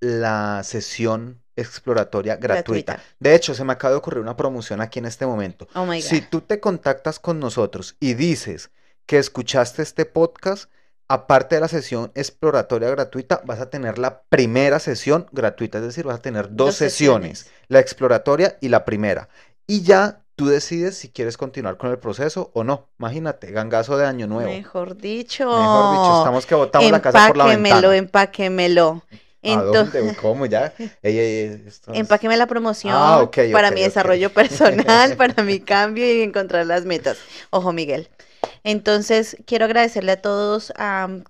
la 0.00 0.62
sesión 0.64 1.42
exploratoria 1.54 2.36
gratuita. 2.36 3.02
De 3.18 3.34
hecho, 3.34 3.54
se 3.54 3.64
me 3.64 3.72
acaba 3.72 3.92
de 3.92 3.98
ocurrir 3.98 4.20
una 4.20 4.36
promoción 4.36 4.80
aquí 4.80 5.00
en 5.00 5.06
este 5.06 5.26
momento. 5.26 5.68
Oh 5.74 5.92
si 6.00 6.22
tú 6.22 6.40
te 6.40 6.60
contactas 6.60 7.18
con 7.18 7.40
nosotros 7.40 7.96
y 8.00 8.14
dices 8.14 8.70
que 9.06 9.18
escuchaste 9.18 9.82
este 9.82 10.06
podcast, 10.06 10.70
aparte 11.08 11.54
de 11.54 11.62
la 11.62 11.68
sesión 11.68 12.12
exploratoria 12.14 12.90
gratuita, 12.90 13.40
vas 13.44 13.60
a 13.60 13.70
tener 13.70 13.98
la 13.98 14.22
primera 14.28 14.78
sesión 14.78 15.26
gratuita, 15.32 15.78
es 15.78 15.84
decir, 15.84 16.04
vas 16.04 16.18
a 16.18 16.22
tener 16.22 16.54
dos, 16.54 16.76
sesiones, 16.76 17.50
la 17.68 17.80
exploratoria 17.80 18.58
y 18.60 18.68
la 18.68 18.84
primera. 18.84 19.28
Y 19.66 19.82
ya 19.82 20.20
tú 20.36 20.46
decides 20.46 20.96
si 20.96 21.08
quieres 21.08 21.36
continuar 21.36 21.78
con 21.78 21.90
el 21.90 21.98
proceso 21.98 22.50
o 22.54 22.62
no. 22.62 22.88
Imagínate, 22.98 23.50
gangazo 23.50 23.96
de 23.96 24.06
año 24.06 24.26
nuevo. 24.26 24.50
Mejor 24.50 24.96
dicho. 24.96 25.46
Mejor 25.46 25.90
dicho, 25.92 26.18
estamos 26.18 26.46
que 26.46 26.54
botamos 26.54 26.90
la 26.90 27.02
casa 27.02 27.26
por 27.26 27.36
la 27.36 27.46
ventana. 27.46 27.96
Empáquemelo, 27.96 29.02
Entonces, 29.42 30.16
¿Cómo 30.18 30.46
ya? 30.46 30.74
Empáqueme 31.02 32.36
la 32.36 32.46
promoción 32.46 32.94
ah, 32.94 33.28
para 33.52 33.70
mi 33.70 33.80
desarrollo 33.80 34.30
personal, 34.34 35.16
para 35.16 35.42
mi 35.42 35.58
cambio 35.60 36.04
y 36.04 36.22
encontrar 36.22 36.66
las 36.66 36.84
metas. 36.84 37.16
Ojo, 37.50 37.72
Miguel. 37.72 38.08
Entonces, 38.64 39.36
quiero 39.46 39.64
agradecerle 39.64 40.12
a 40.12 40.22
todos 40.22 40.72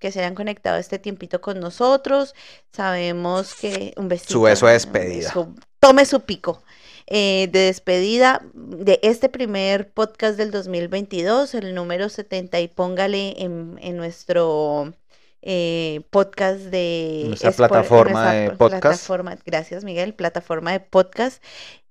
que 0.00 0.12
se 0.12 0.20
hayan 0.20 0.34
conectado 0.34 0.78
este 0.78 0.98
tiempito 0.98 1.40
con 1.40 1.60
nosotros. 1.60 2.34
Sabemos 2.72 3.54
que 3.54 3.94
un 3.96 4.08
besito. 4.08 4.32
Su 4.32 4.42
beso 4.42 4.66
de 4.66 4.72
despedida. 4.74 5.32
tome 5.80 6.04
su 6.04 6.20
pico. 6.20 6.62
Eh, 7.10 7.48
de 7.50 7.60
despedida 7.60 8.42
de 8.52 9.00
este 9.02 9.30
primer 9.30 9.90
podcast 9.90 10.36
del 10.36 10.50
2022, 10.50 11.54
el 11.54 11.74
número 11.74 12.10
70, 12.10 12.60
y 12.60 12.68
póngale 12.68 13.34
en, 13.38 13.96
nuestro 13.96 14.92
eh, 15.40 16.02
podcast 16.10 16.60
de... 16.60 17.24
Nuestra 17.28 17.52
plataforma 17.52 18.34
de 18.34 18.50
podcast. 18.50 18.82
Plataforma, 18.82 19.38
gracias 19.46 19.84
Miguel, 19.84 20.12
plataforma 20.12 20.72
de 20.72 20.80
podcast. 20.80 21.42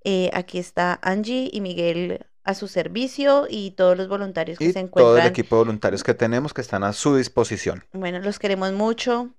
Eh, 0.03 0.29
aquí 0.33 0.59
está 0.59 0.99
Angie 1.01 1.49
y 1.51 1.61
Miguel 1.61 2.23
a 2.47 2.53
su 2.53 2.69
servicio 2.69 3.45
y 3.49 3.71
todos 3.71 3.97
los 3.97 4.07
voluntarios 4.07 4.57
que 4.57 4.71
se 4.71 4.79
encuentran. 4.79 5.05
Todo 5.05 5.17
el 5.17 5.27
equipo 5.27 5.57
de 5.57 5.63
voluntarios 5.63 6.01
que 6.01 6.13
tenemos 6.13 6.53
que 6.53 6.61
están 6.61 6.85
a 6.85 6.93
su 6.93 7.17
disposición. 7.17 7.83
Bueno, 7.91 8.19
los 8.19 8.39
queremos 8.39 8.71
mucho 8.71 9.29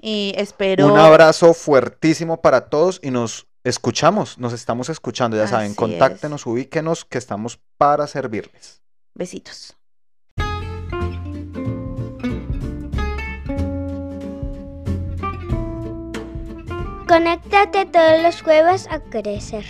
y 0.00 0.34
espero. 0.36 0.88
Un 0.88 0.98
abrazo 0.98 1.54
fuertísimo 1.54 2.42
para 2.42 2.68
todos 2.68 2.98
y 3.04 3.12
nos 3.12 3.46
escuchamos, 3.62 4.38
nos 4.38 4.52
estamos 4.52 4.88
escuchando, 4.88 5.36
ya 5.36 5.46
saben, 5.46 5.74
contáctenos, 5.74 6.44
ubíquenos, 6.44 7.04
que 7.04 7.18
estamos 7.18 7.60
para 7.78 8.08
servirles. 8.08 8.82
Besitos. 9.14 9.76
Conéctate 17.06 17.86
todos 17.86 18.22
los 18.24 18.42
jueves 18.42 18.88
a 18.90 18.98
crecer. 18.98 19.64